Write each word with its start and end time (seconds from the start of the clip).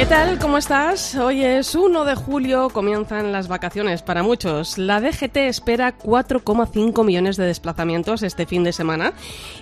¿Qué 0.00 0.06
tal? 0.06 0.38
¿Cómo 0.38 0.56
estás? 0.56 1.14
Hoy 1.14 1.44
es 1.44 1.74
1 1.74 2.06
de 2.06 2.14
julio, 2.14 2.70
comienzan 2.70 3.32
las 3.32 3.48
vacaciones 3.48 4.00
para 4.00 4.22
muchos. 4.22 4.78
La 4.78 4.98
DGT 4.98 5.36
espera 5.36 5.94
4,5 5.94 7.04
millones 7.04 7.36
de 7.36 7.44
desplazamientos 7.44 8.22
este 8.22 8.46
fin 8.46 8.64
de 8.64 8.72
semana. 8.72 9.12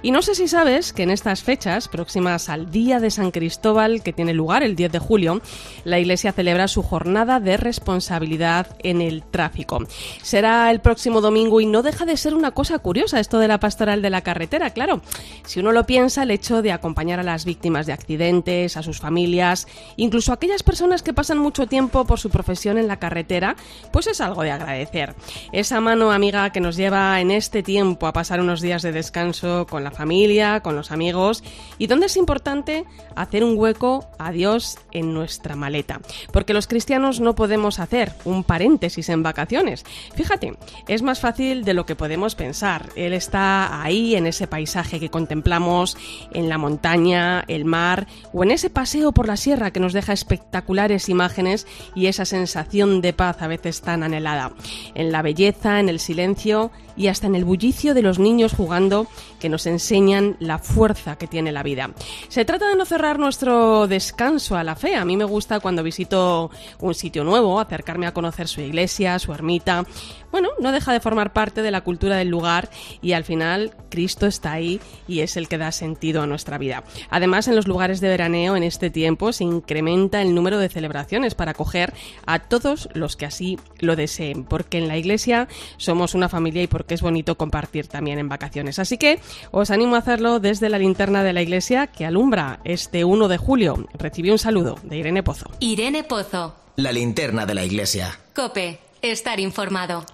Y 0.00 0.12
no 0.12 0.22
sé 0.22 0.36
si 0.36 0.46
sabes 0.46 0.92
que 0.92 1.02
en 1.02 1.10
estas 1.10 1.42
fechas, 1.42 1.88
próximas 1.88 2.48
al 2.50 2.70
Día 2.70 3.00
de 3.00 3.10
San 3.10 3.32
Cristóbal, 3.32 4.00
que 4.04 4.12
tiene 4.12 4.32
lugar 4.32 4.62
el 4.62 4.76
10 4.76 4.92
de 4.92 4.98
julio, 5.00 5.42
la 5.82 5.98
Iglesia 5.98 6.30
celebra 6.30 6.68
su 6.68 6.84
jornada 6.84 7.40
de 7.40 7.56
responsabilidad 7.56 8.76
en 8.84 9.00
el 9.00 9.24
tráfico. 9.24 9.80
Será 10.22 10.70
el 10.70 10.80
próximo 10.80 11.20
domingo 11.20 11.60
y 11.60 11.66
no 11.66 11.82
deja 11.82 12.04
de 12.04 12.16
ser 12.16 12.36
una 12.36 12.52
cosa 12.52 12.78
curiosa 12.78 13.18
esto 13.18 13.40
de 13.40 13.48
la 13.48 13.58
pastoral 13.58 14.02
de 14.02 14.10
la 14.10 14.20
carretera, 14.20 14.70
claro. 14.70 15.00
Si 15.44 15.58
uno 15.58 15.72
lo 15.72 15.84
piensa, 15.84 16.22
el 16.22 16.30
hecho 16.30 16.62
de 16.62 16.70
acompañar 16.70 17.18
a 17.18 17.24
las 17.24 17.44
víctimas 17.44 17.86
de 17.86 17.92
accidentes, 17.92 18.76
a 18.76 18.84
sus 18.84 19.00
familias, 19.00 19.66
incluso 19.96 20.27
aquellas 20.32 20.62
personas 20.62 21.02
que 21.02 21.12
pasan 21.12 21.38
mucho 21.38 21.66
tiempo 21.66 22.04
por 22.04 22.18
su 22.18 22.30
profesión 22.30 22.78
en 22.78 22.88
la 22.88 22.98
carretera, 22.98 23.56
pues 23.92 24.06
es 24.06 24.20
algo 24.20 24.42
de 24.42 24.50
agradecer. 24.50 25.14
Esa 25.52 25.80
mano 25.80 26.12
amiga 26.12 26.50
que 26.50 26.60
nos 26.60 26.76
lleva 26.76 27.20
en 27.20 27.30
este 27.30 27.62
tiempo 27.62 28.06
a 28.06 28.12
pasar 28.12 28.40
unos 28.40 28.60
días 28.60 28.82
de 28.82 28.92
descanso 28.92 29.66
con 29.68 29.84
la 29.84 29.90
familia, 29.90 30.60
con 30.60 30.76
los 30.76 30.90
amigos 30.90 31.42
y 31.78 31.86
donde 31.86 32.06
es 32.06 32.16
importante 32.16 32.84
hacer 33.14 33.44
un 33.44 33.58
hueco 33.58 34.08
a 34.18 34.32
Dios 34.32 34.78
en 34.92 35.14
nuestra 35.14 35.56
maleta. 35.56 36.00
Porque 36.32 36.54
los 36.54 36.66
cristianos 36.66 37.20
no 37.20 37.34
podemos 37.34 37.78
hacer 37.78 38.12
un 38.24 38.44
paréntesis 38.44 39.08
en 39.08 39.22
vacaciones. 39.22 39.84
Fíjate, 40.14 40.54
es 40.86 41.02
más 41.02 41.20
fácil 41.20 41.64
de 41.64 41.74
lo 41.74 41.86
que 41.86 41.96
podemos 41.96 42.34
pensar. 42.34 42.90
Él 42.96 43.12
está 43.12 43.82
ahí 43.82 44.14
en 44.14 44.26
ese 44.26 44.46
paisaje 44.46 45.00
que 45.00 45.10
contemplamos, 45.10 45.96
en 46.32 46.48
la 46.48 46.58
montaña, 46.58 47.44
el 47.48 47.64
mar 47.64 48.06
o 48.32 48.42
en 48.42 48.50
ese 48.50 48.70
paseo 48.70 49.12
por 49.12 49.26
la 49.26 49.36
sierra 49.36 49.70
que 49.70 49.80
nos 49.80 49.92
deja 49.92 50.12
espectaculares 50.18 51.08
imágenes 51.08 51.66
y 51.94 52.06
esa 52.06 52.24
sensación 52.24 53.00
de 53.00 53.12
paz 53.12 53.42
a 53.42 53.48
veces 53.48 53.80
tan 53.80 54.02
anhelada. 54.02 54.52
En 54.94 55.12
la 55.12 55.22
belleza, 55.22 55.80
en 55.80 55.88
el 55.88 56.00
silencio 56.00 56.70
y 56.96 57.06
hasta 57.06 57.28
en 57.28 57.36
el 57.36 57.44
bullicio 57.44 57.94
de 57.94 58.02
los 58.02 58.18
niños 58.18 58.52
jugando 58.52 59.06
que 59.38 59.48
nos 59.48 59.66
enseñan 59.66 60.36
la 60.40 60.58
fuerza 60.58 61.16
que 61.16 61.28
tiene 61.28 61.52
la 61.52 61.62
vida. 61.62 61.90
Se 62.28 62.44
trata 62.44 62.68
de 62.68 62.76
no 62.76 62.84
cerrar 62.84 63.18
nuestro 63.18 63.86
descanso 63.86 64.56
a 64.56 64.64
la 64.64 64.74
fe. 64.74 64.96
A 64.96 65.04
mí 65.04 65.16
me 65.16 65.24
gusta 65.24 65.60
cuando 65.60 65.82
visito 65.82 66.50
un 66.80 66.94
sitio 66.94 67.22
nuevo, 67.24 67.60
acercarme 67.60 68.06
a 68.06 68.12
conocer 68.12 68.48
su 68.48 68.60
iglesia, 68.60 69.18
su 69.18 69.32
ermita. 69.32 69.84
Bueno, 70.30 70.50
no 70.60 70.72
deja 70.72 70.92
de 70.92 71.00
formar 71.00 71.32
parte 71.32 71.62
de 71.62 71.70
la 71.70 71.80
cultura 71.80 72.16
del 72.16 72.28
lugar 72.28 72.70
y 73.00 73.12
al 73.12 73.24
final 73.24 73.74
Cristo 73.88 74.26
está 74.26 74.52
ahí 74.52 74.80
y 75.06 75.20
es 75.20 75.36
el 75.36 75.48
que 75.48 75.58
da 75.58 75.72
sentido 75.72 76.22
a 76.22 76.26
nuestra 76.26 76.58
vida. 76.58 76.84
Además, 77.10 77.48
en 77.48 77.56
los 77.56 77.66
lugares 77.66 78.00
de 78.00 78.08
veraneo 78.08 78.56
en 78.56 78.62
este 78.62 78.90
tiempo 78.90 79.32
se 79.32 79.44
incrementa 79.44 80.20
el 80.20 80.34
número 80.34 80.58
de 80.58 80.68
celebraciones 80.68 81.34
para 81.34 81.52
acoger 81.52 81.94
a 82.26 82.40
todos 82.40 82.88
los 82.94 83.16
que 83.16 83.26
así 83.26 83.58
lo 83.78 83.96
deseen, 83.96 84.44
porque 84.44 84.78
en 84.78 84.88
la 84.88 84.96
iglesia 84.96 85.48
somos 85.76 86.14
una 86.14 86.28
familia 86.28 86.62
y 86.62 86.66
porque 86.66 86.94
es 86.94 87.02
bonito 87.02 87.36
compartir 87.36 87.88
también 87.88 88.18
en 88.18 88.28
vacaciones. 88.28 88.78
Así 88.78 88.98
que 88.98 89.20
os 89.50 89.70
animo 89.70 89.96
a 89.96 90.00
hacerlo 90.00 90.40
desde 90.40 90.68
la 90.68 90.78
linterna 90.78 91.22
de 91.22 91.32
la 91.32 91.42
iglesia 91.42 91.86
que 91.86 92.04
alumbra 92.04 92.60
este 92.64 93.04
1 93.04 93.28
de 93.28 93.38
julio. 93.38 93.86
Recibí 93.94 94.30
un 94.30 94.38
saludo 94.38 94.78
de 94.82 94.98
Irene 94.98 95.22
Pozo. 95.22 95.50
Irene 95.60 96.04
Pozo. 96.04 96.54
La 96.76 96.92
linterna 96.92 97.46
de 97.46 97.54
la 97.54 97.64
iglesia. 97.64 98.18
Cope, 98.34 98.78
estar 99.02 99.40
informado. 99.40 100.04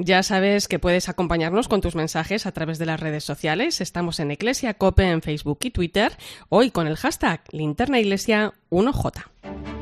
Ya 0.00 0.22
sabes 0.22 0.68
que 0.68 0.78
puedes 0.78 1.08
acompañarnos 1.08 1.66
con 1.66 1.80
tus 1.80 1.96
mensajes 1.96 2.46
a 2.46 2.52
través 2.52 2.78
de 2.78 2.86
las 2.86 3.00
redes 3.00 3.24
sociales. 3.24 3.80
Estamos 3.80 4.20
en 4.20 4.30
Iglesia 4.30 4.74
Cope 4.74 5.10
en 5.10 5.22
Facebook 5.22 5.58
y 5.62 5.72
Twitter, 5.72 6.12
hoy 6.48 6.70
con 6.70 6.86
el 6.86 6.96
hashtag 6.96 7.42
Linterna 7.50 7.98
Iglesia 7.98 8.54
1J. 8.70 9.77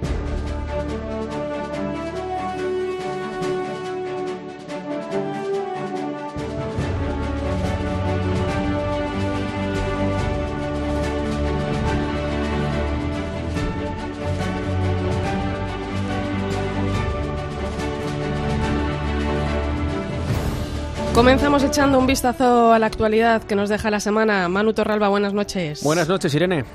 Comenzamos 21.16 21.64
echando 21.64 21.98
un 21.98 22.06
vistazo 22.06 22.74
a 22.74 22.78
la 22.78 22.84
actualidad 22.84 23.42
que 23.42 23.54
nos 23.54 23.70
deja 23.70 23.90
la 23.90 24.00
semana. 24.00 24.50
Manu 24.50 24.74
Torralba, 24.74 25.08
buenas 25.08 25.32
noches. 25.32 25.82
Buenas 25.82 26.10
noches, 26.10 26.34
Irene. 26.34 26.66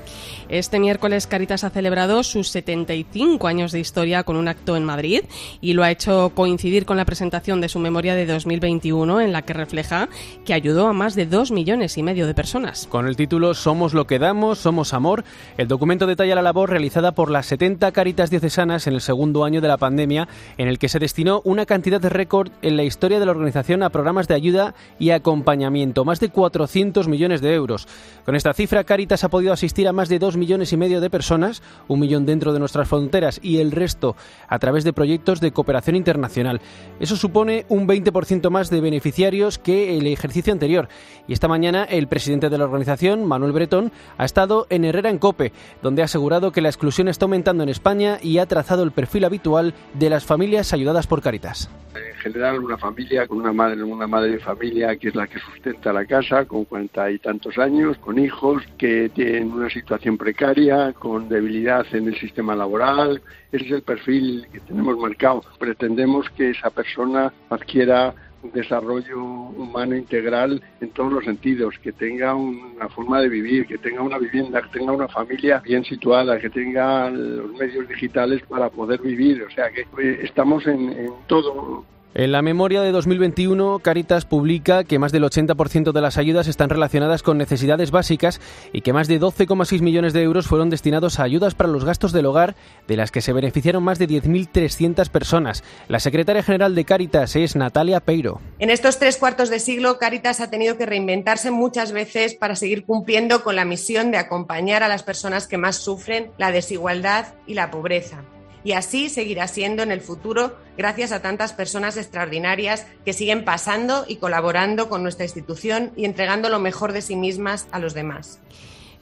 Este 0.48 0.80
miércoles 0.80 1.28
Caritas 1.28 1.62
ha 1.62 1.70
celebrado 1.70 2.24
sus 2.24 2.48
75 2.48 3.46
años 3.46 3.70
de 3.70 3.78
historia 3.78 4.24
con 4.24 4.34
un 4.34 4.48
acto 4.48 4.76
en 4.76 4.84
Madrid 4.84 5.20
y 5.60 5.74
lo 5.74 5.84
ha 5.84 5.92
hecho 5.92 6.32
coincidir 6.34 6.86
con 6.86 6.96
la 6.96 7.04
presentación 7.04 7.60
de 7.60 7.68
su 7.68 7.78
memoria 7.78 8.16
de 8.16 8.26
2021 8.26 9.20
en 9.20 9.32
la 9.32 9.42
que 9.42 9.52
refleja 9.52 10.08
que 10.44 10.54
ayudó 10.54 10.88
a 10.88 10.92
más 10.92 11.14
de 11.14 11.26
dos 11.26 11.52
millones 11.52 11.96
y 11.96 12.02
medio 12.02 12.26
de 12.26 12.34
personas. 12.34 12.88
Con 12.88 13.06
el 13.06 13.14
título 13.14 13.54
Somos 13.54 13.94
lo 13.94 14.08
que 14.08 14.18
damos, 14.18 14.58
somos 14.58 14.92
amor, 14.92 15.22
el 15.56 15.68
documento 15.68 16.08
detalla 16.08 16.34
la 16.34 16.42
labor 16.42 16.68
realizada 16.68 17.12
por 17.12 17.30
las 17.30 17.46
70 17.46 17.92
Caritas 17.92 18.28
diocesanas 18.30 18.88
en 18.88 18.94
el 18.94 19.02
segundo 19.02 19.44
año 19.44 19.60
de 19.60 19.68
la 19.68 19.78
pandemia 19.78 20.26
en 20.58 20.66
el 20.66 20.80
que 20.80 20.88
se 20.88 20.98
destinó 20.98 21.42
una 21.44 21.64
cantidad 21.64 22.00
de 22.00 22.08
récord 22.08 22.50
en 22.60 22.76
la 22.76 22.82
historia 22.82 23.20
de 23.20 23.26
la 23.26 23.32
organización 23.32 23.84
a 23.84 23.90
programas 23.90 24.26
de 24.26 24.31
ayuda 24.34 24.74
y 24.98 25.10
acompañamiento, 25.10 26.04
más 26.04 26.20
de 26.20 26.30
400 26.30 27.08
millones 27.08 27.40
de 27.40 27.54
euros. 27.54 27.86
Con 28.24 28.36
esta 28.36 28.54
cifra, 28.54 28.84
Caritas 28.84 29.24
ha 29.24 29.28
podido 29.28 29.52
asistir 29.52 29.88
a 29.88 29.92
más 29.92 30.08
de 30.08 30.18
2 30.18 30.36
millones 30.36 30.72
y 30.72 30.76
medio 30.76 31.00
de 31.00 31.10
personas, 31.10 31.62
un 31.88 32.00
millón 32.00 32.26
dentro 32.26 32.52
de 32.52 32.58
nuestras 32.58 32.88
fronteras 32.88 33.40
y 33.42 33.58
el 33.58 33.72
resto 33.72 34.16
a 34.48 34.58
través 34.58 34.84
de 34.84 34.92
proyectos 34.92 35.40
de 35.40 35.52
cooperación 35.52 35.96
internacional. 35.96 36.60
Eso 37.00 37.16
supone 37.16 37.66
un 37.68 37.88
20% 37.88 38.50
más 38.50 38.70
de 38.70 38.80
beneficiarios 38.80 39.58
que 39.58 39.96
el 39.98 40.06
ejercicio 40.06 40.52
anterior. 40.52 40.88
Y 41.26 41.32
esta 41.32 41.48
mañana 41.48 41.84
el 41.84 42.08
presidente 42.08 42.50
de 42.50 42.58
la 42.58 42.64
organización, 42.64 43.24
Manuel 43.26 43.52
Bretón, 43.52 43.92
ha 44.18 44.24
estado 44.24 44.66
en 44.70 44.84
Herrera 44.84 45.10
en 45.10 45.18
Cope, 45.18 45.52
donde 45.82 46.02
ha 46.02 46.06
asegurado 46.06 46.52
que 46.52 46.60
la 46.60 46.68
exclusión 46.68 47.08
está 47.08 47.24
aumentando 47.24 47.62
en 47.62 47.68
España 47.68 48.18
y 48.22 48.38
ha 48.38 48.46
trazado 48.46 48.82
el 48.82 48.92
perfil 48.92 49.24
habitual 49.24 49.74
de 49.94 50.10
las 50.10 50.24
familias 50.24 50.72
ayudadas 50.72 51.06
por 51.06 51.22
Caritas. 51.22 51.70
En 51.94 52.14
general, 52.16 52.60
una 52.60 52.78
familia 52.78 53.26
con 53.26 53.38
una 53.38 53.52
madre, 53.52 53.82
una 53.82 54.06
madre 54.06 54.21
de 54.22 54.38
familia 54.38 54.96
que 54.96 55.08
es 55.08 55.14
la 55.14 55.26
que 55.26 55.38
sustenta 55.38 55.92
la 55.92 56.04
casa 56.06 56.44
con 56.44 56.64
cuarenta 56.64 57.10
y 57.10 57.18
tantos 57.18 57.58
años, 57.58 57.98
con 57.98 58.18
hijos 58.18 58.62
que 58.78 59.08
tienen 59.10 59.52
una 59.52 59.68
situación 59.70 60.16
precaria, 60.16 60.92
con 60.92 61.28
debilidad 61.28 61.86
en 61.92 62.08
el 62.08 62.16
sistema 62.18 62.54
laboral. 62.54 63.22
Ese 63.50 63.66
es 63.66 63.72
el 63.72 63.82
perfil 63.82 64.46
que 64.52 64.60
tenemos 64.60 64.98
marcado. 64.98 65.42
Pretendemos 65.58 66.28
que 66.30 66.50
esa 66.50 66.70
persona 66.70 67.32
adquiera 67.50 68.14
un 68.42 68.52
desarrollo 68.52 69.22
humano 69.22 69.96
integral 69.96 70.62
en 70.80 70.90
todos 70.90 71.12
los 71.12 71.24
sentidos, 71.24 71.78
que 71.78 71.92
tenga 71.92 72.34
una 72.34 72.88
forma 72.88 73.20
de 73.20 73.28
vivir, 73.28 73.66
que 73.66 73.78
tenga 73.78 74.02
una 74.02 74.18
vivienda, 74.18 74.62
que 74.62 74.78
tenga 74.78 74.92
una 74.92 75.08
familia 75.08 75.60
bien 75.64 75.84
situada, 75.84 76.40
que 76.40 76.50
tenga 76.50 77.08
los 77.10 77.52
medios 77.52 77.88
digitales 77.88 78.42
para 78.48 78.68
poder 78.68 79.00
vivir. 79.00 79.42
O 79.44 79.50
sea 79.50 79.70
que 79.70 79.82
eh, 80.02 80.20
estamos 80.22 80.66
en, 80.66 80.90
en 80.90 81.12
todo 81.26 81.84
en 82.14 82.30
la 82.30 82.42
memoria 82.42 82.82
de 82.82 82.92
2021, 82.92 83.78
Caritas 83.78 84.26
publica 84.26 84.84
que 84.84 84.98
más 84.98 85.12
del 85.12 85.24
80% 85.24 85.92
de 85.92 86.00
las 86.02 86.18
ayudas 86.18 86.46
están 86.46 86.68
relacionadas 86.68 87.22
con 87.22 87.38
necesidades 87.38 87.90
básicas 87.90 88.38
y 88.70 88.82
que 88.82 88.92
más 88.92 89.08
de 89.08 89.18
12,6 89.18 89.80
millones 89.80 90.12
de 90.12 90.22
euros 90.22 90.46
fueron 90.46 90.68
destinados 90.68 91.18
a 91.18 91.22
ayudas 91.22 91.54
para 91.54 91.70
los 91.70 91.86
gastos 91.86 92.12
del 92.12 92.26
hogar, 92.26 92.54
de 92.86 92.96
las 92.96 93.10
que 93.10 93.22
se 93.22 93.32
beneficiaron 93.32 93.82
más 93.82 93.98
de 93.98 94.08
10.300 94.08 95.08
personas. 95.08 95.64
La 95.88 96.00
secretaria 96.00 96.42
general 96.42 96.74
de 96.74 96.84
Caritas 96.84 97.34
es 97.34 97.56
Natalia 97.56 98.00
Peiro. 98.00 98.42
En 98.58 98.68
estos 98.68 98.98
tres 98.98 99.16
cuartos 99.16 99.48
de 99.48 99.58
siglo, 99.58 99.98
Caritas 99.98 100.40
ha 100.40 100.50
tenido 100.50 100.76
que 100.76 100.84
reinventarse 100.84 101.50
muchas 101.50 101.92
veces 101.92 102.34
para 102.34 102.56
seguir 102.56 102.84
cumpliendo 102.84 103.42
con 103.42 103.56
la 103.56 103.64
misión 103.64 104.10
de 104.10 104.18
acompañar 104.18 104.82
a 104.82 104.88
las 104.88 105.02
personas 105.02 105.46
que 105.46 105.56
más 105.56 105.76
sufren 105.76 106.30
la 106.36 106.52
desigualdad 106.52 107.34
y 107.46 107.54
la 107.54 107.70
pobreza 107.70 108.22
y 108.64 108.72
así 108.72 109.08
seguirá 109.08 109.48
siendo 109.48 109.82
en 109.82 109.90
el 109.90 110.00
futuro 110.00 110.56
gracias 110.76 111.12
a 111.12 111.22
tantas 111.22 111.52
personas 111.52 111.96
extraordinarias 111.96 112.86
que 113.04 113.12
siguen 113.12 113.44
pasando 113.44 114.04
y 114.08 114.16
colaborando 114.16 114.88
con 114.88 115.02
nuestra 115.02 115.24
institución 115.24 115.92
y 115.96 116.04
entregando 116.04 116.48
lo 116.48 116.58
mejor 116.58 116.92
de 116.92 117.02
sí 117.02 117.16
mismas 117.16 117.66
a 117.72 117.78
los 117.78 117.94
demás. 117.94 118.40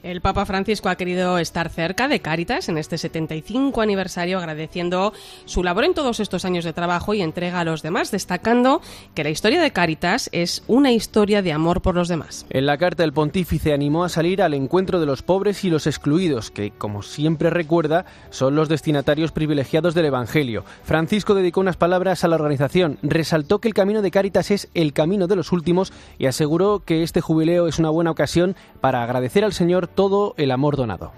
El 0.03 0.19
Papa 0.19 0.47
Francisco 0.47 0.89
ha 0.89 0.95
querido 0.95 1.37
estar 1.37 1.69
cerca 1.69 2.07
de 2.07 2.21
Cáritas 2.21 2.69
en 2.69 2.79
este 2.79 2.97
75 2.97 3.81
aniversario, 3.81 4.39
agradeciendo 4.39 5.13
su 5.45 5.63
labor 5.63 5.83
en 5.83 5.93
todos 5.93 6.19
estos 6.19 6.43
años 6.43 6.65
de 6.65 6.73
trabajo 6.73 7.13
y 7.13 7.21
entrega 7.21 7.59
a 7.59 7.63
los 7.63 7.83
demás, 7.83 8.09
destacando 8.09 8.81
que 9.13 9.23
la 9.23 9.29
historia 9.29 9.61
de 9.61 9.69
Cáritas 9.69 10.27
es 10.31 10.63
una 10.67 10.91
historia 10.91 11.43
de 11.43 11.53
amor 11.53 11.83
por 11.83 11.93
los 11.93 12.07
demás. 12.07 12.47
En 12.49 12.65
la 12.65 12.79
carta, 12.79 13.03
el 13.03 13.13
pontífice 13.13 13.73
animó 13.73 14.03
a 14.03 14.09
salir 14.09 14.41
al 14.41 14.55
encuentro 14.55 14.99
de 14.99 15.05
los 15.05 15.21
pobres 15.21 15.63
y 15.65 15.69
los 15.69 15.85
excluidos, 15.85 16.49
que, 16.49 16.71
como 16.71 17.03
siempre 17.03 17.51
recuerda, 17.51 18.05
son 18.31 18.55
los 18.55 18.69
destinatarios 18.69 19.31
privilegiados 19.31 19.93
del 19.93 20.05
Evangelio. 20.05 20.65
Francisco 20.83 21.35
dedicó 21.35 21.59
unas 21.59 21.77
palabras 21.77 22.23
a 22.23 22.27
la 22.27 22.37
organización, 22.37 22.97
resaltó 23.03 23.59
que 23.59 23.67
el 23.67 23.75
camino 23.75 24.01
de 24.01 24.09
Cáritas 24.09 24.49
es 24.49 24.67
el 24.73 24.93
camino 24.93 25.27
de 25.27 25.35
los 25.35 25.51
últimos 25.51 25.93
y 26.17 26.25
aseguró 26.25 26.79
que 26.79 27.03
este 27.03 27.21
jubileo 27.21 27.67
es 27.67 27.77
una 27.77 27.91
buena 27.91 28.09
ocasión 28.09 28.55
para 28.81 29.03
agradecer 29.03 29.45
al 29.45 29.53
Señor 29.53 29.90
todo 29.95 30.33
el 30.37 30.51
amor 30.51 30.77
donado. 30.77 31.11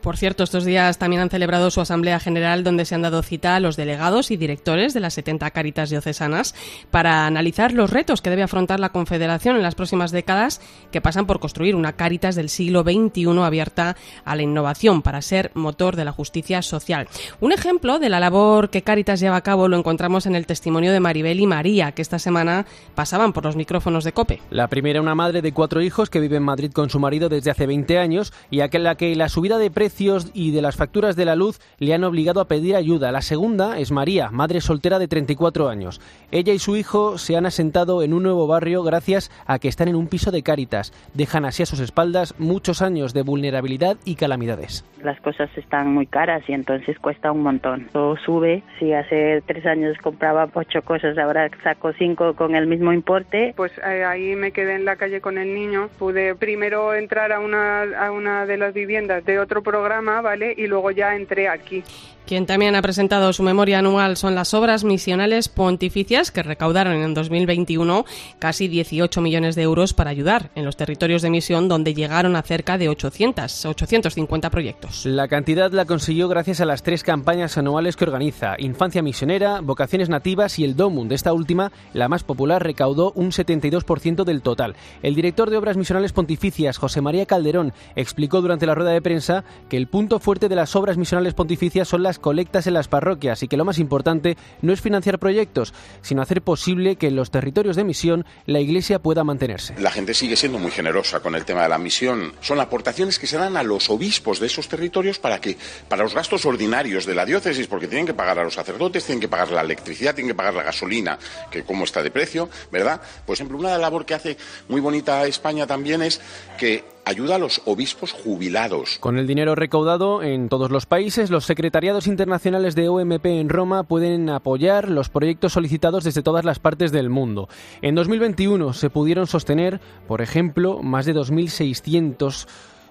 Por 0.00 0.16
cierto, 0.16 0.44
estos 0.44 0.64
días 0.64 0.96
también 0.96 1.20
han 1.20 1.28
celebrado 1.28 1.70
su 1.70 1.82
Asamblea 1.82 2.18
General 2.20 2.64
donde 2.64 2.86
se 2.86 2.94
han 2.94 3.02
dado 3.02 3.22
cita 3.22 3.54
a 3.54 3.60
los 3.60 3.76
delegados 3.76 4.30
y 4.30 4.38
directores 4.38 4.94
de 4.94 5.00
las 5.00 5.12
70 5.12 5.50
Caritas 5.50 5.90
diocesanas 5.90 6.54
para 6.90 7.26
analizar 7.26 7.72
los 7.72 7.90
retos 7.90 8.22
que 8.22 8.30
debe 8.30 8.42
afrontar 8.42 8.80
la 8.80 8.92
Confederación 8.92 9.56
en 9.56 9.62
las 9.62 9.74
próximas 9.74 10.10
décadas 10.10 10.62
que 10.90 11.02
pasan 11.02 11.26
por 11.26 11.38
construir 11.38 11.76
una 11.76 11.92
Caritas 11.92 12.34
del 12.34 12.48
siglo 12.48 12.82
XXI 12.82 13.42
abierta 13.42 13.94
a 14.24 14.36
la 14.36 14.42
innovación 14.42 15.02
para 15.02 15.20
ser 15.20 15.50
motor 15.52 15.96
de 15.96 16.06
la 16.06 16.12
justicia 16.12 16.62
social. 16.62 17.06
Un 17.40 17.52
ejemplo 17.52 17.98
de 17.98 18.08
la 18.08 18.20
labor 18.20 18.70
que 18.70 18.80
Caritas 18.80 19.20
lleva 19.20 19.36
a 19.36 19.42
cabo 19.42 19.68
lo 19.68 19.76
encontramos 19.76 20.24
en 20.24 20.34
el 20.34 20.46
testimonio 20.46 20.92
de 20.92 21.00
Maribel 21.00 21.40
y 21.40 21.46
María, 21.46 21.92
que 21.92 22.00
esta 22.00 22.18
semana 22.18 22.64
pasaban 22.94 23.34
por 23.34 23.44
los 23.44 23.54
micrófonos 23.54 24.04
de 24.04 24.12
COPE. 24.12 24.40
La 24.48 24.68
primera, 24.68 25.02
una 25.02 25.14
madre 25.14 25.42
de 25.42 25.52
cuatro 25.52 25.82
hijos 25.82 26.08
que 26.08 26.20
vive 26.20 26.38
en 26.38 26.42
Madrid 26.42 26.72
con 26.72 26.88
su 26.88 26.98
marido 26.98 27.28
desde 27.28 27.50
hace 27.50 27.66
20 27.66 27.98
años 27.98 28.32
y 28.50 28.60
a 28.60 28.70
la 28.72 28.94
que 28.94 29.14
la 29.14 29.28
subida 29.28 29.58
de 29.58 29.70
precios 29.70 29.89
y 30.34 30.50
de 30.52 30.62
las 30.62 30.76
facturas 30.76 31.16
de 31.16 31.24
la 31.24 31.34
luz 31.34 31.58
le 31.78 31.92
han 31.92 32.04
obligado 32.04 32.40
a 32.40 32.46
pedir 32.46 32.76
ayuda. 32.76 33.12
La 33.12 33.22
segunda 33.22 33.78
es 33.78 33.90
María, 33.90 34.30
madre 34.30 34.60
soltera 34.60 34.98
de 34.98 35.08
34 35.08 35.68
años. 35.68 36.00
Ella 36.30 36.52
y 36.52 36.58
su 36.58 36.76
hijo 36.76 37.18
se 37.18 37.36
han 37.36 37.44
asentado 37.44 38.02
en 38.02 38.14
un 38.14 38.22
nuevo 38.22 38.46
barrio 38.46 38.82
gracias 38.82 39.30
a 39.46 39.58
que 39.58 39.68
están 39.68 39.88
en 39.88 39.96
un 39.96 40.06
piso 40.06 40.30
de 40.30 40.42
Cáritas. 40.42 40.92
Dejan 41.12 41.44
así 41.44 41.62
a 41.62 41.66
sus 41.66 41.80
espaldas 41.80 42.34
muchos 42.38 42.82
años 42.82 43.12
de 43.14 43.22
vulnerabilidad 43.22 43.96
y 44.04 44.14
calamidades. 44.14 44.84
Las 45.02 45.20
cosas 45.20 45.50
están 45.56 45.92
muy 45.92 46.06
caras 46.06 46.42
y 46.48 46.52
entonces 46.52 46.98
cuesta 46.98 47.32
un 47.32 47.42
montón. 47.42 47.88
Todo 47.92 48.16
sube. 48.18 48.62
Si 48.78 48.92
hace 48.92 49.42
tres 49.46 49.66
años 49.66 49.96
compraba 49.98 50.48
ocho 50.54 50.82
cosas, 50.82 51.16
ahora 51.18 51.50
saco 51.62 51.92
cinco 51.94 52.34
con 52.34 52.54
el 52.54 52.66
mismo 52.66 52.92
importe. 52.92 53.54
Pues 53.56 53.72
eh, 53.78 54.04
ahí 54.04 54.36
me 54.36 54.52
quedé 54.52 54.74
en 54.74 54.84
la 54.84 54.96
calle 54.96 55.20
con 55.20 55.38
el 55.38 55.54
niño. 55.54 55.88
Pude 55.98 56.34
primero 56.34 56.94
entrar 56.94 57.32
a 57.32 57.40
una, 57.40 57.82
a 57.82 58.12
una 58.12 58.46
de 58.46 58.56
las 58.56 58.74
viviendas 58.74 59.24
de 59.24 59.38
otro 59.38 59.62
programa 59.62 59.79
programa, 59.80 60.20
¿vale? 60.20 60.54
Y 60.56 60.66
luego 60.66 60.90
ya 60.90 61.14
entré 61.16 61.48
aquí. 61.48 61.82
Quien 62.30 62.46
también 62.46 62.76
ha 62.76 62.80
presentado 62.80 63.32
su 63.32 63.42
memoria 63.42 63.80
anual 63.80 64.16
son 64.16 64.36
las 64.36 64.54
obras 64.54 64.84
misionales 64.84 65.48
pontificias 65.48 66.30
que 66.30 66.44
recaudaron 66.44 66.94
en 66.94 67.12
2021 67.12 68.04
casi 68.38 68.68
18 68.68 69.20
millones 69.20 69.56
de 69.56 69.62
euros 69.62 69.94
para 69.94 70.10
ayudar 70.10 70.52
en 70.54 70.64
los 70.64 70.76
territorios 70.76 71.22
de 71.22 71.30
misión 71.30 71.66
donde 71.66 71.92
llegaron 71.92 72.36
a 72.36 72.42
cerca 72.42 72.78
de 72.78 72.88
800, 72.88 73.66
850 73.66 74.48
proyectos. 74.48 75.06
La 75.06 75.26
cantidad 75.26 75.72
la 75.72 75.86
consiguió 75.86 76.28
gracias 76.28 76.60
a 76.60 76.66
las 76.66 76.84
tres 76.84 77.02
campañas 77.02 77.58
anuales 77.58 77.96
que 77.96 78.04
organiza 78.04 78.54
Infancia 78.60 79.02
Misionera, 79.02 79.60
Vocaciones 79.60 80.08
Nativas 80.08 80.56
y 80.60 80.62
el 80.62 80.76
DOMUND. 80.76 81.10
Esta 81.10 81.32
última, 81.32 81.72
la 81.94 82.08
más 82.08 82.22
popular, 82.22 82.62
recaudó 82.62 83.10
un 83.16 83.32
72% 83.32 84.22
del 84.22 84.42
total. 84.42 84.76
El 85.02 85.16
director 85.16 85.50
de 85.50 85.56
Obras 85.56 85.76
Misionales 85.76 86.12
Pontificias, 86.12 86.78
José 86.78 87.00
María 87.00 87.26
Calderón, 87.26 87.72
explicó 87.96 88.40
durante 88.40 88.66
la 88.66 88.76
rueda 88.76 88.92
de 88.92 89.02
prensa 89.02 89.42
que 89.68 89.76
el 89.76 89.88
punto 89.88 90.20
fuerte 90.20 90.48
de 90.48 90.54
las 90.54 90.76
obras 90.76 90.96
misionales 90.96 91.34
pontificias 91.34 91.88
son 91.88 92.04
las 92.04 92.19
colectas 92.20 92.66
en 92.66 92.74
las 92.74 92.88
parroquias 92.88 93.42
y 93.42 93.48
que 93.48 93.56
lo 93.56 93.64
más 93.64 93.78
importante 93.78 94.36
no 94.62 94.72
es 94.72 94.80
financiar 94.80 95.18
proyectos, 95.18 95.74
sino 96.02 96.22
hacer 96.22 96.42
posible 96.42 96.96
que 96.96 97.08
en 97.08 97.16
los 97.16 97.30
territorios 97.30 97.76
de 97.76 97.84
misión 97.84 98.24
la 98.46 98.60
Iglesia 98.60 99.00
pueda 99.00 99.24
mantenerse. 99.24 99.74
La 99.78 99.90
gente 99.90 100.14
sigue 100.14 100.36
siendo 100.36 100.58
muy 100.58 100.70
generosa 100.70 101.20
con 101.20 101.34
el 101.34 101.44
tema 101.44 101.62
de 101.62 101.68
la 101.68 101.78
misión. 101.78 102.32
Son 102.40 102.60
aportaciones 102.60 103.18
que 103.18 103.26
se 103.26 103.36
dan 103.36 103.56
a 103.56 103.62
los 103.62 103.90
obispos 103.90 104.40
de 104.40 104.46
esos 104.46 104.68
territorios 104.68 105.18
para 105.18 105.40
que 105.40 105.56
para 105.88 106.02
los 106.02 106.14
gastos 106.14 106.44
ordinarios 106.46 107.06
de 107.06 107.14
la 107.14 107.24
diócesis, 107.24 107.66
porque 107.66 107.88
tienen 107.88 108.06
que 108.06 108.14
pagar 108.14 108.38
a 108.38 108.44
los 108.44 108.54
sacerdotes, 108.54 109.04
tienen 109.04 109.20
que 109.20 109.28
pagar 109.28 109.50
la 109.50 109.62
electricidad, 109.62 110.14
tienen 110.14 110.30
que 110.32 110.36
pagar 110.36 110.54
la 110.54 110.62
gasolina, 110.62 111.18
que 111.50 111.62
como 111.64 111.84
está 111.84 112.02
de 112.02 112.10
precio, 112.10 112.48
¿verdad? 112.70 113.00
Por 113.26 113.34
ejemplo, 113.34 113.58
una 113.58 113.76
labor 113.78 114.04
que 114.04 114.14
hace 114.14 114.36
muy 114.68 114.80
bonita 114.80 115.26
España 115.26 115.66
también 115.66 116.02
es 116.02 116.20
que 116.58 116.99
ayuda 117.04 117.36
a 117.36 117.38
los 117.38 117.62
obispos 117.64 118.12
jubilados. 118.12 118.98
Con 119.00 119.18
el 119.18 119.26
dinero 119.26 119.54
recaudado 119.54 120.22
en 120.22 120.48
todos 120.48 120.70
los 120.70 120.86
países, 120.86 121.30
los 121.30 121.44
secretariados 121.44 122.06
internacionales 122.06 122.74
de 122.74 122.88
OMP 122.88 123.26
en 123.26 123.48
Roma 123.48 123.82
pueden 123.82 124.30
apoyar 124.30 124.88
los 124.88 125.08
proyectos 125.08 125.52
solicitados 125.52 126.04
desde 126.04 126.22
todas 126.22 126.44
las 126.44 126.58
partes 126.58 126.92
del 126.92 127.10
mundo. 127.10 127.48
En 127.82 127.94
2021 127.94 128.72
se 128.72 128.90
pudieron 128.90 129.26
sostener, 129.26 129.80
por 130.06 130.22
ejemplo, 130.22 130.82
más 130.82 131.06
de 131.06 131.14
2.600 131.14 132.46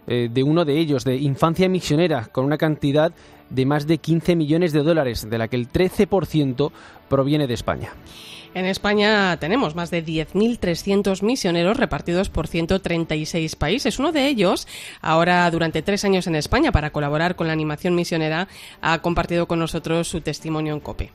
eh, 0.08 0.30
de 0.32 0.44
uno 0.44 0.66
de 0.66 0.80
ellos, 0.80 1.04
de 1.04 1.18
Infancia 1.18 1.70
Misionera, 1.70 2.26
con 2.32 2.46
una 2.46 2.58
cantidad 2.58 3.14
de 3.50 3.66
más 3.66 3.88
de 3.88 4.00
15 4.00 4.36
millones 4.36 4.74
de 4.74 4.84
dólares, 4.84 5.30
de 5.30 5.38
la 5.38 5.48
que 5.48 5.56
el 5.56 5.70
13% 5.70 6.72
proviene 7.10 7.48
de 7.48 7.54
España. 7.54 7.94
En 8.56 8.66
España 8.66 9.38
tenemos 9.38 9.76
más 9.76 9.92
de 9.92 10.04
10.300 10.04 11.22
misioneros 11.22 11.78
repartidos 11.78 12.30
por 12.30 12.48
136 12.48 13.56
países. 13.56 14.00
Uno 14.00 14.12
de 14.12 14.28
ellos, 14.28 14.68
ahora 15.02 15.50
durante 15.52 15.84
tres 15.84 16.04
años 16.04 16.26
en 16.26 16.36
España 16.36 16.72
para 16.72 16.90
colaborar 16.90 17.36
con 17.36 17.48
la 17.48 17.54
animación 17.54 17.94
misionera, 17.94 18.48
ha 18.82 19.00
compartido 19.02 19.48
con 19.48 19.60
nosotros 19.60 20.08
su 20.08 20.22
testimonio 20.22 20.74
en 20.74 20.80
COPE. 20.80 21.12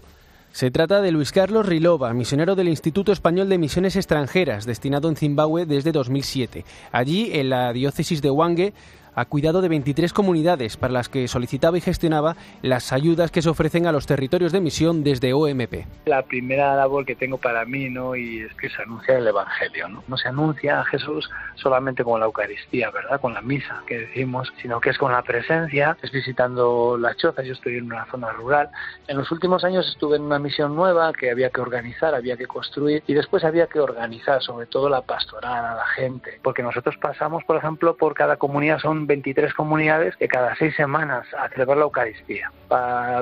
Se 0.52 0.70
trata 0.70 1.02
de 1.02 1.10
Luis 1.10 1.32
Carlos 1.32 1.66
Rilova, 1.66 2.14
misionero 2.14 2.54
del 2.54 2.68
Instituto 2.68 3.10
Español 3.10 3.48
de 3.48 3.58
Misiones 3.58 3.96
Extranjeras, 3.96 4.64
destinado 4.66 5.08
en 5.08 5.16
Zimbabue 5.16 5.66
desde 5.66 5.90
2007. 5.90 6.64
Allí, 6.92 7.30
en 7.32 7.50
la 7.50 7.72
diócesis 7.72 8.22
de 8.22 8.30
Wange, 8.30 8.72
ha 9.14 9.24
cuidado 9.24 9.62
de 9.62 9.68
23 9.68 10.12
comunidades 10.12 10.76
para 10.76 10.92
las 10.92 11.08
que 11.08 11.28
solicitaba 11.28 11.78
y 11.78 11.80
gestionaba 11.80 12.36
las 12.62 12.92
ayudas 12.92 13.30
que 13.30 13.42
se 13.42 13.48
ofrecen 13.48 13.86
a 13.86 13.92
los 13.92 14.06
territorios 14.06 14.52
de 14.52 14.60
misión 14.60 15.04
desde 15.04 15.32
OMP. 15.32 15.86
La 16.06 16.22
primera 16.22 16.74
labor 16.76 17.04
que 17.04 17.14
tengo 17.14 17.38
para 17.38 17.64
mí 17.64 17.90
¿no? 17.90 18.16
y 18.16 18.40
es 18.40 18.54
que 18.54 18.68
se 18.68 18.82
anuncia 18.82 19.18
el 19.18 19.26
Evangelio. 19.26 19.88
¿no? 19.88 20.04
no 20.08 20.16
se 20.16 20.28
anuncia 20.28 20.80
a 20.80 20.84
Jesús 20.84 21.30
solamente 21.54 22.04
con 22.04 22.20
la 22.20 22.26
Eucaristía, 22.26 22.90
¿verdad? 22.90 23.20
con 23.20 23.34
la 23.34 23.40
misa 23.40 23.82
que 23.86 23.98
decimos, 23.98 24.52
sino 24.60 24.80
que 24.80 24.90
es 24.90 24.98
con 24.98 25.12
la 25.12 25.22
presencia, 25.22 25.96
es 26.02 26.10
visitando 26.10 26.96
las 26.98 27.16
chozas. 27.16 27.46
Yo 27.46 27.52
estoy 27.52 27.76
en 27.76 27.86
una 27.86 28.06
zona 28.06 28.32
rural. 28.32 28.70
En 29.08 29.16
los 29.16 29.30
últimos 29.30 29.64
años 29.64 29.88
estuve 29.88 30.16
en 30.16 30.22
una 30.22 30.38
misión 30.38 30.74
nueva 30.74 31.12
que 31.12 31.30
había 31.30 31.50
que 31.50 31.60
organizar, 31.60 32.14
había 32.14 32.36
que 32.36 32.46
construir 32.46 33.02
y 33.06 33.14
después 33.14 33.44
había 33.44 33.66
que 33.66 33.80
organizar 33.80 34.42
sobre 34.42 34.66
todo 34.66 34.88
la 34.88 35.02
pastoral 35.02 35.64
a 35.64 35.74
la 35.76 35.86
gente, 35.86 36.40
porque 36.42 36.62
nosotros 36.62 36.96
pasamos, 37.00 37.44
por 37.44 37.56
ejemplo, 37.56 37.96
por 37.96 38.14
cada 38.14 38.36
comunidad 38.36 38.78
son 38.78 39.03
23 39.06 39.52
comunidades 39.54 40.16
que 40.16 40.28
cada 40.28 40.54
seis 40.56 40.74
semanas 40.76 41.26
a 41.38 41.48
celebrar 41.48 41.78
la 41.78 41.84
Eucaristía, 41.84 42.50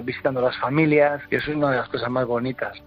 visitando 0.03 0.41
las 0.41 0.57
familias, 0.59 1.21
y 1.31 1.37
eso 1.37 1.51
es 1.51 1.57
una 1.57 1.71
de 1.71 1.77
las 1.79 1.89
cosas 1.89 2.11
más 2.11 2.27
bonitas. 2.27 2.83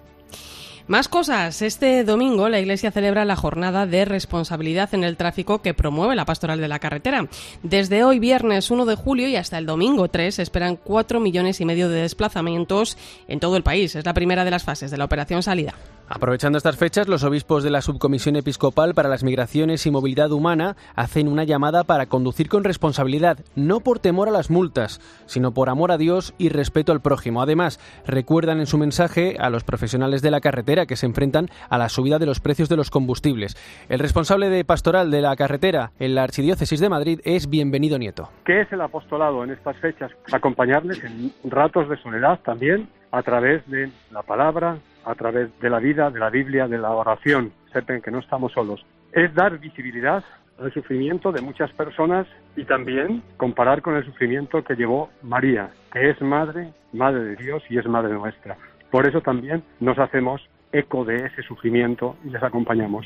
Más 0.88 1.08
cosas. 1.08 1.64
Este 1.64 2.04
domingo 2.04 2.48
la 2.48 2.60
Iglesia 2.60 2.92
celebra 2.92 3.26
la 3.26 3.36
jornada 3.36 3.88
de 3.88 4.06
responsabilidad 4.06 4.94
en 4.94 5.04
el 5.04 5.18
tráfico 5.18 5.64
que 5.64 5.74
promueve 5.74 6.16
la 6.16 6.26
Pastoral 6.26 6.62
de 6.62 6.68
la 6.68 6.78
Carretera. 6.78 7.28
Desde 7.64 8.04
hoy, 8.04 8.20
viernes 8.20 8.70
1 8.70 8.86
de 8.86 8.94
julio 8.94 9.28
y 9.28 9.36
hasta 9.36 9.58
el 9.58 9.66
domingo 9.66 10.10
3, 10.10 10.38
esperan 10.38 10.76
4 10.76 11.20
millones 11.20 11.60
y 11.60 11.66
medio 11.66 11.90
de 11.90 12.02
desplazamientos 12.02 13.00
en 13.28 13.40
todo 13.40 13.58
el 13.58 13.64
país. 13.64 13.96
Es 13.96 14.06
la 14.06 14.14
primera 14.14 14.46
de 14.46 14.52
las 14.52 14.64
fases 14.64 14.92
de 14.92 14.98
la 14.98 15.06
operación 15.06 15.42
salida. 15.42 15.74
Aprovechando 16.08 16.58
estas 16.58 16.78
fechas, 16.78 17.08
los 17.08 17.24
obispos 17.24 17.64
de 17.64 17.72
la 17.72 17.82
Subcomisión 17.82 18.36
Episcopal 18.36 18.94
para 18.94 19.10
las 19.10 19.24
Migraciones 19.24 19.86
y 19.88 19.92
Movilidad 19.92 20.32
Humana 20.32 20.76
hacen 20.96 21.28
una 21.28 21.44
llamada 21.44 21.84
para 21.84 22.06
conducir 22.06 22.48
con 22.48 22.64
responsabilidad, 22.64 23.40
no 23.56 23.80
por 23.80 23.98
temor 23.98 24.30
a 24.30 24.32
las 24.32 24.52
multas, 24.52 25.02
sino 25.26 25.52
por 25.52 25.68
amor 25.68 25.92
a 25.92 25.98
Dios 25.98 26.36
y 26.38 26.50
respeto 26.50 26.92
al 26.92 27.02
prójimo. 27.02 27.42
Además, 27.42 27.80
recuerdan 28.06 28.60
en 28.60 28.68
su 28.68 28.78
mensaje 28.78 29.36
a 29.40 29.50
los 29.50 29.64
profesionales 29.64 30.22
de 30.22 30.30
la 30.30 30.42
carretera 30.42 30.86
que 30.86 30.96
se 30.96 31.08
enfrentan 31.08 31.50
a 31.70 31.80
la 31.80 31.90
subida 31.90 32.20
de 32.20 32.28
los 32.28 32.40
precios 32.40 32.70
de 32.70 32.78
los 32.78 32.92
combustibles. 32.92 33.58
El 33.90 33.98
responsable 33.98 34.50
de 34.50 34.64
pastoral 34.64 35.10
de 35.10 35.22
la 35.22 35.36
carretera 35.36 35.92
en 35.98 36.14
la 36.14 36.22
Archidiócesis 36.22 36.80
de 36.80 36.90
Madrid 36.90 37.20
es 37.24 37.50
Bienvenido 37.50 37.98
Nieto. 37.98 38.30
¿Qué 38.46 38.62
es 38.62 38.72
el 38.72 38.82
apostolado 38.82 39.44
en 39.44 39.50
estas 39.50 39.76
fechas? 39.78 40.12
Acompañarles 40.32 41.04
en 41.04 41.34
ratos 41.46 41.90
de 41.90 41.98
soledad 41.98 42.40
también 42.46 42.90
a 43.12 43.24
través 43.24 43.66
de 43.68 43.90
la 44.12 44.22
palabra, 44.22 44.78
a 45.06 45.16
través 45.16 45.50
de 45.60 45.70
la 45.70 45.80
vida, 45.80 46.10
de 46.10 46.20
la 46.20 46.30
Biblia, 46.30 46.68
de 46.68 46.78
la 46.78 46.92
oración, 46.92 47.52
sepan 47.72 48.02
que 48.02 48.12
no 48.12 48.20
estamos 48.20 48.52
solos. 48.52 48.86
Es 49.12 49.34
dar 49.34 49.58
visibilidad 49.60 50.24
al 50.60 50.74
sufrimiento 50.74 51.32
de 51.32 51.42
muchas 51.42 51.72
personas 51.72 52.28
y 52.56 52.64
también 52.64 53.22
comparar 53.38 53.82
con 53.82 53.96
el 53.96 54.06
sufrimiento 54.06 54.64
que 54.64 54.76
llevó 54.76 55.10
María, 55.22 55.70
que 55.92 56.10
es 56.10 56.22
madre, 56.22 56.74
madre 56.94 57.24
de 57.24 57.36
Dios 57.36 57.64
y 57.70 57.78
es 57.78 57.86
madre 57.86 58.14
nuestra. 58.14 58.58
Por 58.92 59.06
eso 59.06 59.22
también 59.22 59.64
nos 59.80 60.00
hacemos 60.00 60.42
eco 60.72 61.06
de 61.06 61.26
ese 61.26 61.42
sufrimiento 61.44 62.16
y 62.24 62.30
les 62.30 62.44
acompañamos. 62.44 63.06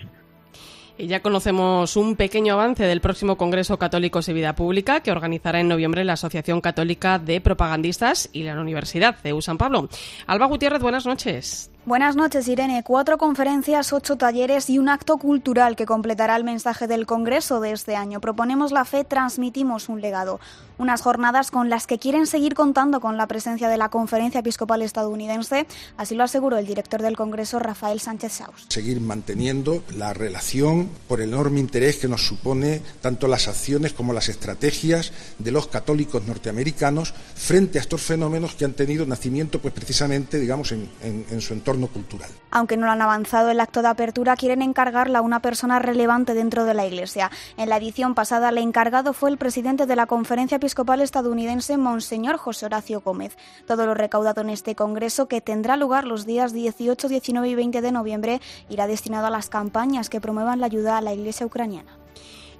Y 1.00 1.08
ya 1.08 1.22
conocemos 1.22 1.96
un 1.96 2.18
pequeño 2.18 2.56
avance 2.56 2.84
del 2.84 3.00
próximo 3.00 3.38
Congreso 3.38 3.80
Católicos 3.80 4.28
y 4.28 4.34
Vida 4.34 4.54
Pública 4.54 5.00
que 5.00 5.12
organizará 5.12 5.62
en 5.62 5.70
noviembre 5.70 6.04
la 6.04 6.14
Asociación 6.14 6.60
Católica 6.60 7.20
de 7.20 7.40
Propagandistas 7.40 8.30
y 8.34 8.44
la 8.44 8.60
Universidad 8.60 9.18
de 9.24 9.42
San 9.42 9.58
Pablo. 9.58 9.88
Alba 10.28 10.48
Gutiérrez, 10.48 10.82
buenas 10.82 11.06
noches. 11.06 11.72
Buenas 11.90 12.16
noches, 12.16 12.48
Irene. 12.48 12.84
Cuatro 12.84 13.18
conferencias, 13.18 13.94
ocho 13.94 14.16
talleres 14.16 14.70
y 14.70 14.78
un 14.78 14.90
acto 14.90 15.18
cultural 15.18 15.76
que 15.76 15.88
completará 15.88 16.36
el 16.36 16.44
mensaje 16.44 16.86
del 16.86 17.08
Congreso 17.08 17.62
de 17.62 17.72
este 17.72 17.96
año. 17.96 18.22
Proponemos 18.22 18.72
la 18.72 18.86
fe, 18.86 19.04
transmitimos 19.04 19.90
un 19.90 20.00
legado. 20.00 20.40
Unas 20.78 21.02
jornadas 21.02 21.50
con 21.50 21.68
las 21.68 21.88
que 21.88 21.98
quieren 21.98 22.28
seguir 22.28 22.54
contando 22.54 23.02
con 23.02 23.18
la 23.18 23.26
presencia 23.26 23.70
de 23.70 23.78
la 23.78 23.90
Conferencia 23.90 24.42
Episcopal 24.42 24.84
Estadounidense, 24.84 25.66
así 25.98 26.14
lo 26.14 26.24
aseguró 26.24 26.60
el 26.60 26.68
director 26.68 27.02
del 27.02 27.18
Congreso, 27.18 27.58
Rafael 27.58 28.00
Sánchez 28.00 28.34
Saus. 28.34 28.68
Seguir 28.70 29.02
manteniendo 29.02 29.84
la 29.98 30.14
relación 30.14 30.90
por 31.08 31.22
el 31.22 31.30
enorme 31.30 31.60
interés 31.60 31.98
que 31.98 32.08
nos 32.08 32.24
supone 32.24 32.84
tanto 33.02 33.28
las 33.28 33.48
acciones 33.48 33.94
como 33.94 34.14
las 34.14 34.30
estrategias 34.30 35.12
de 35.40 35.52
los 35.52 35.66
católicos 35.66 36.24
norteamericanos 36.28 37.16
frente 37.34 37.80
a 37.80 37.82
estos 37.82 38.04
fenómenos 38.04 38.54
que 38.54 38.66
han 38.66 38.74
tenido 38.74 39.08
nacimiento, 39.08 39.60
pues 39.60 39.74
precisamente, 39.74 40.40
digamos, 40.40 40.72
en, 40.72 40.88
en, 41.02 41.26
en 41.32 41.42
su 41.42 41.54
entorno 41.56 41.79
cultural. 41.88 42.30
Aunque 42.52 42.78
no 42.78 42.86
lo 42.86 42.92
han 42.92 43.02
avanzado 43.02 43.50
el 43.50 43.60
acto 43.60 43.82
de 43.82 43.90
apertura, 43.90 44.36
quieren 44.36 44.62
encargarla 44.62 45.20
a 45.20 45.22
una 45.22 45.42
persona 45.42 45.80
relevante 45.80 46.34
dentro 46.34 46.66
de 46.66 46.74
la 46.74 46.86
Iglesia. 46.86 47.32
En 47.58 47.70
la 47.70 47.78
edición 47.78 48.16
pasada, 48.16 48.50
el 48.50 48.58
encargado 48.58 49.14
fue 49.14 49.30
el 49.30 49.38
presidente 49.38 49.86
de 49.86 49.96
la 49.96 50.08
Conferencia 50.08 50.58
Episcopal 50.58 51.02
Estadounidense, 51.02 51.78
Monseñor 51.78 52.38
José 52.38 52.66
Horacio 52.66 53.02
Gómez. 53.02 53.38
Todo 53.68 53.86
lo 53.86 53.94
recaudado 53.94 54.42
en 54.42 54.50
este 54.50 54.76
congreso, 54.76 55.28
que 55.28 55.42
tendrá 55.42 55.78
lugar 55.78 56.06
los 56.06 56.26
días 56.26 56.54
18, 56.54 57.08
19 57.08 57.50
y 57.50 57.56
20 57.56 57.82
de 57.82 57.92
noviembre, 57.92 58.42
irá 58.70 58.88
destinado 58.88 59.28
a 59.28 59.32
las 59.32 59.50
campañas 59.50 60.10
que 60.10 60.22
promuevan 60.22 60.60
la 60.60 60.66
ayuda 60.66 60.98
a 60.98 61.02
la 61.02 61.14
Iglesia 61.14 61.46
ucraniana. 61.46 62.00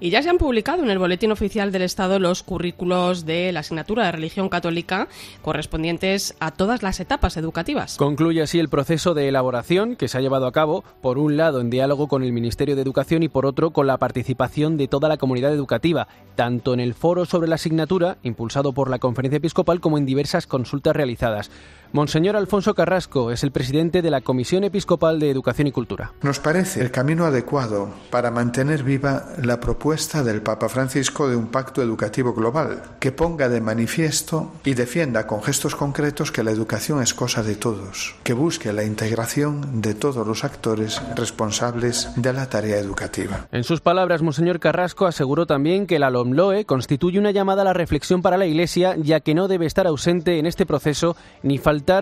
Y 0.02 0.12
ya 0.12 0.24
se 0.24 0.30
han 0.30 0.38
publicado 0.38 0.84
en 0.84 0.90
el 0.90 0.98
Boletín 0.98 1.32
Oficial 1.32 1.74
del 1.74 1.82
Estado 1.82 2.20
los 2.20 2.42
currículos 2.42 3.26
de 3.26 3.52
la 3.52 3.60
asignatura 3.60 4.06
de 4.06 4.14
religión 4.14 4.48
católica 4.48 5.10
correspondientes 5.42 6.36
a 6.40 6.52
todas 6.52 6.84
las 6.84 7.02
etapas 7.02 7.36
educativas. 7.36 7.98
Concluye 7.98 8.42
así 8.42 8.60
el 8.60 8.70
proceso 8.70 9.14
de 9.14 9.28
elaboración 9.28 9.98
que 9.98 10.08
se 10.08 10.18
ha 10.18 10.22
llevado 10.22 10.48
a 10.48 10.54
cabo, 10.54 10.86
por 11.02 11.18
un 11.18 11.36
lado 11.36 11.60
en 11.60 11.70
diálogo 11.70 12.08
con 12.08 12.24
el 12.24 12.32
Ministerio 12.32 12.78
de 12.78 12.82
Educación 12.82 13.24
y 13.24 13.28
por 13.28 13.46
otro 13.46 13.72
con 13.72 13.88
la 13.88 13.98
participación 13.98 14.78
de 14.78 14.88
toda 14.88 15.10
la 15.10 15.18
comunidad 15.18 15.54
educativa, 15.54 16.08
tanto 16.36 16.74
en 16.74 16.80
el 16.80 16.94
foro 16.94 17.26
sobre 17.26 17.50
la 17.50 17.56
asignatura, 17.56 18.18
impulsado 18.24 18.72
por 18.72 18.90
la 18.90 19.00
Conferencia 19.00 19.38
Episcopal, 19.38 19.82
como 19.82 19.98
en 19.98 20.06
diversas 20.06 20.48
consultas 20.48 20.96
realizadas. 20.96 21.52
Monseñor 21.92 22.36
Alfonso 22.36 22.76
Carrasco 22.76 23.32
es 23.32 23.44
el 23.44 23.50
presidente 23.50 24.04
de 24.04 24.12
la 24.12 24.22
Comisión 24.22 24.64
Episcopal 24.64 25.20
de 25.20 25.32
Educación 25.32 25.66
y 25.66 25.72
Cultura. 25.72 26.14
Nos 26.22 26.40
parece 26.40 26.82
el 26.82 26.92
camino 26.92 27.26
adecuado 27.26 27.90
para 28.12 28.30
mantener 28.30 28.84
viva 28.84 29.26
la 29.42 29.60
propuesta 29.60 30.24
del 30.24 30.44
Papa 30.44 30.70
Francisco 30.70 31.28
de 31.28 31.36
un 31.36 31.48
pacto 31.48 31.82
educativo 31.82 32.34
global 32.34 32.84
que 33.00 33.12
ponga 33.12 33.50
de 33.50 33.60
manifiesto 33.60 34.52
y 34.64 34.76
defienda 34.76 35.26
con 35.26 35.42
gestos 35.42 35.76
concretos 35.76 36.32
que 36.32 36.44
la 36.44 36.52
educación 36.52 37.02
es 37.02 37.16
cosa 37.16 37.42
de 37.42 37.56
todos, 37.56 38.16
que 38.22 38.34
busque 38.34 38.72
la 38.72 38.84
integración 38.84 39.82
de 39.82 39.96
todos 39.96 40.28
los 40.28 40.44
actores 40.44 41.02
responsables 41.16 42.12
de 42.16 42.34
la 42.34 42.48
tarea 42.50 42.78
educativa. 42.78 43.48
En 43.52 43.64
sus 43.64 43.82
palabras, 43.82 44.22
Monseñor 44.22 44.60
Carrasco 44.60 45.08
aseguró 45.08 45.48
también 45.48 45.88
que 45.88 45.98
la 45.98 46.12
LOMLOE 46.12 46.66
constituye 46.66 47.18
una 47.18 47.32
llamada 47.32 47.64
a 47.64 47.66
la 47.66 47.74
reflexión 47.74 48.22
para 48.22 48.38
la 48.38 48.46
Iglesia, 48.46 48.96
ya 48.96 49.22
que 49.22 49.34
no 49.34 49.48
debe 49.48 49.66
estar 49.66 49.88
ausente 49.88 50.38
en 50.38 50.46
este 50.46 50.68
proceso 50.68 51.16
ni 51.42 51.58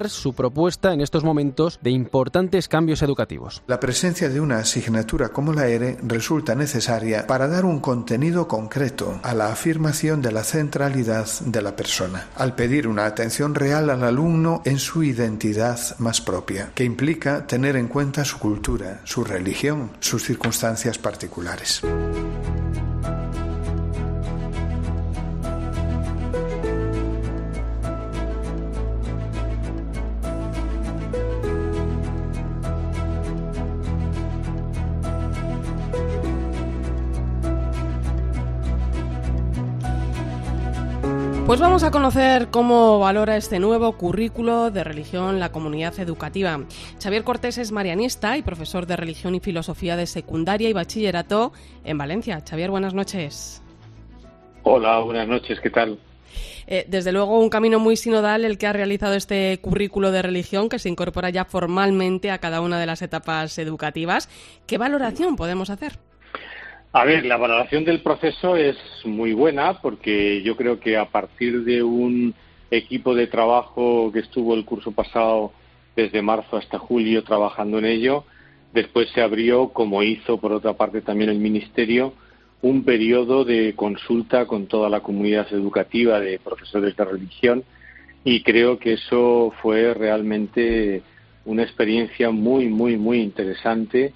su 0.10 0.34
propuesta 0.34 0.94
en 0.94 1.02
estos 1.02 1.24
momentos 1.24 1.80
de 1.82 1.92
importantes 1.92 2.68
cambios 2.68 3.02
educativos. 3.02 3.64
La 3.68 3.80
presencia 3.80 4.30
de 4.30 4.40
una 4.40 4.58
asignatura 4.58 5.30
como 5.30 5.54
la 5.54 5.68
ERE 5.68 5.98
resulta 6.04 6.56
necesaria 6.56 7.28
para 7.28 7.48
dar 7.48 7.66
un 7.66 7.80
contenido 7.80 8.48
concreto 8.48 9.20
a 9.24 9.34
la 9.34 9.50
afirmación 9.50 10.22
de 10.22 10.32
la 10.32 10.44
centralidad 10.44 11.28
de 11.46 11.62
la 11.62 11.76
persona, 11.76 12.28
al 12.36 12.56
pedir 12.56 12.88
una 12.88 13.06
atención 13.06 13.56
real 13.56 13.90
al 13.90 14.04
alumno 14.04 14.62
en 14.66 14.80
su 14.80 15.04
identidad 15.04 15.80
más 16.00 16.22
propia, 16.22 16.72
que 16.74 16.84
implica 16.84 17.48
tener 17.48 17.76
en 17.76 17.88
cuenta 17.88 18.26
su 18.26 18.40
cultura, 18.40 19.02
su 19.04 19.24
religión, 19.24 19.92
sus 20.00 20.24
circunstancias 20.24 20.98
particulares. 20.98 21.82
Pues 41.48 41.62
vamos 41.62 41.84
a 41.84 41.92
conocer 41.92 42.50
cómo 42.50 43.00
valora 43.00 43.38
este 43.38 43.58
nuevo 43.58 43.94
currículo 43.94 44.70
de 44.70 44.84
religión 44.84 45.40
la 45.40 45.50
comunidad 45.50 45.98
educativa. 45.98 46.60
Xavier 47.02 47.24
Cortés 47.24 47.58
es 47.58 47.72
marianista 47.72 48.36
y 48.38 48.42
profesor 48.42 48.86
de 48.86 48.98
religión 48.98 49.34
y 49.34 49.40
filosofía 49.40 49.96
de 49.96 50.08
secundaria 50.08 50.68
y 50.68 50.74
bachillerato 50.74 51.54
en 51.86 51.98
Valencia. 51.98 52.44
Xavier, 52.46 52.70
buenas 52.70 52.94
noches. 52.94 53.64
Hola, 54.64 55.00
buenas 55.00 55.30
noches, 55.30 55.58
¿qué 55.62 55.70
tal? 55.70 55.98
Eh, 56.68 56.86
desde 56.90 57.14
luego, 57.14 57.40
un 57.40 57.50
camino 57.50 57.80
muy 57.80 57.96
sinodal 57.96 58.44
el 58.44 58.58
que 58.58 58.68
ha 58.68 58.74
realizado 58.74 59.14
este 59.14 59.58
currículo 59.62 60.12
de 60.12 60.24
religión 60.24 60.68
que 60.68 60.80
se 60.80 60.90
incorpora 60.90 61.30
ya 61.30 61.46
formalmente 61.46 62.30
a 62.30 62.40
cada 62.40 62.60
una 62.60 62.78
de 62.78 62.88
las 62.88 63.02
etapas 63.02 63.58
educativas. 63.58 64.28
¿Qué 64.68 64.78
valoración 64.78 65.38
podemos 65.38 65.70
hacer? 65.70 65.94
A 66.94 67.04
ver, 67.04 67.26
la 67.26 67.38
valoración 67.38 67.84
del 67.84 68.02
proceso 68.02 68.56
es 68.56 68.78
muy 69.04 69.34
buena 69.34 69.82
porque 69.82 70.42
yo 70.42 70.56
creo 70.56 70.80
que 70.80 70.98
a 70.98 71.06
partir 71.06 71.64
de 71.64 71.84
un 71.84 72.34
equipo 72.72 73.14
de 73.14 73.28
trabajo 73.28 74.12
que 74.12 74.20
estuvo 74.20 74.54
el 74.56 74.66
curso 74.66 74.92
pasado 74.92 75.52
desde 75.96 76.22
marzo 76.22 76.58
hasta 76.58 76.80
julio 76.80 77.24
trabajando 77.24 77.78
en 77.80 77.86
ello, 77.86 78.24
después 78.74 79.10
se 79.10 79.22
abrió, 79.22 79.70
como 79.70 80.02
hizo 80.02 80.38
por 80.40 80.54
otra 80.54 80.74
parte 80.74 81.02
también 81.02 81.30
el 81.30 81.40
Ministerio, 81.40 82.14
un 82.62 82.84
periodo 82.84 83.44
de 83.44 83.74
consulta 83.76 84.46
con 84.46 84.68
toda 84.68 84.90
la 84.90 85.02
comunidad 85.02 85.48
educativa 85.52 86.20
de 86.20 86.40
profesores 86.40 86.96
de 86.96 87.06
religión 87.06 87.64
y 88.24 88.42
creo 88.44 88.80
que 88.80 88.94
eso 88.94 89.54
fue 89.62 89.94
realmente 89.94 91.04
una 91.46 91.64
experiencia 91.64 92.32
muy, 92.32 92.68
muy, 92.68 92.98
muy 92.98 93.20
interesante 93.22 94.14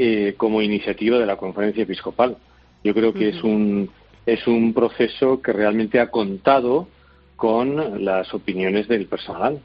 eh, 0.00 0.34
como 0.36 0.62
iniciativa 0.62 1.18
de 1.18 1.26
la 1.26 1.36
conferencia 1.36 1.82
episcopal. 1.82 2.36
Yo 2.84 2.94
creo 2.94 3.12
que 3.12 3.30
es 3.30 3.42
un 3.42 3.90
es 4.26 4.46
un 4.46 4.72
proceso 4.72 5.42
que 5.42 5.52
realmente 5.52 5.98
ha 5.98 6.10
contado 6.10 6.86
con 7.34 8.04
las 8.04 8.32
opiniones 8.32 8.86
del 8.86 9.06
personal. 9.06 9.60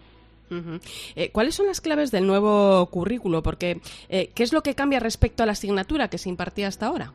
eh, 1.16 1.30
¿Cuáles 1.32 1.54
son 1.54 1.68
las 1.68 1.82
claves 1.82 2.10
del 2.10 2.25
nuevo 2.25 2.84
currículo? 2.88 3.44
Porque 3.44 3.80
eh, 4.10 4.32
¿qué 4.34 4.42
es 4.42 4.54
lo 4.54 4.63
que 4.63 4.74
cambia 4.74 5.00
respecto 5.00 5.44
a 5.44 5.46
la 5.46 5.52
asignatura 5.52 6.08
que 6.08 6.18
se 6.18 6.30
impartía 6.30 6.68
hasta 6.68 6.88
ahora? 6.88 7.13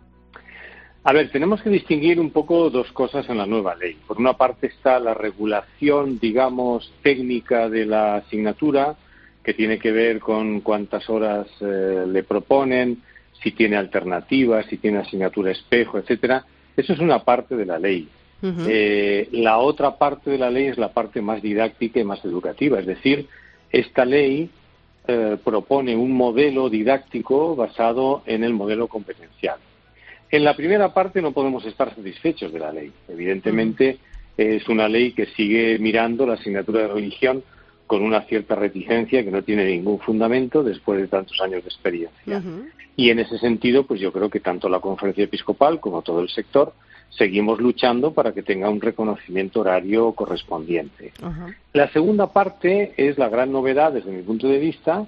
A 1.02 1.12
ver, 1.12 1.32
tenemos 1.32 1.62
que 1.62 1.70
distinguir 1.70 2.20
un 2.20 2.30
poco 2.30 2.70
dos 2.70 2.92
cosas 2.92 3.28
en 3.30 3.38
la 3.38 3.46
nueva 3.46 3.74
ley. 3.74 3.96
Por 4.06 4.18
una 4.18 4.34
parte 4.34 4.68
está 4.68 5.00
la 5.00 5.14
regulación, 5.14 6.20
digamos, 6.20 6.92
técnica 7.02 7.68
de 7.68 7.84
la 7.86 8.16
asignatura, 8.16 8.94
que 9.42 9.54
tiene 9.54 9.78
que 9.78 9.90
ver 9.90 10.20
con 10.20 10.60
cuántas 10.60 11.08
horas 11.08 11.46
eh, 11.60 12.04
le 12.06 12.22
proponen, 12.24 13.02
si 13.42 13.52
tiene 13.52 13.76
alternativas, 13.76 14.66
si 14.66 14.78
tiene 14.78 14.98
asignatura 14.98 15.50
espejo, 15.50 15.98
etcétera. 15.98 16.44
Eso 16.76 16.92
es 16.92 16.98
una 16.98 17.24
parte 17.24 17.56
de 17.56 17.66
la 17.66 17.78
ley. 17.78 18.08
Uh 18.40 18.46
-huh. 18.46 18.66
eh, 18.68 19.28
la 19.32 19.58
otra 19.58 19.96
parte 19.96 20.30
de 20.30 20.38
la 20.38 20.50
ley 20.50 20.66
es 20.66 20.78
la 20.78 20.92
parte 20.92 21.20
más 21.20 21.42
didáctica 21.42 22.00
y 22.00 22.04
más 22.04 22.24
educativa. 22.24 22.78
Es 22.78 22.86
decir, 22.86 23.26
esta 23.70 24.04
ley 24.04 24.50
eh, 25.06 25.36
propone 25.42 25.96
un 25.96 26.12
modelo 26.12 26.68
didáctico 26.68 27.56
basado 27.56 28.22
en 28.26 28.44
el 28.44 28.54
modelo 28.54 28.86
competencial. 28.86 29.58
En 30.30 30.44
la 30.44 30.54
primera 30.54 30.92
parte 30.92 31.22
no 31.22 31.32
podemos 31.32 31.64
estar 31.64 31.94
satisfechos 31.94 32.52
de 32.52 32.58
la 32.58 32.72
ley. 32.72 32.92
Evidentemente, 33.08 33.98
uh 33.98 34.40
-huh. 34.40 34.56
es 34.56 34.68
una 34.68 34.88
ley 34.88 35.12
que 35.12 35.26
sigue 35.26 35.78
mirando 35.78 36.26
la 36.26 36.34
asignatura 36.34 36.82
de 36.82 36.88
religión 36.88 37.42
con 37.88 38.02
una 38.02 38.20
cierta 38.26 38.54
reticencia 38.54 39.24
que 39.24 39.30
no 39.32 39.42
tiene 39.42 39.64
ningún 39.64 39.98
fundamento 39.98 40.62
después 40.62 41.00
de 41.00 41.08
tantos 41.08 41.40
años 41.40 41.64
de 41.64 41.70
experiencia. 41.70 42.38
Uh 42.38 42.40
-huh. 42.40 42.70
Y 42.96 43.10
en 43.10 43.18
ese 43.18 43.38
sentido, 43.38 43.84
pues 43.84 43.98
yo 43.98 44.12
creo 44.12 44.28
que 44.28 44.40
tanto 44.40 44.68
la 44.68 44.78
conferencia 44.78 45.24
episcopal 45.24 45.80
como 45.80 46.02
todo 46.02 46.20
el 46.20 46.28
sector 46.28 46.74
seguimos 47.08 47.58
luchando 47.60 48.12
para 48.12 48.32
que 48.32 48.42
tenga 48.42 48.68
un 48.68 48.80
reconocimiento 48.80 49.60
horario 49.60 50.12
correspondiente. 50.12 51.12
Uh 51.22 51.26
-huh. 51.26 51.54
La 51.72 51.90
segunda 51.90 52.30
parte 52.32 52.92
es 52.96 53.16
la 53.18 53.30
gran 53.30 53.50
novedad 53.50 53.92
desde 53.92 54.12
mi 54.12 54.22
punto 54.22 54.46
de 54.48 54.58
vista 54.58 55.06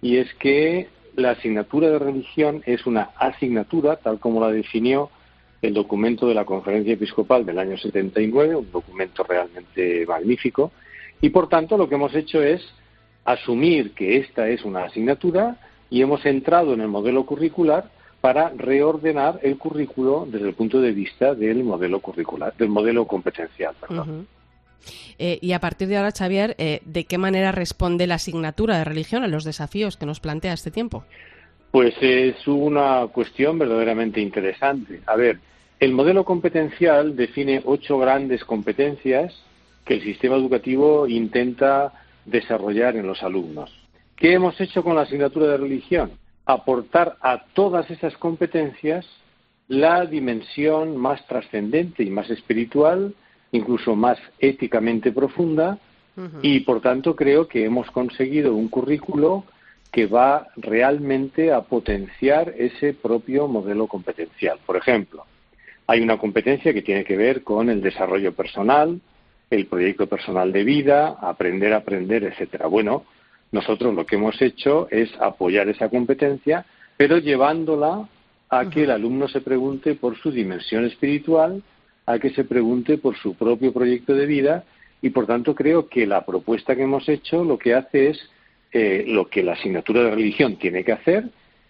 y 0.00 0.18
es 0.18 0.32
que 0.34 0.88
la 1.16 1.32
asignatura 1.32 1.90
de 1.90 1.98
religión 1.98 2.62
es 2.64 2.86
una 2.86 3.10
asignatura 3.16 3.96
tal 3.96 4.20
como 4.20 4.40
la 4.40 4.52
definió 4.52 5.10
el 5.62 5.74
documento 5.74 6.26
de 6.28 6.34
la 6.34 6.44
conferencia 6.44 6.94
episcopal 6.94 7.44
del 7.44 7.58
año 7.58 7.76
79, 7.76 8.54
un 8.56 8.70
documento 8.70 9.24
realmente 9.24 10.06
magnífico, 10.06 10.72
y 11.20 11.30
por 11.30 11.48
tanto 11.48 11.76
lo 11.76 11.88
que 11.88 11.94
hemos 11.94 12.14
hecho 12.14 12.42
es 12.42 12.62
asumir 13.24 13.92
que 13.92 14.18
esta 14.18 14.48
es 14.48 14.64
una 14.64 14.84
asignatura 14.84 15.56
y 15.90 16.02
hemos 16.02 16.24
entrado 16.24 16.74
en 16.74 16.80
el 16.80 16.88
modelo 16.88 17.26
curricular 17.26 17.90
para 18.20 18.50
reordenar 18.50 19.40
el 19.42 19.56
currículo 19.58 20.26
desde 20.30 20.48
el 20.48 20.54
punto 20.54 20.80
de 20.80 20.92
vista 20.92 21.34
del 21.34 21.64
modelo 21.64 22.00
curricular, 22.00 22.54
del 22.56 22.68
modelo 22.68 23.06
competencial. 23.06 23.74
Perdón. 23.80 24.26
Eh, 25.18 25.38
y 25.42 25.52
a 25.52 25.60
partir 25.60 25.88
de 25.88 25.96
ahora, 25.96 26.12
Xavier, 26.12 26.54
eh, 26.58 26.80
¿de 26.84 27.04
qué 27.04 27.18
manera 27.18 27.52
responde 27.52 28.06
la 28.06 28.14
asignatura 28.16 28.78
de 28.78 28.84
religión 28.84 29.22
a 29.22 29.28
los 29.28 29.44
desafíos 29.44 29.96
que 29.96 30.06
nos 30.06 30.20
plantea 30.20 30.52
este 30.52 30.70
tiempo? 30.70 31.04
Pues 31.70 31.94
es 32.00 32.46
una 32.46 33.06
cuestión 33.08 33.58
verdaderamente 33.58 34.20
interesante. 34.20 35.00
A 35.06 35.16
ver, 35.16 35.38
el 35.78 35.92
modelo 35.92 36.24
competencial 36.24 37.16
define 37.16 37.62
ocho 37.64 37.98
grandes 37.98 38.44
competencias 38.44 39.34
que 39.84 39.94
el 39.94 40.02
sistema 40.02 40.36
educativo 40.36 41.06
intenta 41.06 41.92
desarrollar 42.24 42.96
en 42.96 43.06
los 43.06 43.22
alumnos. 43.22 43.70
¿Qué 44.16 44.32
hemos 44.34 44.60
hecho 44.60 44.82
con 44.82 44.96
la 44.96 45.02
asignatura 45.02 45.46
de 45.46 45.56
religión? 45.56 46.12
Aportar 46.44 47.16
a 47.22 47.44
todas 47.54 47.90
esas 47.90 48.16
competencias 48.16 49.06
la 49.68 50.04
dimensión 50.04 50.96
más 50.96 51.24
trascendente 51.28 52.02
y 52.02 52.10
más 52.10 52.28
espiritual, 52.28 53.14
incluso 53.52 53.94
más 53.94 54.18
éticamente 54.40 55.12
profunda, 55.12 55.78
y 56.42 56.60
por 56.60 56.82
tanto 56.82 57.16
creo 57.16 57.48
que 57.48 57.64
hemos 57.64 57.90
conseguido 57.92 58.54
un 58.54 58.68
currículo 58.68 59.44
que 59.92 60.06
va 60.06 60.48
realmente 60.56 61.52
a 61.52 61.62
potenciar 61.62 62.52
ese 62.58 62.94
propio 62.94 63.48
modelo 63.48 63.86
competencial. 63.86 64.58
Por 64.66 64.76
ejemplo, 64.76 65.24
hay 65.86 66.00
una 66.00 66.18
competencia 66.18 66.74
que 66.74 66.82
tiene 66.82 67.04
que 67.04 67.16
ver 67.16 67.42
con 67.42 67.70
el 67.70 67.80
desarrollo 67.80 68.32
personal, 68.32 69.00
el 69.50 69.66
proyecto 69.66 70.06
personal 70.06 70.52
de 70.52 70.64
vida, 70.64 71.16
aprender 71.20 71.72
a 71.72 71.78
aprender, 71.78 72.24
etcétera. 72.24 72.68
Bueno, 72.68 73.04
nosotros 73.52 73.94
lo 73.94 74.06
que 74.06 74.16
hemos 74.16 74.40
hecho 74.40 74.86
es 74.90 75.10
apoyar 75.20 75.68
esa 75.68 75.88
competencia, 75.88 76.64
pero 76.96 77.18
llevándola 77.18 78.08
a 78.48 78.70
que 78.70 78.84
el 78.84 78.90
alumno 78.90 79.28
se 79.28 79.40
pregunte 79.40 79.94
por 79.94 80.16
su 80.18 80.30
dimensión 80.30 80.84
espiritual, 80.84 81.62
a 82.06 82.18
que 82.18 82.30
se 82.30 82.44
pregunte 82.44 82.98
por 82.98 83.16
su 83.16 83.34
propio 83.34 83.72
proyecto 83.72 84.14
de 84.14 84.26
vida 84.26 84.64
y, 85.02 85.10
por 85.10 85.26
tanto, 85.26 85.54
creo 85.54 85.88
que 85.88 86.06
la 86.06 86.24
propuesta 86.24 86.76
que 86.76 86.82
hemos 86.82 87.08
hecho 87.08 87.44
lo 87.44 87.58
que 87.58 87.74
hace 87.74 88.10
es 88.10 88.30
eh, 88.72 89.04
lo 89.08 89.28
que 89.28 89.42
la 89.42 89.52
asignatura 89.52 90.02
de 90.04 90.10
religión 90.12 90.56
tiene 90.56 90.84
que 90.84 90.92
hacer 90.92 91.24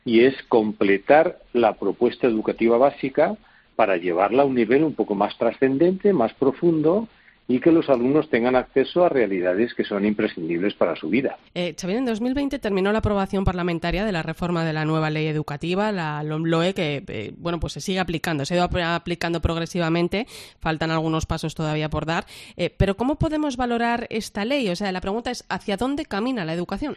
y 0.04 0.25
es 0.25 0.34
completar 0.49 1.38
la 1.52 1.75
propuesta 1.75 2.26
educativa 2.26 2.76
básica 2.76 3.37
para 3.76 3.96
llevarla 3.96 4.42
a 4.42 4.46
un 4.46 4.54
nivel 4.54 4.84
un 4.84 4.94
poco 4.94 5.14
más 5.14 5.37
trascendente, 5.38 6.12
más 6.12 6.34
profundo 6.34 7.08
y 7.50 7.59
que 7.59 7.73
los 7.73 7.88
alumnos 7.88 8.30
tengan 8.30 8.54
acceso 8.54 9.04
a 9.04 9.09
realidades 9.09 9.75
que 9.75 9.85
son 9.85 10.04
imprescindibles 10.04 10.75
para 10.75 10.95
su 10.95 11.09
vida. 11.09 11.37
Eh, 11.54 11.75
Xavier, 11.78 11.99
en 11.99 12.04
2020 12.04 12.61
terminó 12.61 12.92
la 12.92 12.99
aprobación 12.99 13.45
parlamentaria 13.45 14.04
de 14.04 14.12
la 14.12 14.23
reforma 14.23 14.64
de 14.64 14.73
la 14.73 14.85
nueva 14.85 15.11
ley 15.11 15.26
educativa, 15.26 15.90
la 15.90 16.23
LOMLOE, 16.23 16.75
que 16.75 17.02
eh, 17.09 17.33
bueno, 17.37 17.59
pues 17.59 17.73
se 17.73 17.80
sigue 17.80 17.99
aplicando, 17.99 18.45
se 18.45 18.54
ha 18.54 18.59
ido 18.59 18.69
aplicando 18.85 19.40
progresivamente, 19.40 20.26
faltan 20.61 20.92
algunos 20.92 21.26
pasos 21.26 21.57
todavía 21.57 21.90
por 21.90 22.07
dar, 22.07 22.25
eh, 22.57 22.71
pero 22.76 22.97
¿cómo 22.97 23.19
podemos 23.19 23.57
valorar 23.57 24.07
esta 24.11 24.45
ley? 24.45 24.69
O 24.69 24.76
sea, 24.76 24.92
la 24.92 25.00
pregunta 25.00 25.33
es, 25.33 25.45
¿hacia 25.49 25.76
dónde 25.76 26.04
camina 26.04 26.45
la 26.45 26.54
educación? 26.54 26.97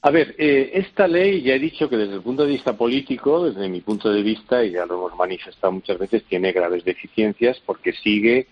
A 0.00 0.10
ver, 0.10 0.36
eh, 0.38 0.70
esta 0.74 1.08
ley 1.08 1.42
ya 1.42 1.54
he 1.54 1.58
dicho 1.58 1.88
que 1.88 1.96
desde 1.96 2.14
el 2.14 2.22
punto 2.22 2.44
de 2.44 2.52
vista 2.52 2.76
político, 2.76 3.44
desde 3.44 3.68
mi 3.68 3.80
punto 3.80 4.12
de 4.12 4.22
vista, 4.22 4.64
y 4.64 4.72
ya 4.72 4.86
lo 4.86 4.94
hemos 4.94 5.16
manifestado 5.16 5.72
muchas 5.72 5.98
veces, 5.98 6.22
tiene 6.24 6.52
graves 6.52 6.84
deficiencias 6.84 7.60
porque 7.66 7.92
sigue 7.92 8.46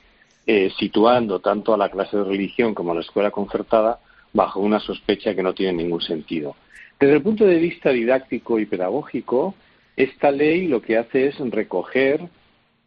eh, 0.47 0.71
situando 0.79 1.41
tanto 1.41 1.75
a 1.75 1.77
la 1.77 1.91
clase 1.91 2.17
de 2.17 2.25
religión 2.25 2.75
como 2.75 2.93
a 2.93 2.95
la 2.95 3.01
escuela 3.01 3.31
concertada 3.31 3.99
bajo 4.33 4.61
una 4.61 4.79
sospecha 4.79 5.35
que 5.35 5.43
no 5.43 5.55
tiene 5.55 5.83
ningún 5.83 6.01
sentido. 6.01 6.55
Desde 7.01 7.15
el 7.15 7.23
punto 7.23 7.45
de 7.45 7.59
vista 7.59 7.91
didáctico 7.91 8.59
y 8.59 8.67
pedagógico, 8.67 9.55
esta 9.97 10.31
ley 10.31 10.69
lo 10.69 10.81
que 10.81 10.99
hace 10.99 11.27
es 11.29 11.39
recoger 11.51 12.29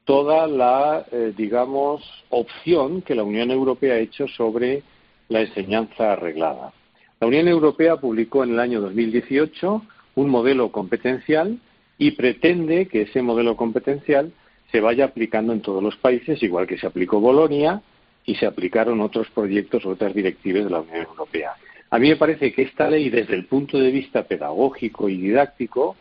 toda 0.05 0.47
la, 0.47 1.05
eh, 1.11 1.33
digamos, 1.35 2.01
opción 2.29 3.01
que 3.01 3.13
la 3.13 3.23
Unión 3.23 3.51
Europea 3.51 3.95
ha 3.95 3.99
hecho 3.99 4.27
sobre 4.27 4.81
la 5.27 5.41
enseñanza 5.41 6.13
arreglada. 6.13 6.73
La 7.19 7.27
Unión 7.27 7.47
Europea 7.47 7.97
publicó 7.97 8.43
en 8.43 8.53
el 8.53 8.59
año 8.59 8.81
2018 8.81 9.81
un 10.15 10.29
modelo 10.29 10.71
competencial 10.71 11.59
y 11.97 12.11
pretende 12.11 12.87
que 12.87 13.03
ese 13.03 13.21
modelo 13.21 13.55
competencial 13.55 14.31
se 14.71 14.81
vaya 14.81 15.05
aplicando 15.05 15.53
en 15.53 15.61
todos 15.61 15.81
los 15.81 15.95
países, 15.97 16.41
igual 16.43 16.67
que 16.67 16.77
se 16.77 16.87
aplicó 16.87 17.19
Bolonia 17.19 17.81
y 18.25 18.35
se 18.35 18.45
aplicaron 18.45 19.01
otros 19.01 19.27
proyectos 19.31 19.85
o 19.85 19.89
otras 19.89 20.13
directivas 20.13 20.65
de 20.65 20.69
la 20.69 20.81
Unión 20.81 21.07
Europea. 21.07 21.53
A 21.89 21.97
mí 21.97 22.09
me 22.09 22.15
parece 22.15 22.53
que 22.53 22.61
esta 22.61 22.89
ley, 22.89 23.09
desde 23.09 23.33
el 23.35 23.45
punto 23.45 23.79
de 23.79 23.91
vista 23.91 24.23
pedagógico 24.23 25.09
y 25.09 25.17
didáctico, 25.17 25.95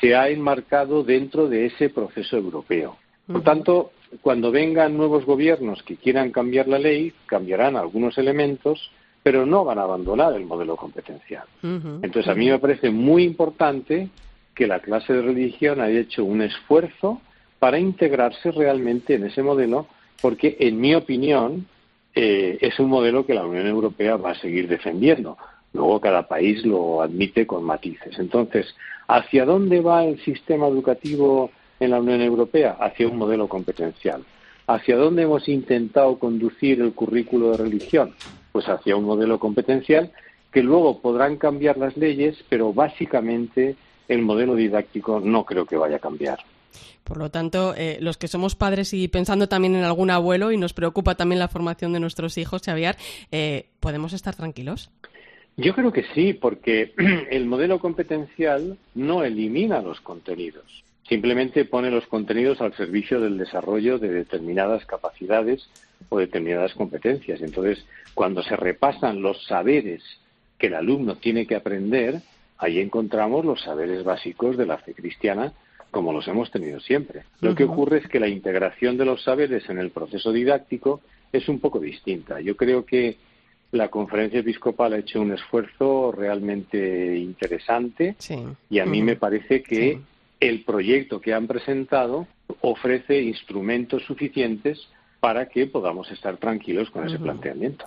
se 0.00 0.14
ha 0.14 0.28
enmarcado 0.28 1.02
dentro 1.04 1.48
de 1.48 1.66
ese 1.66 1.88
proceso 1.88 2.36
europeo. 2.36 2.98
Por 3.26 3.42
tanto, 3.42 3.92
cuando 4.20 4.50
vengan 4.50 4.96
nuevos 4.96 5.24
gobiernos 5.24 5.82
que 5.82 5.96
quieran 5.96 6.32
cambiar 6.32 6.68
la 6.68 6.78
ley, 6.78 7.14
cambiarán 7.26 7.76
algunos 7.76 8.18
elementos, 8.18 8.90
pero 9.22 9.46
no 9.46 9.64
van 9.64 9.78
a 9.78 9.82
abandonar 9.82 10.34
el 10.34 10.44
modelo 10.44 10.76
competencial. 10.76 11.44
Entonces, 11.62 12.28
a 12.28 12.34
mí 12.34 12.50
me 12.50 12.58
parece 12.58 12.90
muy 12.90 13.22
importante 13.24 14.10
que 14.54 14.66
la 14.66 14.80
clase 14.80 15.14
de 15.14 15.22
religión 15.22 15.80
haya 15.80 16.00
hecho 16.00 16.24
un 16.24 16.42
esfuerzo 16.42 17.22
para 17.62 17.78
integrarse 17.78 18.50
realmente 18.50 19.14
en 19.14 19.22
ese 19.22 19.40
modelo, 19.40 19.86
porque 20.20 20.56
en 20.58 20.80
mi 20.80 20.96
opinión 20.96 21.68
eh, 22.12 22.58
es 22.60 22.80
un 22.80 22.88
modelo 22.88 23.24
que 23.24 23.34
la 23.34 23.46
Unión 23.46 23.68
Europea 23.68 24.16
va 24.16 24.32
a 24.32 24.40
seguir 24.40 24.66
defendiendo. 24.66 25.38
Luego 25.72 26.00
cada 26.00 26.26
país 26.26 26.66
lo 26.66 27.02
admite 27.02 27.46
con 27.46 27.62
matices. 27.62 28.18
Entonces, 28.18 28.74
¿hacia 29.06 29.44
dónde 29.44 29.80
va 29.80 30.04
el 30.04 30.18
sistema 30.24 30.66
educativo 30.66 31.52
en 31.78 31.92
la 31.92 32.00
Unión 32.00 32.20
Europea? 32.20 32.78
Hacia 32.80 33.06
un 33.06 33.16
modelo 33.16 33.46
competencial. 33.46 34.24
¿Hacia 34.66 34.96
dónde 34.96 35.22
hemos 35.22 35.48
intentado 35.48 36.18
conducir 36.18 36.80
el 36.80 36.92
currículo 36.94 37.52
de 37.52 37.58
religión? 37.58 38.12
Pues 38.50 38.68
hacia 38.68 38.96
un 38.96 39.04
modelo 39.04 39.38
competencial 39.38 40.10
que 40.50 40.64
luego 40.64 41.00
podrán 41.00 41.36
cambiar 41.36 41.78
las 41.78 41.96
leyes, 41.96 42.44
pero 42.48 42.72
básicamente 42.72 43.76
el 44.08 44.20
modelo 44.22 44.56
didáctico 44.56 45.20
no 45.20 45.44
creo 45.44 45.64
que 45.64 45.76
vaya 45.76 45.98
a 45.98 46.00
cambiar. 46.00 46.40
Por 47.04 47.18
lo 47.18 47.30
tanto, 47.30 47.74
eh, 47.76 47.98
los 48.00 48.16
que 48.16 48.28
somos 48.28 48.56
padres 48.56 48.92
y 48.94 49.08
pensando 49.08 49.48
también 49.48 49.74
en 49.74 49.84
algún 49.84 50.10
abuelo 50.10 50.52
y 50.52 50.56
nos 50.56 50.72
preocupa 50.72 51.14
también 51.14 51.38
la 51.38 51.48
formación 51.48 51.92
de 51.92 52.00
nuestros 52.00 52.38
hijos, 52.38 52.62
Xavier, 52.64 52.96
eh, 53.30 53.66
¿podemos 53.80 54.12
estar 54.12 54.34
tranquilos? 54.34 54.90
Yo 55.56 55.74
creo 55.74 55.92
que 55.92 56.04
sí, 56.14 56.32
porque 56.32 56.94
el 57.30 57.46
modelo 57.46 57.78
competencial 57.78 58.78
no 58.94 59.24
elimina 59.24 59.82
los 59.82 60.00
contenidos, 60.00 60.84
simplemente 61.08 61.64
pone 61.64 61.90
los 61.90 62.06
contenidos 62.06 62.60
al 62.60 62.74
servicio 62.74 63.20
del 63.20 63.36
desarrollo 63.36 63.98
de 63.98 64.08
determinadas 64.08 64.86
capacidades 64.86 65.68
o 66.08 66.18
determinadas 66.18 66.72
competencias. 66.74 67.42
Entonces, 67.42 67.84
cuando 68.14 68.42
se 68.42 68.56
repasan 68.56 69.22
los 69.22 69.44
saberes 69.44 70.02
que 70.58 70.68
el 70.68 70.74
alumno 70.74 71.16
tiene 71.16 71.46
que 71.46 71.56
aprender, 71.56 72.22
ahí 72.56 72.78
encontramos 72.78 73.44
los 73.44 73.60
saberes 73.60 74.04
básicos 74.04 74.56
de 74.56 74.66
la 74.66 74.78
fe 74.78 74.94
cristiana 74.94 75.52
como 75.92 76.12
los 76.12 76.26
hemos 76.26 76.50
tenido 76.50 76.80
siempre. 76.80 77.22
Lo 77.42 77.54
que 77.54 77.64
ocurre 77.64 77.98
es 77.98 78.08
que 78.08 78.18
la 78.18 78.26
integración 78.26 78.96
de 78.96 79.04
los 79.04 79.22
saberes 79.22 79.68
en 79.68 79.78
el 79.78 79.90
proceso 79.90 80.32
didáctico 80.32 81.02
es 81.30 81.48
un 81.48 81.60
poco 81.60 81.78
distinta. 81.78 82.40
Yo 82.40 82.56
creo 82.56 82.84
que 82.84 83.18
la 83.72 83.88
conferencia 83.88 84.40
episcopal 84.40 84.94
ha 84.94 84.98
hecho 84.98 85.20
un 85.20 85.32
esfuerzo 85.32 86.10
realmente 86.10 87.16
interesante 87.16 88.16
y 88.70 88.78
a 88.78 88.86
mí 88.86 89.02
me 89.02 89.16
parece 89.16 89.62
que 89.62 90.00
el 90.40 90.64
proyecto 90.64 91.20
que 91.20 91.34
han 91.34 91.46
presentado 91.46 92.26
ofrece 92.62 93.20
instrumentos 93.20 94.02
suficientes 94.04 94.88
para 95.22 95.48
que 95.48 95.68
podamos 95.68 96.10
estar 96.10 96.36
tranquilos 96.36 96.90
con 96.90 97.06
ese 97.06 97.16
planteamiento. 97.16 97.84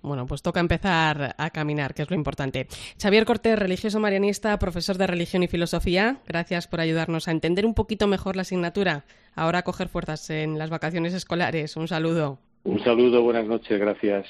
Bueno, 0.00 0.24
pues 0.24 0.40
toca 0.40 0.58
empezar 0.58 1.34
a 1.36 1.50
caminar, 1.50 1.92
que 1.92 2.00
es 2.00 2.08
lo 2.08 2.16
importante. 2.16 2.66
Xavier 2.98 3.26
Cortés, 3.26 3.58
religioso 3.58 4.00
marianista, 4.00 4.58
profesor 4.58 4.96
de 4.96 5.06
religión 5.06 5.42
y 5.42 5.48
filosofía, 5.48 6.22
gracias 6.26 6.66
por 6.66 6.80
ayudarnos 6.80 7.28
a 7.28 7.32
entender 7.32 7.66
un 7.66 7.74
poquito 7.74 8.06
mejor 8.06 8.36
la 8.36 8.42
asignatura. 8.42 9.04
Ahora 9.34 9.58
a 9.58 9.64
coger 9.64 9.88
fuerzas 9.88 10.30
en 10.30 10.58
las 10.58 10.70
vacaciones 10.70 11.12
escolares. 11.12 11.76
Un 11.76 11.88
saludo. 11.88 12.38
Un 12.64 12.82
saludo, 12.82 13.20
buenas 13.20 13.46
noches, 13.46 13.78
gracias. 13.78 14.26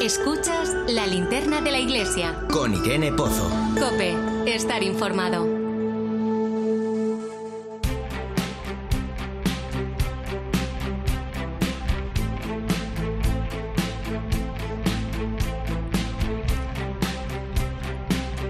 Escuchas 0.00 0.76
la 0.86 1.08
linterna 1.08 1.60
de 1.60 1.72
la 1.72 1.80
iglesia. 1.80 2.36
Con 2.52 2.72
Irene 2.72 3.10
Pozo. 3.10 3.50
Cope, 3.80 4.14
estar 4.46 4.84
informado. 4.84 5.57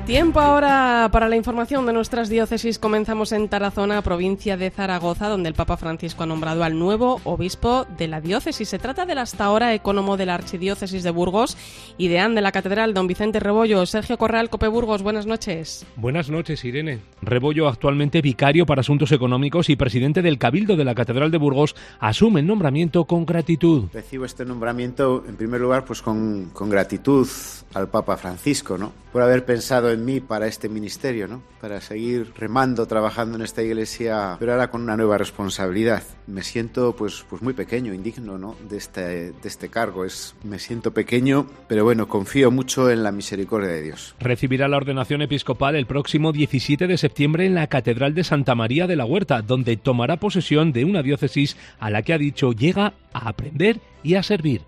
Tiempo 0.09 0.41
ahora 0.41 1.11
para 1.13 1.29
la 1.29 1.37
información 1.37 1.85
de 1.85 1.93
nuestras 1.93 2.31
diócesis. 2.31 2.79
Comenzamos 2.79 3.31
en 3.33 3.47
Tarazona, 3.47 4.01
provincia 4.01 4.57
de 4.57 4.71
Zaragoza, 4.71 5.29
donde 5.29 5.51
el 5.51 5.55
Papa 5.55 5.77
Francisco 5.77 6.23
ha 6.23 6.27
nombrado 6.27 6.65
al 6.65 6.79
nuevo 6.79 7.21
obispo 7.25 7.87
de 7.99 8.09
la 8.09 8.23
diócesis. 8.23 8.71
Se 8.71 8.79
trata 8.79 9.05
del 9.05 9.19
hasta 9.19 9.45
ahora 9.45 9.75
ecónomo 9.75 10.17
de 10.17 10.25
la 10.25 10.37
Archidiócesis 10.37 11.03
de 11.03 11.11
Burgos 11.11 11.59
y 11.99 12.09
deán 12.09 12.35
de 12.35 12.41
la 12.41 12.53
Catedral, 12.53 12.95
don 12.95 13.07
Vicente 13.07 13.39
Rebollo. 13.39 13.85
Sergio 13.85 14.17
Corral, 14.17 14.49
Cope 14.49 14.69
Burgos, 14.69 15.03
buenas 15.03 15.27
noches. 15.27 15.85
Buenas 15.97 16.31
noches, 16.31 16.65
Irene. 16.65 17.01
Rebollo, 17.21 17.69
actualmente 17.69 18.23
vicario 18.23 18.65
para 18.65 18.81
asuntos 18.81 19.13
económicos 19.13 19.69
y 19.69 19.77
presidente 19.77 20.23
del 20.23 20.39
Cabildo 20.39 20.77
de 20.77 20.87
la 20.87 20.95
Catedral 20.95 21.31
de 21.31 21.37
Burgos, 21.37 21.77
asume 22.01 22.41
el 22.41 22.47
nombramiento 22.47 23.05
con 23.05 23.27
gratitud. 23.27 23.85
Recibo 23.93 24.25
este 24.25 24.47
nombramiento, 24.47 25.23
en 25.29 25.37
primer 25.37 25.61
lugar, 25.61 25.85
pues 25.85 26.01
con, 26.01 26.49
con 26.55 26.71
gratitud 26.71 27.29
al 27.75 27.89
Papa 27.89 28.17
Francisco, 28.17 28.79
¿no? 28.79 28.91
Por 29.13 29.23
haber 29.23 29.45
pensado 29.45 29.91
en 29.91 29.98
mí 30.05 30.21
para 30.21 30.47
este 30.47 30.69
ministerio, 30.69 31.29
¿no? 31.29 31.43
Para 31.61 31.81
seguir 31.81 32.33
remando, 32.37 32.87
trabajando 32.87 33.37
en 33.37 33.43
esta 33.43 33.63
iglesia, 33.63 34.37
pero 34.39 34.53
ahora 34.53 34.71
con 34.71 34.83
una 34.83 34.97
nueva 34.97 35.19
responsabilidad. 35.19 36.03
Me 36.27 36.43
siento, 36.43 36.95
pues, 36.97 37.25
pues 37.29 37.43
muy 37.43 37.55
pequeño, 37.55 37.93
indigno, 37.95 38.39
¿no? 38.39 38.57
De 38.69 38.77
este, 38.77 39.33
de 39.33 39.49
este 39.49 39.69
cargo. 39.69 40.05
Es, 40.05 40.35
me 40.45 40.59
siento 40.59 40.93
pequeño, 40.93 41.47
pero 41.69 41.85
bueno, 41.85 42.09
confío 42.09 42.51
mucho 42.51 42.91
en 42.91 43.03
la 43.03 43.13
misericordia 43.13 43.71
de 43.71 43.83
Dios. 43.83 44.15
Recibirá 44.21 44.69
la 44.69 44.77
ordenación 44.77 45.23
episcopal 45.23 45.77
el 45.77 45.87
próximo 45.87 46.33
17 46.33 46.87
de 46.87 46.99
septiembre 46.99 47.47
en 47.47 47.55
la 47.55 47.67
Catedral 47.67 48.15
de 48.15 48.25
Santa 48.25 48.55
María 48.55 48.87
de 48.87 48.97
la 48.97 49.05
Huerta, 49.05 49.43
donde 49.43 49.77
tomará 49.77 50.19
posesión 50.19 50.73
de 50.73 50.85
una 50.85 51.03
diócesis 51.03 51.57
a 51.79 51.91
la 51.91 52.03
que 52.03 52.13
ha 52.13 52.19
dicho 52.19 52.53
llega 52.53 52.95
a 53.13 53.29
aprender 53.29 53.81
y 54.03 54.15
a 54.15 54.23
servir. 54.23 54.63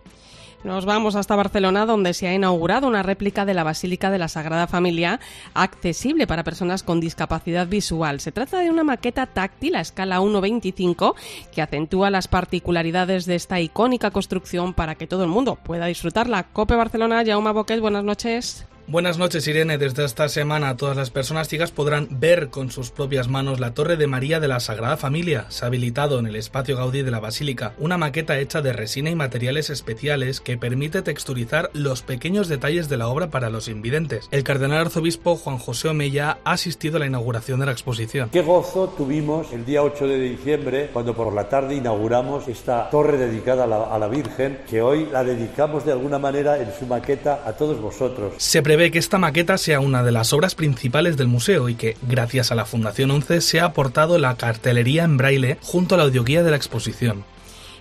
Nos 0.63 0.85
vamos 0.85 1.17
hasta 1.17 1.37
Barcelona, 1.37 1.87
donde 1.87 2.13
se 2.13 2.29
ha 2.29 2.35
inaugurado 2.35 2.87
una 2.87 3.03
réplica 3.03 3.47
de 3.47 3.55
la 3.55 3.65
Basílica 3.65 4.11
de 4.11 4.19
la 4.19 4.29
Sagrada 4.29 4.67
Familia 4.67 5.19
accesible 5.55 6.27
para 6.27 6.45
personas 6.45 6.83
con 6.83 7.01
discapacidad 7.01 7.67
visual. 7.67 8.21
Se 8.21 8.31
trata 8.31 8.59
de 8.59 8.69
una 8.69 8.85
maqueta 8.85 9.25
táctil 9.25 9.75
a 9.75 9.81
escala 9.81 10.21
1.25 10.21 11.15
que 11.51 11.63
acentúa 11.63 12.11
las 12.11 12.29
particularidades 12.29 13.25
de 13.25 13.37
esta 13.37 13.59
icónica 13.59 14.11
construcción 14.11 14.75
para 14.75 14.97
que 14.97 15.07
todo 15.07 15.25
el 15.25 15.31
mundo 15.31 15.57
pueda 15.57 15.87
disfrutarla. 15.87 16.43
Cope 16.53 16.77
Barcelona, 16.77 17.25
Jaume 17.25 17.53
Boquet, 17.53 17.81
buenas 17.81 18.05
noches. 18.05 18.67
Buenas 18.91 19.19
noches, 19.19 19.47
Irene. 19.47 19.79
Desde 19.79 20.05
esta 20.05 20.29
semana 20.29 20.77
todas 20.77 20.97
las 20.97 21.11
personas 21.11 21.47
ciegas 21.47 21.71
podrán 21.71 22.09
ver 22.11 22.49
con 22.49 22.73
sus 22.73 22.91
propias 22.91 23.29
manos 23.29 23.61
la 23.61 23.73
Torre 23.73 23.97
de 23.97 24.09
María 24.09 24.41
de 24.41 24.49
la 24.49 24.59
Sagrada 24.59 24.97
Familia. 24.97 25.47
Se 25.49 25.65
ha 25.65 25.69
habilitado 25.69 26.19
en 26.19 26.27
el 26.27 26.35
espacio 26.35 26.77
Gaudí 26.77 27.03
de 27.03 27.13
la 27.13 27.21
Basílica 27.21 27.73
una 27.79 27.99
maqueta 27.99 28.41
hecha 28.41 28.63
de 28.63 28.73
resina 28.73 29.09
y 29.09 29.15
materiales 29.15 29.71
especiales 29.71 30.41
que 30.41 30.59
permite 30.59 31.03
texturizar 31.03 31.71
los 31.73 32.03
pequeños 32.03 32.49
detalles 32.49 32.89
de 32.89 32.97
la 32.97 33.07
obra 33.07 33.31
para 33.31 33.49
los 33.49 33.69
invidentes. 33.69 34.29
El 34.33 34.43
cardenal 34.43 34.79
arzobispo 34.79 35.37
Juan 35.37 35.59
José 35.59 35.87
Omeya 35.87 36.39
ha 36.43 36.51
asistido 36.51 36.97
a 36.97 36.99
la 36.99 37.07
inauguración 37.07 37.61
de 37.61 37.67
la 37.67 37.73
exposición. 37.73 38.31
Qué 38.31 38.43
gozo 38.43 38.89
tuvimos 38.97 39.53
el 39.53 39.65
día 39.65 39.85
8 39.85 40.09
de 40.09 40.19
diciembre 40.19 40.91
cuando 40.93 41.15
por 41.15 41.33
la 41.33 41.49
tarde 41.49 41.77
inauguramos 41.77 42.49
esta 42.49 42.91
torre 42.91 43.19
dedicada 43.19 43.63
a 43.63 43.67
la, 43.69 43.85
a 43.85 43.97
la 44.01 44.09
Virgen 44.09 44.63
que 44.69 44.83
hoy 44.83 45.07
la 45.13 45.23
dedicamos 45.23 45.87
de 45.87 45.93
alguna 45.93 46.19
manera 46.19 46.61
en 46.61 46.73
su 46.77 46.87
maqueta 46.87 47.45
a 47.47 47.53
todos 47.53 47.81
vosotros. 47.81 48.33
Se 48.39 48.63
prevé 48.63 48.80
que 48.89 48.99
esta 48.99 49.19
maqueta 49.19 49.59
sea 49.59 49.81
una 49.81 50.03
de 50.03 50.11
las 50.11 50.33
obras 50.33 50.55
principales 50.55 51.19
del 51.19 51.27
museo 51.27 51.69
y 51.69 51.75
que, 51.75 51.99
gracias 52.01 52.51
a 52.51 52.55
la 52.55 52.65
Fundación 52.65 53.11
11, 53.11 53.43
se 53.43 53.61
ha 53.61 53.67
aportado 53.67 54.19
la 54.19 54.37
cartelería 54.37 55.05
en 55.05 55.19
braille 55.19 55.59
junto 55.61 55.95
a 55.95 55.99
la 55.99 56.05
audioguía 56.05 56.43
de 56.43 56.51
la 56.51 56.57
exposición. 56.57 57.25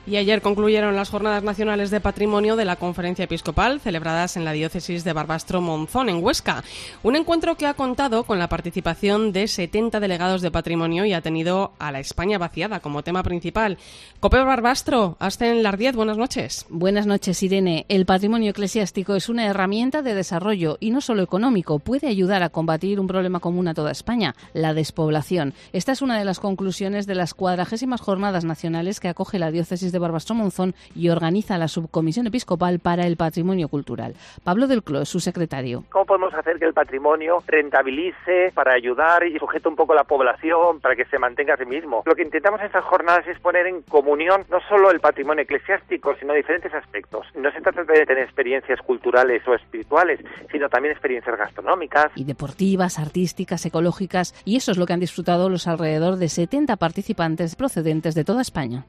Y 0.10 0.17
ayer 0.17 0.41
concluyeron 0.41 0.95
las 0.95 1.12
Jornadas 1.12 1.43
Nacionales 1.43 1.91
de 1.91 2.02
Patrimonio 2.02 2.56
de 2.56 2.65
la 2.65 2.78
Conferencia 2.78 3.26
Episcopal, 3.26 3.80
celebradas 3.80 4.38
en 4.38 4.43
la 4.43 4.54
diócesis 4.54 5.04
de 5.04 5.13
Barbastro 5.13 5.62
Monzón, 5.62 6.10
en 6.10 6.24
Huesca. 6.24 6.63
Un 7.04 7.15
encuentro 7.15 7.54
que 7.58 7.67
ha 7.67 7.76
contado 7.76 8.24
con 8.24 8.39
la 8.39 8.50
participación 8.50 9.32
de 9.32 9.48
70 9.48 10.00
delegados 10.00 10.41
de 10.41 10.50
patrimonio 10.50 11.06
y 11.06 11.13
ha 11.13 11.22
tenido 11.22 11.74
a 11.78 11.91
la 11.91 12.00
España 12.00 12.39
vaciada 12.39 12.80
como 12.80 13.04
tema 13.04 13.22
principal. 13.22 13.78
Cope 14.19 14.39
Barbastro, 14.39 15.15
Asten 15.19 15.62
Lardiez, 15.62 15.95
buenas 15.95 16.17
noches. 16.17 16.65
Buenas 16.69 17.06
noches, 17.06 17.43
Irene. 17.43 17.86
El 17.88 18.08
patrimonio 18.08 18.50
eclesiástico 18.50 19.13
es 19.13 19.30
una 19.30 19.45
herramienta 19.45 20.02
de 20.02 20.15
desarrollo 20.15 20.78
y 20.80 20.89
no 20.89 21.02
solo 21.02 21.22
económico. 21.22 21.78
Puede 21.78 22.08
ayudar 22.08 22.41
a 22.41 22.50
combatir 22.50 23.00
un 23.00 23.06
problema 23.06 23.41
común 23.41 23.67
a 23.67 23.76
toda 23.76 23.91
España, 23.91 24.34
la 24.54 24.74
despoblación. 24.74 25.54
Esta 25.72 25.91
es 25.91 26.02
una 26.02 26.17
de 26.17 26.26
las 26.26 26.39
conclusiones 26.39 27.06
de 27.06 27.13
las 27.13 27.36
cuadragésimas 27.36 28.02
Jornadas 28.02 28.43
Nacionales 28.43 29.00
que 29.00 29.10
acoge 29.10 29.38
la 29.38 29.52
diócesis 29.52 29.91
de 29.91 29.99
Barbastro 30.00 30.36
Monzón 30.36 30.74
y 30.96 31.10
organiza 31.10 31.58
la 31.58 31.68
Subcomisión 31.68 32.28
Episcopal 32.28 32.80
para 32.80 33.06
el 33.06 33.18
Patrimonio 33.18 33.68
Cultural. 33.68 34.16
Pablo 34.44 34.68
del 34.68 34.84
Clos, 34.84 35.10
su 35.10 35.20
secretario. 35.20 35.84
¿Cómo 35.90 36.06
podemos 36.06 36.34
hacer 36.34 36.60
que 36.60 36.66
el 36.66 36.74
patrimonio 36.74 37.44
rentabilice 37.48 38.52
para 38.54 38.74
ayudar 38.74 39.26
y 39.26 39.38
sujete 39.38 39.68
un 39.68 39.76
poco 39.76 39.94
a 39.94 39.98
la 39.98 40.04
población 40.04 40.80
para 40.80 40.96
que 40.96 41.06
se 41.06 41.20
mantenga 41.20 41.54
a 41.54 41.58
sí 41.58 41.66
mismo? 41.66 42.04
Lo 42.06 42.16
que 42.16 42.24
intentamos 42.24 42.60
en 42.62 42.68
estas 42.68 42.86
jornadas 42.86 43.28
es 43.28 43.40
poner 43.40 43.68
en 43.68 43.82
comunión 43.84 44.46
no 44.50 44.60
solo 44.68 44.92
el 44.92 45.00
patrimonio 45.00 45.44
eclesiástico, 45.44 46.16
sino 46.20 46.34
diferentes 46.34 46.74
aspectos. 46.74 47.26
No 47.36 47.52
se 47.52 47.62
trata 47.62 47.84
de 47.84 48.06
tener 48.06 48.24
experiencias 48.24 48.80
culturales 48.82 49.48
o 49.48 49.54
espirituales, 49.54 50.20
sino 50.52 50.70
también 50.70 50.94
experiencias 50.94 51.38
gastronómicas. 51.38 52.12
Y 52.16 52.24
deportivas, 52.24 53.00
artísticas, 53.00 53.66
ecológicas, 53.66 54.34
y 54.46 54.58
eso 54.58 54.72
es 54.72 54.78
lo 54.78 54.86
que 54.86 54.94
han 54.94 55.00
disfrutado 55.00 55.50
los 55.50 55.68
alrededor 55.68 56.18
de 56.18 56.30
70 56.30 56.76
participantes 56.78 57.56
procedentes 57.56 58.16
de 58.16 58.24
toda 58.24 58.42
España. 58.42 58.86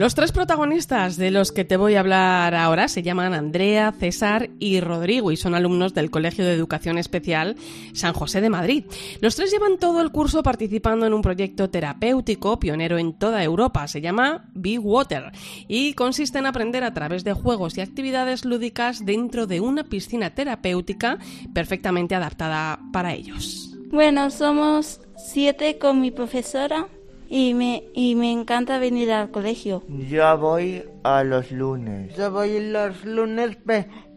Los 0.00 0.14
tres 0.14 0.32
protagonistas 0.32 1.18
de 1.18 1.30
los 1.30 1.52
que 1.52 1.66
te 1.66 1.76
voy 1.76 1.94
a 1.94 2.00
hablar 2.00 2.54
ahora 2.54 2.88
se 2.88 3.02
llaman 3.02 3.34
Andrea, 3.34 3.92
César 3.92 4.48
y 4.58 4.80
Rodrigo 4.80 5.30
y 5.30 5.36
son 5.36 5.54
alumnos 5.54 5.92
del 5.92 6.10
Colegio 6.10 6.42
de 6.42 6.54
Educación 6.54 6.96
Especial 6.96 7.56
San 7.92 8.14
José 8.14 8.40
de 8.40 8.48
Madrid. 8.48 8.84
Los 9.20 9.36
tres 9.36 9.52
llevan 9.52 9.76
todo 9.76 10.00
el 10.00 10.10
curso 10.10 10.42
participando 10.42 11.04
en 11.04 11.12
un 11.12 11.20
proyecto 11.20 11.68
terapéutico 11.68 12.58
pionero 12.58 12.96
en 12.96 13.12
toda 13.12 13.44
Europa. 13.44 13.86
Se 13.88 14.00
llama 14.00 14.46
Be 14.54 14.78
Water 14.78 15.32
y 15.68 15.92
consiste 15.92 16.38
en 16.38 16.46
aprender 16.46 16.82
a 16.82 16.94
través 16.94 17.22
de 17.22 17.34
juegos 17.34 17.76
y 17.76 17.82
actividades 17.82 18.46
lúdicas 18.46 19.04
dentro 19.04 19.46
de 19.46 19.60
una 19.60 19.84
piscina 19.84 20.34
terapéutica 20.34 21.18
perfectamente 21.52 22.14
adaptada 22.14 22.80
para 22.90 23.12
ellos. 23.12 23.76
Bueno, 23.90 24.30
somos 24.30 25.02
siete 25.18 25.76
con 25.78 26.00
mi 26.00 26.10
profesora 26.10 26.88
y 27.30 27.54
me, 27.54 27.84
y 27.94 28.16
me 28.16 28.32
encanta 28.32 28.78
venir 28.80 29.12
al 29.12 29.30
colegio. 29.30 29.84
Yo 29.88 30.36
voy 30.36 30.84
a 31.04 31.22
los 31.22 31.52
lunes. 31.52 32.14
Yo 32.16 32.32
voy 32.32 32.60
los 32.60 33.04
lunes, 33.04 33.56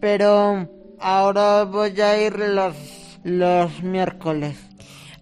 pero 0.01 0.67
ahora 0.99 1.63
voy 1.65 2.01
a 2.01 2.21
ir 2.21 2.39
los, 2.39 2.75
los 3.23 3.83
miércoles. 3.83 4.57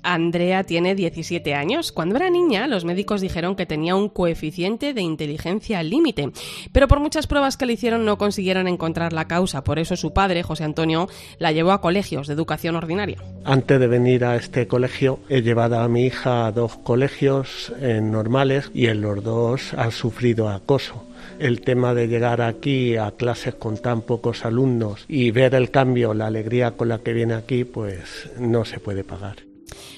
Andrea 0.03 0.63
tiene 0.63 0.95
17 0.95 1.53
años. 1.53 1.91
Cuando 1.91 2.15
era 2.15 2.29
niña, 2.29 2.67
los 2.67 2.85
médicos 2.85 3.21
dijeron 3.21 3.55
que 3.55 3.65
tenía 3.65 3.95
un 3.95 4.09
coeficiente 4.09 4.93
de 4.93 5.01
inteligencia 5.01 5.83
límite, 5.83 6.31
pero 6.71 6.87
por 6.87 6.99
muchas 6.99 7.27
pruebas 7.27 7.57
que 7.57 7.65
le 7.65 7.73
hicieron 7.73 8.05
no 8.05 8.17
consiguieron 8.17 8.67
encontrar 8.67 9.13
la 9.13 9.27
causa. 9.27 9.63
Por 9.63 9.79
eso 9.79 9.95
su 9.95 10.13
padre, 10.13 10.43
José 10.43 10.63
Antonio, 10.63 11.07
la 11.39 11.51
llevó 11.51 11.71
a 11.71 11.81
colegios 11.81 12.27
de 12.27 12.33
educación 12.33 12.75
ordinaria. 12.75 13.17
Antes 13.43 13.79
de 13.79 13.87
venir 13.87 14.25
a 14.25 14.35
este 14.35 14.67
colegio, 14.67 15.19
he 15.29 15.41
llevado 15.41 15.79
a 15.79 15.87
mi 15.87 16.05
hija 16.05 16.45
a 16.45 16.51
dos 16.51 16.77
colegios 16.77 17.73
eh, 17.79 17.99
normales 18.01 18.71
y 18.73 18.87
en 18.87 19.01
los 19.01 19.23
dos 19.23 19.73
ha 19.73 19.91
sufrido 19.91 20.49
acoso 20.49 21.05
el 21.39 21.61
tema 21.61 21.93
de 21.93 22.07
llegar 22.07 22.41
aquí 22.41 22.97
a 22.97 23.11
clases 23.11 23.55
con 23.55 23.77
tan 23.77 24.01
pocos 24.01 24.45
alumnos 24.45 25.05
y 25.07 25.31
ver 25.31 25.55
el 25.55 25.71
cambio, 25.71 26.13
la 26.13 26.27
alegría 26.27 26.71
con 26.71 26.89
la 26.89 26.99
que 26.99 27.13
viene 27.13 27.33
aquí, 27.33 27.63
pues 27.63 28.29
no 28.39 28.65
se 28.65 28.79
puede 28.79 29.03
pagar. 29.03 29.50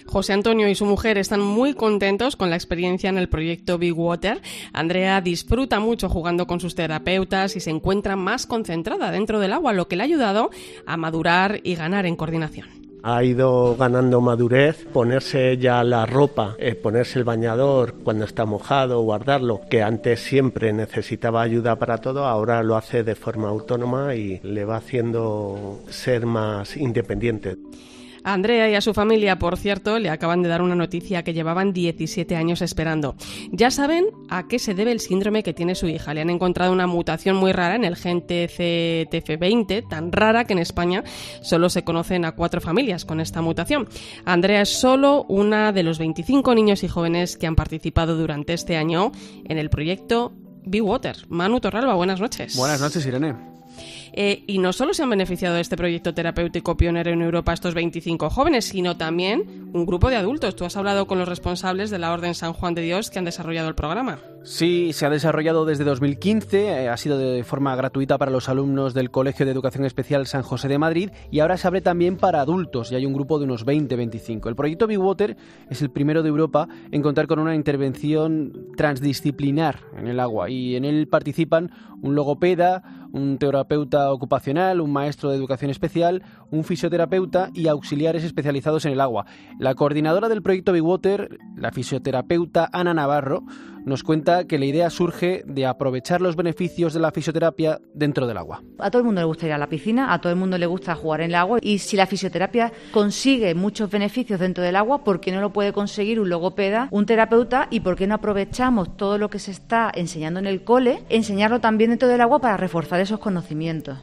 José 0.05 0.33
Antonio 0.33 0.67
y 0.67 0.75
su 0.75 0.85
mujer 0.85 1.17
están 1.17 1.41
muy 1.41 1.73
contentos 1.73 2.35
con 2.35 2.49
la 2.49 2.55
experiencia 2.55 3.09
en 3.09 3.17
el 3.17 3.29
proyecto 3.29 3.77
Big 3.77 3.97
Water. 3.97 4.41
Andrea 4.73 5.21
disfruta 5.21 5.79
mucho 5.79 6.09
jugando 6.09 6.47
con 6.47 6.59
sus 6.59 6.75
terapeutas 6.75 7.55
y 7.55 7.59
se 7.59 7.69
encuentra 7.69 8.15
más 8.15 8.45
concentrada 8.45 9.11
dentro 9.11 9.39
del 9.39 9.53
agua, 9.53 9.73
lo 9.73 9.87
que 9.87 9.95
le 9.95 10.03
ha 10.03 10.05
ayudado 10.05 10.49
a 10.85 10.97
madurar 10.97 11.59
y 11.63 11.75
ganar 11.75 12.05
en 12.05 12.15
coordinación 12.15 12.83
ha 13.03 13.21
ido 13.21 13.75
ganando 13.75 14.21
madurez, 14.21 14.85
ponerse 14.85 15.57
ya 15.57 15.83
la 15.83 16.05
ropa, 16.05 16.55
eh, 16.57 16.73
ponerse 16.73 17.19
el 17.19 17.25
bañador 17.25 17.95
cuando 18.01 18.23
está 18.23 18.45
mojado, 18.45 19.01
guardarlo, 19.01 19.59
que 19.69 19.83
antes 19.83 20.21
siempre 20.21 20.71
necesitaba 20.71 21.41
ayuda 21.41 21.75
para 21.75 21.97
todo, 21.97 22.25
ahora 22.25 22.63
lo 22.63 22.77
hace 22.77 23.03
de 23.03 23.15
forma 23.15 23.49
autónoma 23.49 24.15
y 24.15 24.39
le 24.41 24.63
va 24.63 24.77
haciendo 24.77 25.81
ser 25.89 26.25
más 26.25 26.77
independiente. 26.77 27.57
A 28.23 28.33
Andrea 28.33 28.69
y 28.69 28.75
a 28.75 28.81
su 28.81 28.93
familia, 28.93 29.37
por 29.37 29.57
cierto, 29.57 29.99
le 29.99 30.09
acaban 30.09 30.41
de 30.41 30.49
dar 30.49 30.61
una 30.61 30.75
noticia 30.75 31.23
que 31.23 31.33
llevaban 31.33 31.73
17 31.73 32.35
años 32.35 32.61
esperando. 32.61 33.15
Ya 33.51 33.69
saben 33.69 34.05
a 34.29 34.47
qué 34.47 34.59
se 34.59 34.73
debe 34.73 34.91
el 34.91 34.99
síndrome 34.99 35.43
que 35.43 35.53
tiene 35.53 35.75
su 35.75 35.87
hija. 35.87 36.13
Le 36.13 36.21
han 36.21 36.29
encontrado 36.29 36.71
una 36.71 36.87
mutación 36.87 37.35
muy 37.35 37.51
rara 37.51 37.75
en 37.75 37.83
el 37.83 37.95
gen 37.95 38.25
TCTF20, 38.25 39.87
tan 39.89 40.11
rara 40.11 40.45
que 40.45 40.53
en 40.53 40.59
España 40.59 41.03
solo 41.41 41.69
se 41.69 41.83
conocen 41.83 42.25
a 42.25 42.33
cuatro 42.33 42.61
familias 42.61 43.05
con 43.05 43.19
esta 43.19 43.41
mutación. 43.41 43.87
Andrea 44.25 44.61
es 44.61 44.69
solo 44.69 45.25
una 45.27 45.71
de 45.71 45.83
los 45.83 45.99
25 45.99 46.55
niños 46.55 46.83
y 46.83 46.87
jóvenes 46.87 47.37
que 47.37 47.47
han 47.47 47.55
participado 47.55 48.15
durante 48.15 48.53
este 48.53 48.77
año 48.77 49.11
en 49.45 49.57
el 49.57 49.69
proyecto 49.69 50.33
Be 50.65 50.81
Water. 50.81 51.17
Manu 51.29 51.59
Torralba, 51.59 51.93
buenas 51.95 52.19
noches. 52.19 52.55
Buenas 52.55 52.79
noches, 52.79 53.05
Irene. 53.05 53.52
Eh, 54.13 54.43
y 54.47 54.59
no 54.59 54.73
solo 54.73 54.93
se 54.93 55.03
han 55.03 55.09
beneficiado 55.09 55.55
de 55.55 55.61
este 55.61 55.77
proyecto 55.77 56.13
terapéutico 56.13 56.77
pionero 56.77 57.11
en 57.11 57.21
Europa 57.21 57.53
estos 57.53 57.73
25 57.73 58.29
jóvenes, 58.29 58.65
sino 58.65 58.97
también 58.97 59.69
un 59.73 59.85
grupo 59.85 60.09
de 60.09 60.17
adultos. 60.17 60.55
Tú 60.55 60.65
has 60.65 60.77
hablado 60.77 61.07
con 61.07 61.19
los 61.19 61.27
responsables 61.27 61.89
de 61.89 61.99
la 61.99 62.13
Orden 62.13 62.35
San 62.35 62.53
Juan 62.53 62.75
de 62.75 62.81
Dios 62.81 63.09
que 63.09 63.19
han 63.19 63.25
desarrollado 63.25 63.69
el 63.69 63.75
programa. 63.75 64.19
Sí, 64.45 64.91
se 64.91 65.05
ha 65.05 65.09
desarrollado 65.09 65.63
desde 65.63 65.85
2015, 65.85 66.83
eh, 66.83 66.89
ha 66.89 66.97
sido 66.97 67.17
de 67.17 67.45
forma 67.45 67.77
gratuita 67.77 68.17
para 68.17 68.29
los 68.29 68.49
alumnos 68.49 68.93
del 68.93 69.09
Colegio 69.09 69.45
de 69.45 69.53
Educación 69.53 69.85
Especial 69.85 70.27
San 70.27 70.43
José 70.43 70.67
de 70.67 70.77
Madrid 70.77 71.11
y 71.31 71.39
ahora 71.39 71.55
se 71.55 71.65
abre 71.65 71.79
también 71.79 72.17
para 72.17 72.41
adultos 72.41 72.91
y 72.91 72.95
hay 72.95 73.05
un 73.05 73.13
grupo 73.13 73.39
de 73.39 73.45
unos 73.45 73.65
20-25. 73.65 74.49
El 74.49 74.57
proyecto 74.57 74.85
Be 74.85 74.97
Water 74.97 75.37
es 75.69 75.81
el 75.81 75.91
primero 75.91 76.23
de 76.23 76.29
Europa 76.29 76.67
en 76.91 77.01
contar 77.01 77.25
con 77.27 77.39
una 77.39 77.55
intervención 77.55 78.51
transdisciplinar 78.75 79.79
en 79.97 80.07
el 80.07 80.19
agua 80.19 80.49
y 80.49 80.75
en 80.75 80.83
él 80.83 81.07
participan 81.07 81.71
un 82.01 82.15
logopeda, 82.15 83.07
un 83.13 83.37
terapeuta 83.37 84.11
ocupacional, 84.11 84.81
un 84.81 84.91
maestro 84.91 85.29
de 85.29 85.37
educación 85.37 85.71
especial, 85.71 86.21
un 86.51 86.65
fisioterapeuta 86.65 87.49
y 87.53 87.69
auxiliares 87.69 88.25
especializados 88.25 88.85
en 88.85 88.91
el 88.91 88.99
agua. 88.99 89.25
La 89.57 89.73
coordinadora 89.73 90.27
del 90.27 90.41
proyecto 90.41 90.73
Be 90.73 90.81
Water, 90.81 91.37
la 91.55 91.71
fisioterapeuta 91.71 92.69
Ana 92.73 92.93
Navarro, 92.93 93.43
nos 93.85 94.03
cuenta 94.03 94.45
que 94.45 94.57
la 94.57 94.65
idea 94.65 94.89
surge 94.89 95.43
de 95.45 95.65
aprovechar 95.65 96.21
los 96.21 96.35
beneficios 96.35 96.93
de 96.93 96.99
la 96.99 97.11
fisioterapia 97.11 97.79
dentro 97.93 98.27
del 98.27 98.37
agua. 98.37 98.61
A 98.79 98.89
todo 98.89 98.99
el 98.99 99.05
mundo 99.05 99.21
le 99.21 99.25
gusta 99.25 99.45
ir 99.45 99.53
a 99.53 99.57
la 99.57 99.67
piscina, 99.67 100.13
a 100.13 100.21
todo 100.21 100.31
el 100.31 100.39
mundo 100.39 100.57
le 100.57 100.65
gusta 100.65 100.95
jugar 100.95 101.21
en 101.21 101.31
el 101.31 101.35
agua 101.35 101.59
y 101.61 101.79
si 101.79 101.97
la 101.97 102.07
fisioterapia 102.07 102.71
consigue 102.91 103.55
muchos 103.55 103.89
beneficios 103.89 104.39
dentro 104.39 104.63
del 104.63 104.75
agua, 104.75 105.03
¿por 105.03 105.19
qué 105.19 105.31
no 105.31 105.41
lo 105.41 105.53
puede 105.53 105.73
conseguir 105.73 106.19
un 106.19 106.29
logopeda, 106.29 106.87
un 106.91 107.05
terapeuta 107.05 107.67
y 107.69 107.81
por 107.81 107.95
qué 107.95 108.07
no 108.07 108.15
aprovechamos 108.15 108.97
todo 108.97 109.17
lo 109.17 109.29
que 109.29 109.39
se 109.39 109.51
está 109.51 109.91
enseñando 109.93 110.39
en 110.39 110.47
el 110.47 110.63
cole, 110.63 111.03
enseñarlo 111.09 111.59
también 111.59 111.91
dentro 111.91 112.07
del 112.07 112.21
agua 112.21 112.39
para 112.39 112.57
reforzar 112.57 112.99
esos 112.99 113.19
conocimientos? 113.19 113.99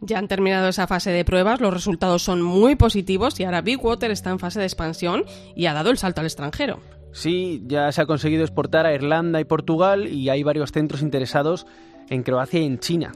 Ya 0.00 0.18
han 0.18 0.28
terminado 0.28 0.68
esa 0.68 0.86
fase 0.86 1.10
de 1.10 1.24
pruebas, 1.24 1.60
los 1.60 1.72
resultados 1.72 2.22
son 2.22 2.42
muy 2.42 2.76
positivos 2.76 3.40
y 3.40 3.44
ahora 3.44 3.62
Big 3.62 3.82
Water 3.82 4.10
está 4.10 4.30
en 4.30 4.38
fase 4.38 4.60
de 4.60 4.66
expansión 4.66 5.24
y 5.54 5.66
ha 5.66 5.72
dado 5.72 5.90
el 5.90 5.98
salto 5.98 6.20
al 6.20 6.26
extranjero. 6.26 6.80
Sí, 7.16 7.62
ya 7.66 7.90
se 7.92 8.02
ha 8.02 8.06
conseguido 8.06 8.42
exportar 8.42 8.84
a 8.84 8.92
Irlanda 8.92 9.40
y 9.40 9.44
Portugal 9.44 10.06
y 10.06 10.28
hay 10.28 10.42
varios 10.42 10.70
centros 10.70 11.00
interesados 11.00 11.66
en 12.10 12.22
Croacia 12.22 12.60
y 12.60 12.66
en 12.66 12.78
China. 12.78 13.12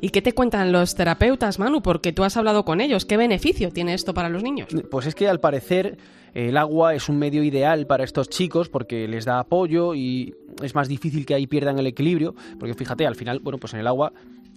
¿Y 0.00 0.10
qué 0.10 0.22
te 0.22 0.32
cuentan 0.32 0.70
los 0.70 0.94
terapeutas, 0.94 1.58
Manu? 1.58 1.82
Porque 1.82 2.12
tú 2.12 2.22
has 2.22 2.36
hablado 2.36 2.64
con 2.64 2.80
ellos. 2.80 3.04
¿Qué 3.04 3.16
beneficio 3.16 3.72
tiene 3.72 3.94
esto 3.94 4.14
para 4.14 4.28
los 4.28 4.44
niños? 4.44 4.68
Pues 4.92 5.06
es 5.06 5.16
que 5.16 5.28
al 5.28 5.40
parecer 5.40 5.98
el 6.34 6.56
agua 6.56 6.94
es 6.94 7.08
un 7.08 7.18
medio 7.18 7.42
ideal 7.42 7.88
para 7.88 8.04
estos 8.04 8.28
chicos 8.28 8.68
porque 8.68 9.08
les 9.08 9.24
da 9.24 9.40
apoyo 9.40 9.96
y 9.96 10.36
es 10.62 10.76
más 10.76 10.86
difícil 10.86 11.26
que 11.26 11.34
ahí 11.34 11.48
pierdan 11.48 11.80
el 11.80 11.88
equilibrio. 11.88 12.36
Porque 12.60 12.74
fíjate, 12.74 13.08
al 13.08 13.16
final, 13.16 13.40
bueno, 13.40 13.58
pues 13.58 13.74
en 13.74 13.80
el 13.80 13.88
agua 13.88 14.12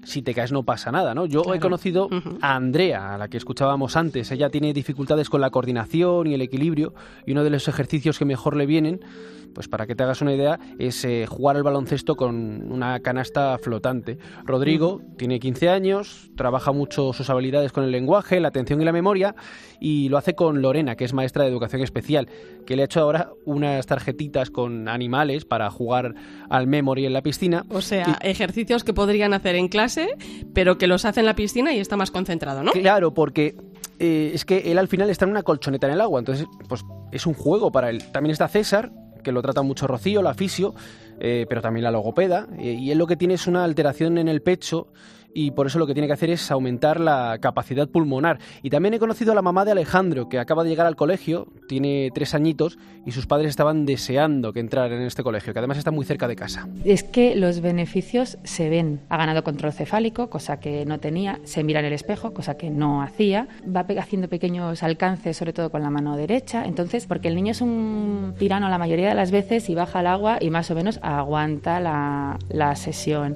si 0.05 0.21
te 0.21 0.33
caes 0.33 0.51
no 0.51 0.63
pasa 0.63 0.91
nada, 0.91 1.13
¿no? 1.13 1.25
Yo 1.25 1.53
he 1.53 1.59
conocido 1.59 2.07
a 2.41 2.55
Andrea, 2.55 3.15
a 3.15 3.17
la 3.17 3.27
que 3.27 3.37
escuchábamos 3.37 3.97
antes. 3.97 4.31
Ella 4.31 4.49
tiene 4.49 4.73
dificultades 4.73 5.29
con 5.29 5.41
la 5.41 5.49
coordinación 5.49 6.27
y 6.27 6.33
el 6.33 6.41
equilibrio 6.41 6.93
y 7.25 7.31
uno 7.31 7.43
de 7.43 7.49
los 7.49 7.67
ejercicios 7.67 8.17
que 8.17 8.25
mejor 8.25 8.55
le 8.55 8.65
vienen 8.65 9.01
pues 9.55 9.69
para 9.69 9.87
que 9.87 9.95
te 9.95 10.03
hagas 10.03 10.21
una 10.21 10.33
idea, 10.33 10.59
es 10.77 11.03
eh, 11.05 11.25
jugar 11.27 11.55
al 11.55 11.63
baloncesto 11.63 12.15
con 12.15 12.71
una 12.71 12.99
canasta 12.99 13.57
flotante. 13.57 14.19
Rodrigo 14.43 15.01
tiene 15.17 15.39
15 15.39 15.69
años, 15.69 16.29
trabaja 16.35 16.73
mucho 16.73 17.13
sus 17.13 17.29
habilidades 17.29 17.71
con 17.71 17.85
el 17.85 17.91
lenguaje, 17.91 18.39
la 18.41 18.49
atención 18.49 18.81
y 18.81 18.85
la 18.85 18.91
memoria, 18.91 19.33
y 19.79 20.09
lo 20.09 20.17
hace 20.17 20.35
con 20.35 20.61
Lorena, 20.61 20.95
que 20.95 21.05
es 21.05 21.13
maestra 21.13 21.43
de 21.43 21.49
educación 21.49 21.81
especial, 21.81 22.27
que 22.65 22.75
le 22.75 22.81
ha 22.81 22.85
hecho 22.85 22.99
ahora 22.99 23.31
unas 23.45 23.85
tarjetitas 23.85 24.51
con 24.51 24.89
animales 24.89 25.45
para 25.45 25.71
jugar 25.71 26.13
al 26.49 26.67
memory 26.67 27.05
en 27.05 27.13
la 27.13 27.21
piscina. 27.21 27.65
O 27.69 27.79
sea, 27.81 28.19
ejercicios 28.21 28.83
que 28.83 28.93
podrían 28.93 29.33
hacer 29.33 29.55
en 29.55 29.69
clase, 29.69 29.94
pero 30.53 30.77
que 30.77 30.87
los 30.87 31.05
hace 31.05 31.19
en 31.21 31.25
la 31.25 31.35
piscina 31.35 31.73
y 31.73 31.79
está 31.79 31.97
más 31.97 32.11
concentrado, 32.11 32.63
¿no? 32.63 32.71
Claro, 32.71 33.13
porque 33.13 33.55
eh, 33.99 34.31
es 34.33 34.45
que 34.45 34.71
él 34.71 34.77
al 34.77 34.87
final 34.87 35.09
está 35.09 35.25
en 35.25 35.31
una 35.31 35.43
colchoneta 35.43 35.87
en 35.87 35.93
el 35.93 36.01
agua, 36.01 36.19
entonces 36.19 36.47
pues 36.67 36.83
es 37.11 37.25
un 37.25 37.33
juego 37.33 37.71
para 37.71 37.89
él. 37.89 38.03
También 38.11 38.31
está 38.31 38.47
César, 38.47 38.91
que 39.23 39.31
lo 39.31 39.41
trata 39.41 39.61
mucho 39.61 39.87
Rocío, 39.87 40.21
la 40.21 40.33
fisio, 40.33 40.75
eh, 41.19 41.45
pero 41.47 41.61
también 41.61 41.83
la 41.83 41.91
logopeda, 41.91 42.47
eh, 42.57 42.73
y 42.73 42.91
él 42.91 42.97
lo 42.97 43.07
que 43.07 43.15
tiene 43.15 43.35
es 43.35 43.47
una 43.47 43.63
alteración 43.63 44.17
en 44.17 44.27
el 44.27 44.41
pecho 44.41 44.87
y 45.35 45.51
por 45.51 45.67
eso 45.67 45.77
lo 45.77 45.85
que 45.85 45.93
tiene 45.93 46.07
que 46.07 46.13
hacer 46.13 46.29
es 46.29 46.49
aumentar 46.49 46.99
la 46.99 47.37
capacidad 47.41 47.89
pulmonar. 47.89 48.39
Y 48.63 48.69
también 48.69 48.93
he 48.93 48.99
conocido 48.99 49.33
a 49.33 49.35
la 49.35 49.41
mamá 49.41 49.65
de 49.65 49.73
Alejandro, 49.73 50.29
que 50.29 50.39
acaba 50.39 50.63
de 50.63 50.69
llegar 50.69 50.87
al 50.87 50.95
colegio, 50.95 51.47
tiene 51.67 52.09
tres 52.15 52.33
añitos, 52.33 52.79
y 53.05 53.11
sus 53.11 53.27
padres 53.27 53.49
estaban 53.49 53.85
deseando 53.85 54.53
que 54.53 54.61
entrara 54.61 54.95
en 54.95 55.01
este 55.01 55.23
colegio, 55.23 55.51
que 55.51 55.59
además 55.59 55.77
está 55.77 55.91
muy 55.91 56.05
cerca 56.05 56.29
de 56.29 56.37
casa. 56.37 56.69
Es 56.85 57.03
que 57.03 57.35
los 57.35 57.59
beneficios 57.59 58.37
se 58.45 58.69
ven. 58.69 59.01
Ha 59.09 59.17
ganado 59.17 59.43
control 59.43 59.73
cefálico, 59.73 60.29
cosa 60.29 60.61
que 60.61 60.85
no 60.85 60.99
tenía, 60.99 61.39
se 61.43 61.65
mira 61.65 61.81
en 61.81 61.87
el 61.87 61.93
espejo, 61.93 62.33
cosa 62.33 62.55
que 62.55 62.69
no 62.69 63.01
hacía, 63.01 63.49
va 63.63 63.85
haciendo 63.99 64.29
pequeños 64.29 64.83
alcances, 64.83 65.35
sobre 65.35 65.51
todo 65.51 65.69
con 65.69 65.81
la 65.81 65.89
mano 65.89 66.15
derecha, 66.15 66.63
entonces, 66.65 67.07
porque 67.07 67.27
el 67.27 67.35
niño 67.35 67.51
es 67.51 67.59
un 67.59 68.35
tirano 68.39 68.69
la 68.69 68.77
mayoría 68.77 69.09
de 69.09 69.15
las 69.15 69.31
veces 69.31 69.69
y 69.69 69.75
baja 69.75 69.99
al 69.99 70.07
agua 70.07 70.37
y 70.39 70.49
más 70.49 70.71
o 70.71 70.75
menos 70.75 70.97
aguanta 71.03 71.81
la, 71.81 72.39
la 72.47 72.75
sesión. 72.77 73.35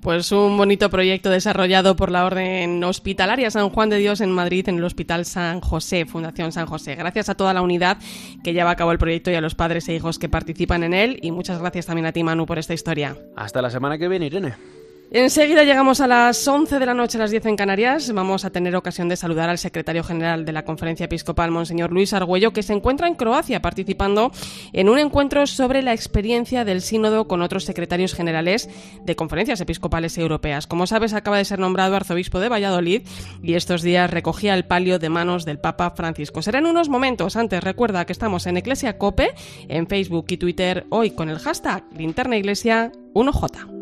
Pues 0.00 0.30
un 0.30 0.56
bonito 0.56 0.88
proyecto 0.88 1.28
de 1.28 1.39
desarrollado 1.40 1.96
por 1.96 2.10
la 2.10 2.26
Orden 2.26 2.84
Hospitalaria 2.84 3.50
San 3.50 3.70
Juan 3.70 3.88
de 3.88 3.96
Dios 3.96 4.20
en 4.20 4.30
Madrid, 4.30 4.68
en 4.68 4.76
el 4.76 4.84
Hospital 4.84 5.24
San 5.24 5.62
José, 5.62 6.04
Fundación 6.04 6.52
San 6.52 6.66
José. 6.66 6.96
Gracias 6.96 7.30
a 7.30 7.34
toda 7.34 7.54
la 7.54 7.62
unidad 7.62 7.96
que 8.44 8.52
lleva 8.52 8.72
a 8.72 8.76
cabo 8.76 8.92
el 8.92 8.98
proyecto 8.98 9.30
y 9.30 9.36
a 9.36 9.40
los 9.40 9.54
padres 9.54 9.88
e 9.88 9.94
hijos 9.94 10.18
que 10.18 10.28
participan 10.28 10.82
en 10.82 10.92
él. 10.92 11.18
Y 11.22 11.30
muchas 11.30 11.58
gracias 11.58 11.86
también 11.86 12.04
a 12.04 12.12
ti, 12.12 12.22
Manu, 12.22 12.44
por 12.44 12.58
esta 12.58 12.74
historia. 12.74 13.16
Hasta 13.36 13.62
la 13.62 13.70
semana 13.70 13.96
que 13.96 14.06
viene, 14.06 14.26
Irene. 14.26 14.79
Enseguida 15.12 15.64
llegamos 15.64 16.00
a 16.00 16.06
las 16.06 16.46
11 16.46 16.78
de 16.78 16.86
la 16.86 16.94
noche, 16.94 17.18
a 17.18 17.22
las 17.22 17.32
10 17.32 17.46
en 17.46 17.56
Canarias. 17.56 18.12
Vamos 18.12 18.44
a 18.44 18.50
tener 18.50 18.76
ocasión 18.76 19.08
de 19.08 19.16
saludar 19.16 19.50
al 19.50 19.58
secretario 19.58 20.04
general 20.04 20.44
de 20.44 20.52
la 20.52 20.64
Conferencia 20.64 21.06
Episcopal, 21.06 21.50
Monseñor 21.50 21.90
Luis 21.90 22.12
Argüello, 22.12 22.52
que 22.52 22.62
se 22.62 22.74
encuentra 22.74 23.08
en 23.08 23.16
Croacia 23.16 23.60
participando 23.60 24.30
en 24.72 24.88
un 24.88 25.00
encuentro 25.00 25.48
sobre 25.48 25.82
la 25.82 25.94
experiencia 25.94 26.64
del 26.64 26.80
sínodo 26.80 27.26
con 27.26 27.42
otros 27.42 27.64
secretarios 27.64 28.14
generales 28.14 28.70
de 29.02 29.16
conferencias 29.16 29.60
episcopales 29.60 30.16
europeas. 30.16 30.68
Como 30.68 30.86
sabes, 30.86 31.12
acaba 31.12 31.38
de 31.38 31.44
ser 31.44 31.58
nombrado 31.58 31.96
arzobispo 31.96 32.38
de 32.38 32.48
Valladolid 32.48 33.02
y 33.42 33.54
estos 33.54 33.82
días 33.82 34.12
recogía 34.12 34.54
el 34.54 34.64
palio 34.64 35.00
de 35.00 35.08
manos 35.08 35.44
del 35.44 35.58
Papa 35.58 35.90
Francisco. 35.90 36.40
Será 36.40 36.60
en 36.60 36.66
unos 36.66 36.88
momentos. 36.88 37.34
Antes, 37.34 37.64
recuerda 37.64 38.06
que 38.06 38.12
estamos 38.12 38.46
en 38.46 38.58
Iglesia 38.58 38.96
Cope, 38.96 39.34
en 39.66 39.88
Facebook 39.88 40.26
y 40.28 40.36
Twitter, 40.36 40.86
hoy 40.90 41.10
con 41.10 41.30
el 41.30 41.40
hashtag 41.40 41.82
Linterna 41.96 42.36
Iglesia 42.36 42.92
1J. 43.12 43.79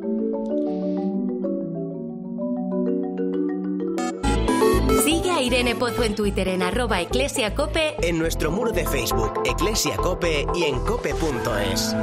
Irene 5.41 5.77
Pozo 5.77 6.03
en 6.03 6.15
Twitter 6.15 6.49
en 6.49 6.63
arroba 6.63 7.01
eclesiacope, 7.01 7.97
en 8.03 8.19
nuestro 8.19 8.51
muro 8.51 8.73
de 8.73 8.87
Facebook 8.87 9.43
eclesiacope 9.45 10.47
y 10.55 10.65
en 10.65 10.79
cope.es. 10.81 11.95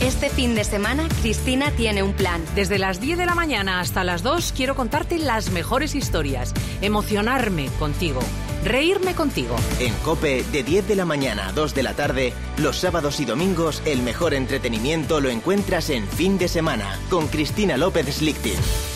Este 0.00 0.30
fin 0.30 0.54
de 0.54 0.64
semana, 0.64 1.08
Cristina 1.20 1.70
tiene 1.72 2.02
un 2.02 2.12
plan. 2.12 2.42
Desde 2.54 2.78
las 2.78 3.00
10 3.00 3.18
de 3.18 3.26
la 3.26 3.34
mañana 3.34 3.80
hasta 3.80 4.04
las 4.04 4.22
2 4.22 4.52
quiero 4.56 4.74
contarte 4.74 5.18
las 5.18 5.50
mejores 5.50 5.94
historias, 5.94 6.52
emocionarme 6.80 7.68
contigo, 7.78 8.20
reírme 8.64 9.14
contigo. 9.14 9.56
En 9.80 9.94
Cope, 10.04 10.44
de 10.52 10.62
10 10.62 10.88
de 10.88 10.96
la 10.96 11.04
mañana 11.04 11.48
a 11.48 11.52
2 11.52 11.74
de 11.74 11.82
la 11.82 11.94
tarde, 11.94 12.32
los 12.58 12.76
sábados 12.76 13.20
y 13.20 13.24
domingos, 13.24 13.82
el 13.84 14.02
mejor 14.02 14.34
entretenimiento 14.34 15.20
lo 15.20 15.28
encuentras 15.28 15.90
en 15.90 16.06
fin 16.06 16.38
de 16.38 16.48
semana, 16.48 16.98
con 17.10 17.28
Cristina 17.28 17.76
López 17.76 18.06
Slichting. 18.16 18.95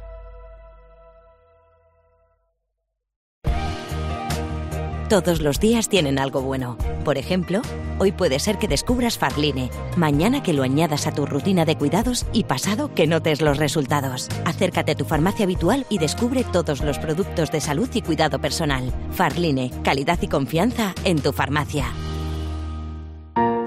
Todos 5.11 5.41
los 5.41 5.59
días 5.59 5.89
tienen 5.89 6.19
algo 6.19 6.41
bueno. 6.41 6.77
Por 7.03 7.17
ejemplo, 7.17 7.61
hoy 7.99 8.13
puede 8.13 8.39
ser 8.39 8.57
que 8.57 8.69
descubras 8.69 9.17
Farline, 9.17 9.69
mañana 9.97 10.41
que 10.41 10.53
lo 10.53 10.63
añadas 10.63 11.05
a 11.05 11.11
tu 11.11 11.25
rutina 11.25 11.65
de 11.65 11.77
cuidados 11.77 12.25
y 12.31 12.45
pasado 12.45 12.93
que 12.93 13.07
notes 13.07 13.41
los 13.41 13.57
resultados. 13.57 14.29
Acércate 14.45 14.93
a 14.93 14.95
tu 14.95 15.03
farmacia 15.03 15.43
habitual 15.43 15.85
y 15.89 15.97
descubre 15.97 16.45
todos 16.45 16.79
los 16.79 16.97
productos 16.97 17.51
de 17.51 17.59
salud 17.59 17.89
y 17.93 18.03
cuidado 18.03 18.39
personal. 18.39 18.89
Farline, 19.11 19.69
calidad 19.83 20.17
y 20.21 20.29
confianza 20.29 20.95
en 21.03 21.21
tu 21.21 21.33
farmacia. 21.33 21.87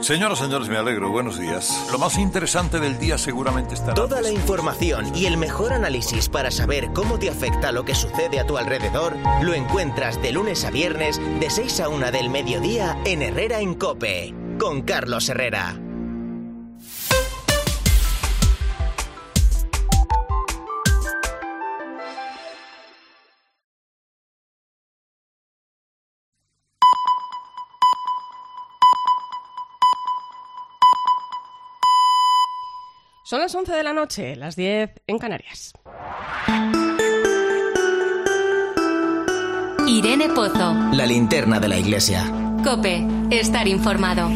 Señoras, 0.01 0.39
señores, 0.39 0.69
me 0.69 0.77
alegro. 0.77 1.11
Buenos 1.11 1.39
días. 1.39 1.89
Lo 1.91 1.99
más 1.99 2.19
interesante 2.19 2.79
del 2.79 2.99
día 2.99 3.17
seguramente 3.17 3.75
estará. 3.75 3.95
Toda 3.95 4.21
la 4.21 4.31
información 4.31 5.15
y 5.17 5.27
el 5.27 5.37
mejor 5.37 5.73
análisis 5.73 6.29
para 6.29 6.51
saber 6.51 6.93
cómo 6.93 7.19
te 7.19 7.31
afecta 7.31 7.73
lo 7.73 7.85
que 7.85 7.95
sucede 7.95 8.39
a 8.41 8.47
tu 8.47 8.59
alrededor 8.59 9.17
lo 9.43 9.55
encuentras 9.55 10.21
de 10.21 10.33
lunes 10.33 10.65
a 10.65 10.71
viernes 10.71 11.21
de 11.41 11.49
6 11.49 11.81
a 11.81 11.89
1 11.89 12.11
del 12.11 12.31
mediodía 12.31 12.99
en 13.05 13.23
Herrera 13.23 13.61
en 13.61 13.75
Cope 13.75 14.35
con 14.59 14.83
Carlos 14.83 15.29
Herrera. 15.29 15.84
Son 33.27 33.41
las 33.41 33.55
11 33.55 33.73
de 33.73 33.83
la 33.83 33.95
noche, 33.95 34.37
las 34.37 34.55
10 34.55 35.01
en 35.07 35.19
Canarias. 35.19 35.73
Irene 39.89 40.29
Pozo. 40.29 40.75
La 40.93 41.07
linterna 41.07 41.59
de 41.59 41.69
la 41.69 41.79
iglesia. 41.79 42.31
Cope, 42.63 43.03
estar 43.31 43.67
informado. 43.67 44.29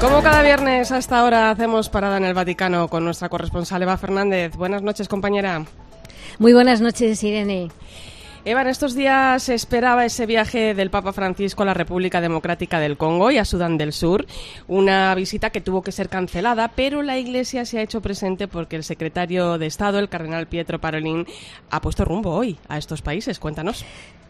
Como 0.00 0.20
cada 0.24 0.42
viernes 0.42 0.90
a 0.90 0.98
esta 0.98 1.22
hora 1.22 1.50
hacemos 1.52 1.88
parada 1.90 2.16
en 2.16 2.24
el 2.24 2.34
Vaticano 2.34 2.88
con 2.88 3.04
nuestra 3.04 3.28
corresponsal 3.28 3.84
Eva 3.84 3.96
Fernández. 3.98 4.56
Buenas 4.56 4.82
noches, 4.82 5.06
compañera. 5.06 5.64
Muy 6.40 6.52
buenas 6.52 6.80
noches, 6.80 7.22
Irene. 7.22 7.70
Eva, 8.46 8.60
en 8.60 8.68
estos 8.68 8.94
días 8.94 9.44
se 9.44 9.54
esperaba 9.54 10.04
ese 10.04 10.26
viaje 10.26 10.74
del 10.74 10.90
Papa 10.90 11.14
Francisco 11.14 11.62
a 11.62 11.66
la 11.66 11.72
República 11.72 12.20
Democrática 12.20 12.78
del 12.78 12.98
Congo 12.98 13.30
y 13.30 13.38
a 13.38 13.44
Sudán 13.46 13.78
del 13.78 13.94
Sur, 13.94 14.26
una 14.68 15.14
visita 15.14 15.48
que 15.48 15.62
tuvo 15.62 15.80
que 15.80 15.92
ser 15.92 16.10
cancelada, 16.10 16.68
pero 16.76 17.00
la 17.00 17.16
Iglesia 17.16 17.64
se 17.64 17.78
ha 17.78 17.82
hecho 17.82 18.02
presente 18.02 18.46
porque 18.46 18.76
el 18.76 18.84
secretario 18.84 19.56
de 19.56 19.64
Estado, 19.64 19.98
el 19.98 20.10
cardenal 20.10 20.46
Pietro 20.46 20.78
Parolin, 20.78 21.26
ha 21.70 21.80
puesto 21.80 22.04
rumbo 22.04 22.34
hoy 22.34 22.58
a 22.68 22.76
estos 22.76 23.00
países. 23.00 23.38
Cuéntanos. 23.38 23.82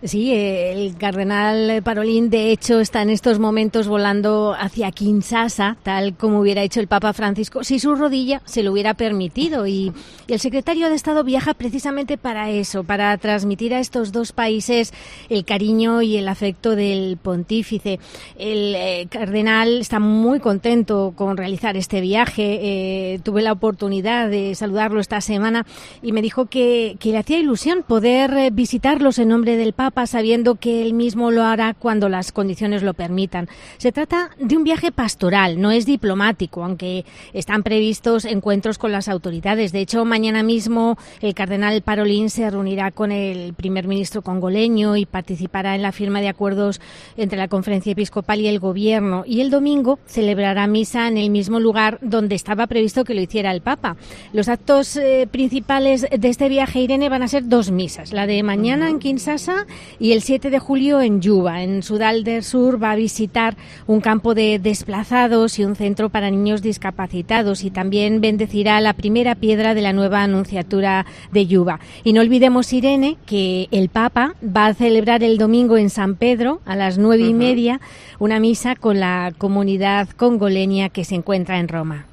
Sí, 0.04 0.32
el 0.34 0.96
cardenal 0.98 1.82
Parolín, 1.82 2.28
de 2.28 2.52
hecho, 2.52 2.78
está 2.78 3.00
en 3.00 3.08
estos 3.08 3.38
momentos 3.38 3.88
volando 3.88 4.54
hacia 4.56 4.92
Kinshasa, 4.92 5.78
tal 5.82 6.14
como 6.14 6.40
hubiera 6.40 6.62
hecho 6.62 6.80
el 6.80 6.88
Papa 6.88 7.14
Francisco, 7.14 7.64
si 7.64 7.78
su 7.78 7.94
rodilla 7.94 8.42
se 8.44 8.62
lo 8.62 8.72
hubiera 8.72 8.92
permitido. 8.94 9.66
Y, 9.66 9.94
y 10.26 10.32
el 10.34 10.40
secretario 10.40 10.90
de 10.90 10.94
Estado 10.94 11.24
viaja 11.24 11.54
precisamente 11.54 12.18
para 12.18 12.50
eso, 12.50 12.84
para 12.84 13.16
transmitir 13.16 13.72
a 13.72 13.80
estos 13.80 14.03
dos 14.12 14.32
países 14.32 14.92
el 15.28 15.44
cariño 15.44 16.02
y 16.02 16.16
el 16.16 16.28
afecto 16.28 16.76
del 16.76 17.16
pontífice. 17.16 17.98
El 18.38 18.74
eh, 18.74 19.06
cardenal 19.10 19.80
está 19.80 19.98
muy 20.00 20.40
contento 20.40 21.12
con 21.16 21.36
realizar 21.36 21.76
este 21.76 22.00
viaje. 22.00 22.60
Eh, 22.62 23.20
tuve 23.22 23.42
la 23.42 23.52
oportunidad 23.52 24.28
de 24.28 24.54
saludarlo 24.54 25.00
esta 25.00 25.20
semana 25.20 25.66
y 26.02 26.12
me 26.12 26.22
dijo 26.22 26.46
que, 26.46 26.96
que 26.98 27.10
le 27.10 27.18
hacía 27.18 27.38
ilusión 27.38 27.84
poder 27.86 28.32
eh, 28.34 28.50
visitarlos 28.52 29.18
en 29.18 29.28
nombre 29.28 29.56
del 29.56 29.72
Papa 29.72 30.06
sabiendo 30.06 30.56
que 30.56 30.82
él 30.82 30.94
mismo 30.94 31.30
lo 31.30 31.44
hará 31.44 31.74
cuando 31.74 32.08
las 32.08 32.32
condiciones 32.32 32.82
lo 32.82 32.94
permitan. 32.94 33.48
Se 33.78 33.92
trata 33.92 34.30
de 34.38 34.56
un 34.56 34.64
viaje 34.64 34.92
pastoral, 34.92 35.60
no 35.60 35.70
es 35.70 35.86
diplomático, 35.86 36.64
aunque 36.64 37.04
están 37.32 37.62
previstos 37.62 38.24
encuentros 38.24 38.78
con 38.78 38.92
las 38.92 39.08
autoridades. 39.08 39.72
De 39.72 39.80
hecho, 39.80 40.04
mañana 40.04 40.42
mismo 40.42 40.96
el 41.20 41.34
cardenal 41.34 41.82
Parolín 41.82 42.30
se 42.30 42.48
reunirá 42.50 42.90
con 42.90 43.12
el 43.12 43.54
primer 43.54 43.86
ministro 43.86 43.93
congoleño 44.22 44.96
y 44.96 45.06
participará 45.06 45.74
en 45.74 45.82
la 45.82 45.92
firma 45.92 46.20
de 46.20 46.28
acuerdos 46.28 46.80
entre 47.16 47.38
la 47.38 47.48
conferencia 47.48 47.92
episcopal 47.92 48.40
y 48.40 48.48
el 48.48 48.58
gobierno. 48.58 49.24
Y 49.26 49.40
el 49.40 49.50
domingo 49.50 49.98
celebrará 50.06 50.66
misa 50.66 51.08
en 51.08 51.18
el 51.18 51.30
mismo 51.30 51.60
lugar 51.60 51.98
donde 52.02 52.34
estaba 52.34 52.66
previsto 52.66 53.04
que 53.04 53.14
lo 53.14 53.20
hiciera 53.20 53.52
el 53.52 53.60
Papa. 53.60 53.96
Los 54.32 54.48
actos 54.48 54.96
eh, 54.96 55.28
principales 55.30 56.06
de 56.10 56.28
este 56.28 56.48
viaje, 56.48 56.80
Irene, 56.80 57.08
van 57.08 57.22
a 57.22 57.28
ser 57.28 57.48
dos 57.48 57.70
misas. 57.70 58.12
La 58.12 58.26
de 58.26 58.42
mañana 58.42 58.88
en 58.88 58.98
Kinshasa 58.98 59.66
y 59.98 60.12
el 60.12 60.22
7 60.22 60.50
de 60.50 60.58
julio 60.58 61.00
en 61.00 61.20
Yuba, 61.20 61.62
en 61.62 61.82
Sudal 61.82 62.24
del 62.24 62.42
Sur, 62.42 62.82
va 62.82 62.92
a 62.92 62.96
visitar 62.96 63.56
un 63.86 64.00
campo 64.00 64.34
de 64.34 64.58
desplazados 64.58 65.58
y 65.58 65.64
un 65.64 65.76
centro 65.76 66.08
para 66.08 66.30
niños 66.30 66.62
discapacitados 66.62 67.64
y 67.64 67.70
también 67.70 68.20
bendecirá 68.20 68.80
la 68.80 68.94
primera 68.94 69.34
piedra 69.34 69.74
de 69.74 69.82
la 69.82 69.92
nueva 69.92 70.22
anunciatura 70.22 71.06
de 71.32 71.46
Yuba. 71.46 71.80
Y 72.02 72.12
no 72.12 72.20
olvidemos, 72.20 72.72
Irene, 72.72 73.16
que 73.26 73.68
el 73.70 73.83
Papa 73.88 74.34
va 74.44 74.66
a 74.66 74.74
celebrar 74.74 75.22
el 75.22 75.38
domingo 75.38 75.76
en 75.76 75.90
San 75.90 76.14
Pedro 76.16 76.60
a 76.64 76.76
las 76.76 76.98
nueve 76.98 77.24
y 77.24 77.34
media 77.34 77.80
una 78.18 78.40
misa 78.40 78.74
con 78.74 79.00
la 79.00 79.32
comunidad 79.36 80.08
congoleña 80.10 80.88
que 80.88 81.04
se 81.04 81.14
encuentra 81.14 81.58
en 81.58 81.68
Roma. 81.68 82.06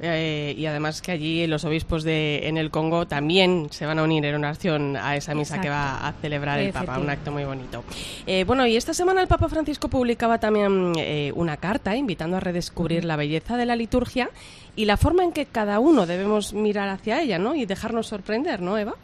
Eh, 0.00 0.54
y 0.56 0.66
además 0.66 1.02
que 1.02 1.12
allí 1.12 1.46
los 1.46 1.64
obispos 1.64 2.04
de 2.04 2.46
en 2.48 2.56
el 2.56 2.70
Congo 2.70 3.06
también 3.06 3.68
se 3.70 3.84
van 3.84 3.98
a 3.98 4.04
unir 4.04 4.24
en 4.24 4.36
oración 4.36 4.96
a 4.96 5.16
esa 5.16 5.34
misa 5.34 5.60
que 5.60 5.68
va 5.68 6.06
a 6.06 6.12
celebrar 6.12 6.60
el 6.60 6.72
Papa, 6.72 6.98
un 6.98 7.10
acto 7.10 7.32
muy 7.32 7.44
bonito. 7.44 7.82
Eh, 8.26 8.44
bueno, 8.44 8.66
y 8.66 8.76
esta 8.76 8.94
semana 8.94 9.20
el 9.20 9.28
Papa 9.28 9.48
Francisco 9.48 9.88
publicaba 9.88 10.38
también 10.38 10.92
eh, 10.96 11.32
una 11.34 11.56
carta 11.56 11.96
invitando 11.96 12.36
a 12.36 12.40
redescubrir 12.40 13.04
la 13.04 13.16
belleza 13.16 13.56
de 13.56 13.66
la 13.66 13.74
liturgia 13.74 14.30
y 14.76 14.84
la 14.84 14.96
forma 14.96 15.24
en 15.24 15.32
que 15.32 15.46
cada 15.46 15.80
uno 15.80 16.06
debemos 16.06 16.52
mirar 16.54 16.88
hacia 16.88 17.20
ella, 17.20 17.38
¿no? 17.38 17.56
Y 17.56 17.66
dejarnos 17.66 18.06
sorprender, 18.06 18.60
¿no, 18.60 18.78
Eva? 18.78 18.94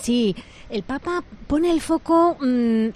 Sí, 0.00 0.34
el 0.70 0.82
Papa 0.84 1.22
pone 1.48 1.70
el 1.70 1.82
foco 1.82 2.38
mm, 2.40 2.44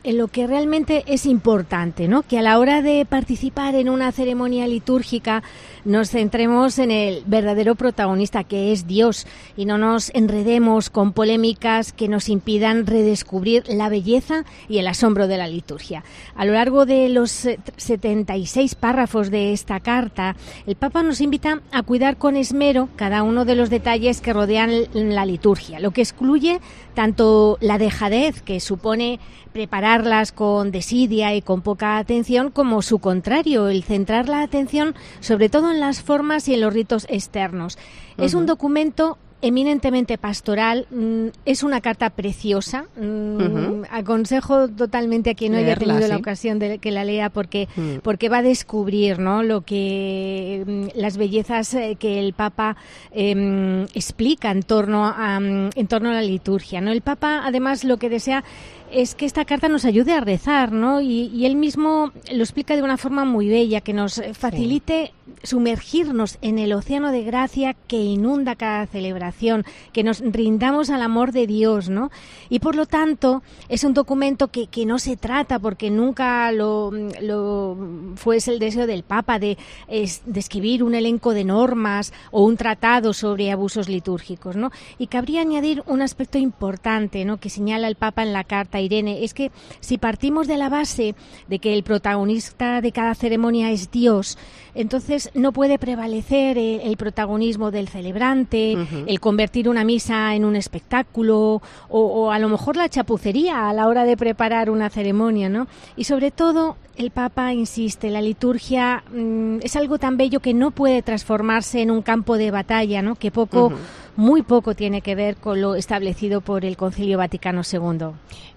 en 0.02 0.16
lo 0.16 0.28
que 0.28 0.46
realmente 0.46 1.04
es 1.06 1.26
importante, 1.26 2.08
¿no? 2.08 2.22
Que 2.22 2.38
a 2.38 2.42
la 2.42 2.58
hora 2.58 2.80
de 2.80 3.04
participar 3.04 3.74
en 3.74 3.90
una 3.90 4.12
ceremonia 4.12 4.66
litúrgica 4.66 5.42
nos 5.84 6.10
centremos 6.10 6.78
en 6.78 6.90
el 6.90 7.22
verdadero 7.26 7.74
protagonista, 7.74 8.44
que 8.44 8.72
es 8.72 8.86
Dios, 8.86 9.26
y 9.58 9.66
no 9.66 9.76
nos 9.76 10.10
enredemos 10.14 10.88
con 10.88 11.12
polémicas 11.12 11.92
que 11.92 12.08
nos 12.08 12.30
impidan 12.30 12.86
redescubrir 12.86 13.64
la 13.68 13.90
belleza 13.90 14.44
y 14.70 14.78
el 14.78 14.88
asombro 14.88 15.28
de 15.28 15.36
la 15.36 15.46
liturgia. 15.46 16.02
A 16.34 16.46
lo 16.46 16.54
largo 16.54 16.86
de 16.86 17.10
los 17.10 17.30
76 17.30 18.74
párrafos 18.74 19.30
de 19.30 19.52
esta 19.52 19.80
carta, 19.80 20.34
el 20.66 20.76
Papa 20.76 21.02
nos 21.02 21.20
invita 21.20 21.60
a 21.72 21.82
cuidar 21.82 22.16
con 22.16 22.36
esmero 22.36 22.88
cada 22.96 23.22
uno 23.22 23.44
de 23.44 23.54
los 23.54 23.68
detalles 23.68 24.22
que 24.22 24.32
rodean 24.32 24.72
la 24.94 25.26
liturgia, 25.26 25.78
lo 25.78 25.90
que 25.90 26.00
excluye 26.00 26.60
tanto 26.94 27.58
la 27.60 27.78
dejadez 27.78 28.42
que 28.42 28.60
supone 28.60 29.20
prepararlas 29.52 30.32
con 30.32 30.70
desidia 30.70 31.34
y 31.34 31.42
con 31.42 31.62
poca 31.62 31.98
atención, 31.98 32.50
como 32.50 32.82
su 32.82 32.98
contrario, 32.98 33.68
el 33.68 33.84
centrar 33.84 34.28
la 34.28 34.42
atención 34.42 34.94
sobre 35.20 35.48
todo 35.48 35.70
en 35.70 35.80
las 35.80 36.02
formas 36.02 36.48
y 36.48 36.54
en 36.54 36.60
los 36.60 36.72
ritos 36.72 37.06
externos. 37.08 37.78
Es 38.18 38.34
un 38.34 38.46
documento 38.46 39.18
eminentemente 39.46 40.18
pastoral, 40.18 40.86
mm, 40.90 41.26
es 41.44 41.62
una 41.62 41.80
carta 41.80 42.10
preciosa. 42.10 42.86
Mm, 43.00 43.84
aconsejo 43.90 44.68
totalmente 44.68 45.30
a 45.30 45.34
quien 45.34 45.52
no 45.52 45.58
haya 45.58 45.76
tenido 45.76 46.08
la 46.08 46.16
ocasión 46.16 46.58
de 46.58 46.78
que 46.78 46.90
la 46.90 47.04
lea 47.04 47.30
porque, 47.30 47.68
Mm. 47.76 47.98
porque 48.02 48.28
va 48.28 48.38
a 48.38 48.42
descubrir 48.42 49.20
¿no? 49.20 49.44
lo 49.44 49.60
que 49.60 50.90
las 50.94 51.16
bellezas 51.16 51.72
eh, 51.74 51.96
que 51.98 52.18
el 52.18 52.32
Papa 52.32 52.76
em, 53.12 53.84
explica 53.94 54.50
en 54.50 54.62
torno 54.62 55.06
a 55.06 55.36
en 55.36 55.86
torno 55.86 56.10
a 56.10 56.14
la 56.14 56.22
liturgia. 56.22 56.80
¿no? 56.80 56.90
El 56.90 57.02
Papa 57.02 57.42
además 57.44 57.84
lo 57.84 57.98
que 57.98 58.08
desea 58.08 58.42
es 58.90 59.14
que 59.14 59.26
esta 59.26 59.44
carta 59.44 59.68
nos 59.68 59.84
ayude 59.84 60.12
a 60.12 60.20
rezar, 60.20 60.72
¿no? 60.72 61.00
Y, 61.00 61.30
y 61.34 61.44
él 61.46 61.56
mismo 61.56 62.12
lo 62.32 62.42
explica 62.42 62.76
de 62.76 62.82
una 62.82 62.96
forma 62.96 63.24
muy 63.24 63.48
bella, 63.48 63.80
que 63.80 63.92
nos 63.92 64.22
facilite 64.32 65.12
sumergirnos 65.42 66.38
en 66.42 66.58
el 66.58 66.72
océano 66.72 67.12
de 67.12 67.22
gracia 67.22 67.74
que 67.74 67.96
inunda 67.96 68.56
cada 68.56 68.86
celebración, 68.86 69.64
que 69.92 70.02
nos 70.02 70.20
rindamos 70.20 70.90
al 70.90 71.02
amor 71.02 71.32
de 71.32 71.46
Dios, 71.46 71.88
¿no? 71.88 72.10
Y 72.48 72.58
por 72.60 72.76
lo 72.76 72.86
tanto 72.86 73.42
es 73.68 73.84
un 73.84 73.94
documento 73.94 74.48
que, 74.48 74.66
que 74.66 74.86
no 74.86 74.98
se 74.98 75.16
trata, 75.16 75.58
porque 75.58 75.90
nunca 75.90 76.50
lo, 76.52 76.90
lo 77.20 77.76
fue 78.16 78.38
el 78.46 78.58
deseo 78.58 78.86
del 78.86 79.02
Papa 79.02 79.38
de, 79.38 79.56
de 79.88 80.40
escribir 80.40 80.82
un 80.82 80.94
elenco 80.94 81.32
de 81.32 81.44
normas 81.44 82.12
o 82.30 82.44
un 82.44 82.56
tratado 82.56 83.12
sobre 83.12 83.50
abusos 83.50 83.88
litúrgicos, 83.88 84.56
¿no? 84.56 84.70
Y 84.98 85.08
cabría 85.08 85.40
añadir 85.40 85.82
un 85.86 86.02
aspecto 86.02 86.38
importante, 86.38 87.24
¿no? 87.24 87.38
Que 87.38 87.50
señala 87.50 87.88
el 87.88 87.96
Papa 87.96 88.22
en 88.22 88.32
la 88.32 88.44
carta 88.44 88.80
Irene, 88.80 89.24
es 89.24 89.34
que 89.34 89.50
si 89.80 89.98
partimos 89.98 90.46
de 90.46 90.56
la 90.56 90.68
base 90.68 91.14
de 91.48 91.58
que 91.58 91.74
el 91.74 91.82
protagonista 91.82 92.80
de 92.80 92.92
cada 92.92 93.14
ceremonia 93.14 93.70
es 93.70 93.90
Dios, 93.90 94.38
entonces 94.76 95.30
no 95.34 95.52
puede 95.52 95.78
prevalecer 95.78 96.58
el, 96.58 96.96
protagonismo 96.96 97.70
del 97.70 97.88
celebrante, 97.88 98.76
el 99.06 99.20
convertir 99.20 99.68
una 99.68 99.84
misa 99.84 100.34
en 100.34 100.44
un 100.44 100.54
espectáculo 100.54 101.62
o, 101.88 102.30
a 102.30 102.38
lo 102.38 102.48
mejor 102.48 102.76
la 102.76 102.88
chapucería 102.88 103.68
a 103.68 103.72
la 103.72 103.88
hora 103.88 104.04
de 104.04 104.16
preparar 104.16 104.70
una 104.70 104.90
ceremonia, 104.90 105.48
¿no? 105.48 105.66
Y 105.96 106.04
sobre 106.04 106.30
todo 106.30 106.76
el 106.96 107.10
Papa 107.10 107.52
insiste, 107.52 108.10
la 108.10 108.20
liturgia 108.20 109.04
mm, 109.12 109.58
es 109.62 109.76
algo 109.76 109.98
tan 109.98 110.16
bello 110.16 110.40
que 110.40 110.54
no 110.54 110.70
puede 110.70 111.02
transformarse 111.02 111.82
en 111.82 111.90
un 111.90 112.02
campo 112.02 112.38
de 112.38 112.50
batalla, 112.50 113.02
¿no? 113.02 113.16
Que 113.16 113.30
poco, 113.30 113.72
muy 114.16 114.42
poco 114.42 114.74
tiene 114.74 115.02
que 115.02 115.14
ver 115.14 115.36
con 115.36 115.60
lo 115.60 115.74
establecido 115.74 116.40
por 116.40 116.64
el 116.64 116.76
Concilio 116.76 117.18
Vaticano 117.18 117.62
II. 117.70 118.06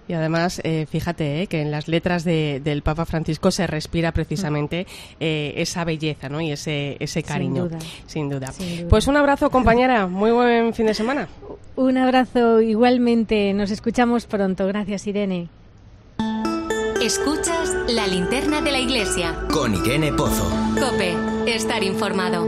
Y 0.08 0.12
además, 0.14 0.60
eh, 0.64 0.86
fíjate 0.90 1.42
eh, 1.42 1.46
que 1.46 1.60
en 1.60 1.70
las 1.70 1.86
letras 1.86 2.24
del 2.24 2.82
Papa 2.82 3.04
Francisco 3.04 3.50
se 3.50 3.66
respira 3.66 4.10
precisamente 4.10 4.86
eh, 5.20 5.54
esa 5.56 5.84
belleza 5.84 6.28
¿no? 6.28 6.40
y 6.40 6.50
ese, 6.50 6.96
ese 6.98 7.22
cariño. 7.22 7.68
Sin 8.06 8.28
duda. 8.28 8.52
Pues 8.88 9.06
un 9.06 9.16
abrazo, 9.16 9.50
compañera. 9.50 10.08
Muy 10.08 10.32
buen 10.32 10.74
fin 10.74 10.86
de 10.86 10.94
semana. 10.94 11.28
Un 11.76 11.96
abrazo 11.96 12.60
igualmente. 12.60 13.52
Nos 13.54 13.70
escuchamos 13.70 14.26
pronto. 14.26 14.66
Gracias, 14.66 15.06
Irene. 15.06 15.48
Escuchas 17.00 17.74
la 17.88 18.06
linterna 18.06 18.60
de 18.60 18.72
la 18.72 18.78
iglesia. 18.78 19.34
Con 19.50 19.74
Irene 19.74 20.12
Pozo. 20.12 20.46
Cope, 20.78 21.16
estar 21.46 21.82
informado. 21.82 22.46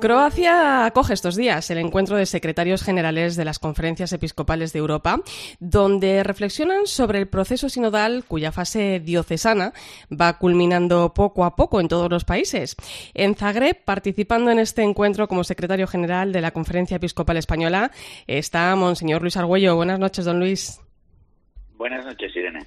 Croacia 0.00 0.84
acoge 0.84 1.14
estos 1.14 1.36
días 1.36 1.70
el 1.70 1.78
encuentro 1.78 2.16
de 2.16 2.26
secretarios 2.26 2.82
generales 2.82 3.36
de 3.36 3.44
las 3.44 3.60
conferencias 3.60 4.12
episcopales 4.12 4.72
de 4.72 4.80
Europa, 4.80 5.20
donde 5.60 6.24
reflexionan 6.24 6.88
sobre 6.88 7.20
el 7.20 7.28
proceso 7.28 7.68
sinodal 7.68 8.24
cuya 8.26 8.50
fase 8.50 8.98
diocesana 8.98 9.72
va 10.10 10.38
culminando 10.38 11.14
poco 11.14 11.44
a 11.44 11.54
poco 11.54 11.80
en 11.80 11.86
todos 11.86 12.10
los 12.10 12.24
países. 12.24 12.74
En 13.14 13.36
Zagreb, 13.36 13.84
participando 13.84 14.50
en 14.50 14.58
este 14.58 14.82
encuentro 14.82 15.28
como 15.28 15.44
secretario 15.44 15.86
general 15.86 16.32
de 16.32 16.40
la 16.40 16.50
Conferencia 16.50 16.96
Episcopal 16.96 17.36
Española, 17.36 17.92
está 18.26 18.74
Monseñor 18.74 19.22
Luis 19.22 19.36
Argüello. 19.36 19.76
Buenas 19.76 20.00
noches, 20.00 20.24
don 20.24 20.40
Luis. 20.40 20.80
Buenas 21.78 22.04
noches, 22.04 22.34
Irene. 22.34 22.66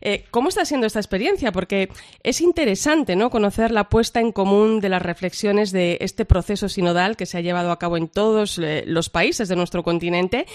Eh, 0.00 0.24
¿Cómo 0.32 0.48
está 0.48 0.64
siendo 0.64 0.88
esta 0.88 0.98
experiencia? 0.98 1.52
Porque 1.52 1.88
es 2.24 2.40
interesante 2.40 3.14
¿no? 3.14 3.30
conocer 3.30 3.70
la 3.70 3.84
puesta 3.84 4.18
en 4.18 4.32
común 4.32 4.80
de 4.80 4.88
las 4.88 5.00
reflexiones 5.00 5.70
de 5.70 5.98
este 6.00 6.24
proceso 6.24 6.68
sinodal 6.68 7.16
que 7.16 7.24
se 7.24 7.38
ha 7.38 7.40
llevado 7.40 7.70
a 7.70 7.78
cabo 7.78 7.96
en 7.96 8.08
todos 8.08 8.58
eh, 8.58 8.82
los 8.84 9.10
países 9.10 9.48
de 9.48 9.54
nuestro 9.54 9.84
continente. 9.84 10.46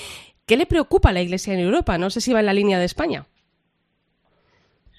¿Qué 0.45 0.57
le 0.57 0.65
preocupa 0.65 1.09
a 1.09 1.13
la 1.13 1.21
Iglesia 1.21 1.53
en 1.53 1.61
Europa? 1.61 1.97
No 1.97 2.09
sé 2.09 2.19
si 2.19 2.33
va 2.33 2.41
en 2.41 2.47
la 2.47 2.53
línea 2.53 2.77
de 2.77 2.85
España. 2.85 3.23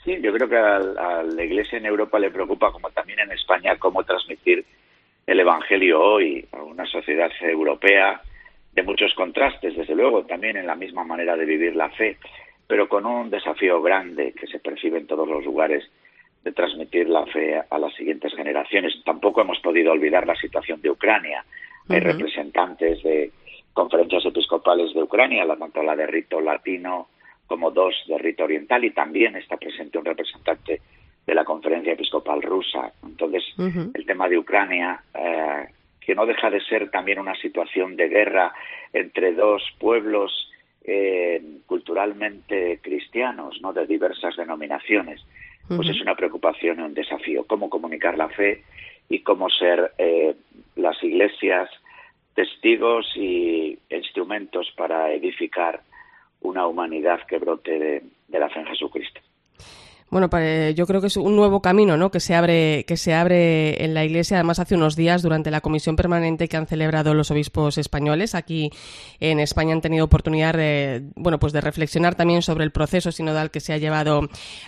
Sí, 0.02 0.16
yo 0.22 0.32
creo 0.32 0.48
que 0.48 0.56
a, 0.56 0.78
la 1.22 1.44
Iglesia 1.44 1.76
en 1.76 1.84
Europa 1.84 2.18
le 2.18 2.30
preocupa, 2.30 2.72
como 2.72 2.88
también 2.90 3.20
en 3.20 3.32
España, 3.32 3.76
cómo 3.78 4.02
transmitir 4.02 4.64
el 5.26 5.40
Evangelio 5.40 6.00
hoy 6.00 6.48
a 6.52 6.62
una 6.62 6.86
sociedad 6.86 7.30
europea 7.42 8.22
de 8.72 8.82
muchos 8.82 9.12
contrastes, 9.12 9.76
desde 9.76 9.94
luego, 9.94 10.24
también 10.24 10.56
en 10.56 10.66
la 10.66 10.74
misma 10.74 11.04
manera 11.04 11.36
de 11.36 11.44
vivir 11.44 11.76
la 11.76 11.90
fe 11.90 12.16
pero 12.68 12.86
con 12.86 13.06
un 13.06 13.30
desafío 13.30 13.80
grande 13.82 14.34
que 14.38 14.46
se 14.46 14.60
percibe 14.60 14.98
en 14.98 15.06
todos 15.06 15.26
los 15.26 15.44
lugares 15.44 15.90
de 16.44 16.52
transmitir 16.52 17.08
la 17.08 17.24
fe 17.26 17.60
a 17.68 17.78
las 17.78 17.94
siguientes 17.94 18.32
generaciones. 18.34 18.94
Tampoco 19.04 19.40
hemos 19.40 19.58
podido 19.60 19.90
olvidar 19.90 20.26
la 20.26 20.36
situación 20.36 20.80
de 20.82 20.90
Ucrania. 20.90 21.44
Hay 21.88 22.00
representantes 22.00 23.02
de 23.02 23.32
conferencias 23.72 24.26
episcopales 24.26 24.92
de 24.92 25.02
Ucrania, 25.02 25.46
tanto 25.58 25.82
la 25.82 25.96
de 25.96 26.06
rito 26.06 26.40
latino 26.42 27.08
como 27.46 27.70
dos 27.70 27.94
de 28.06 28.18
rito 28.18 28.44
oriental, 28.44 28.84
y 28.84 28.90
también 28.90 29.34
está 29.36 29.56
presente 29.56 29.96
un 29.96 30.04
representante 30.04 30.82
de 31.26 31.34
la 31.34 31.44
conferencia 31.44 31.94
episcopal 31.94 32.42
rusa. 32.42 32.92
Entonces, 33.02 33.44
el 33.94 34.04
tema 34.04 34.28
de 34.28 34.36
Ucrania, 34.36 35.00
eh, 35.14 35.68
que 35.98 36.14
no 36.14 36.26
deja 36.26 36.50
de 36.50 36.60
ser 36.60 36.90
también 36.90 37.18
una 37.18 37.34
situación 37.36 37.96
de 37.96 38.08
guerra 38.08 38.52
entre 38.92 39.32
dos 39.32 39.62
pueblos 39.78 40.50
eh, 40.90 41.42
culturalmente 41.66 42.80
cristianos, 42.82 43.60
¿no? 43.60 43.74
de 43.74 43.86
diversas 43.86 44.36
denominaciones, 44.36 45.20
pues 45.68 45.90
es 45.90 46.00
una 46.00 46.14
preocupación 46.14 46.80
y 46.80 46.82
un 46.82 46.94
desafío. 46.94 47.44
Cómo 47.44 47.68
comunicar 47.68 48.16
la 48.16 48.30
fe 48.30 48.64
y 49.10 49.18
cómo 49.18 49.50
ser 49.50 49.92
eh, 49.98 50.34
las 50.76 51.02
iglesias 51.04 51.68
testigos 52.34 53.06
y 53.16 53.78
instrumentos 53.90 54.72
para 54.78 55.12
edificar 55.12 55.82
una 56.40 56.66
humanidad 56.66 57.20
que 57.26 57.36
brote 57.36 58.02
de 58.28 58.38
la 58.38 58.48
fe 58.48 58.60
en 58.60 58.66
Jesucristo. 58.66 59.20
Bueno, 60.10 60.30
yo 60.74 60.86
creo 60.86 61.02
que 61.02 61.08
es 61.08 61.18
un 61.18 61.36
nuevo 61.36 61.60
camino, 61.60 61.98
¿no? 61.98 62.10
Que 62.10 62.20
se 62.20 62.34
abre, 62.34 62.84
que 62.86 62.96
se 62.96 63.12
abre 63.12 63.84
en 63.84 63.92
la 63.92 64.06
Iglesia. 64.06 64.38
Además, 64.38 64.58
hace 64.58 64.74
unos 64.74 64.96
días, 64.96 65.22
durante 65.22 65.50
la 65.50 65.60
comisión 65.60 65.96
permanente 65.96 66.48
que 66.48 66.56
han 66.56 66.66
celebrado 66.66 67.12
los 67.12 67.30
obispos 67.30 67.76
españoles 67.76 68.34
aquí 68.34 68.70
en 69.20 69.38
España, 69.38 69.74
han 69.74 69.82
tenido 69.82 70.06
oportunidad 70.06 70.54
de, 70.54 71.02
bueno, 71.14 71.38
pues 71.38 71.52
de 71.52 71.60
reflexionar 71.60 72.14
también 72.14 72.40
sobre 72.40 72.64
el 72.64 72.72
proceso 72.72 73.12
sinodal 73.12 73.50
que 73.50 73.60
se 73.60 73.74
ha 73.74 73.76
llevado 73.76 74.22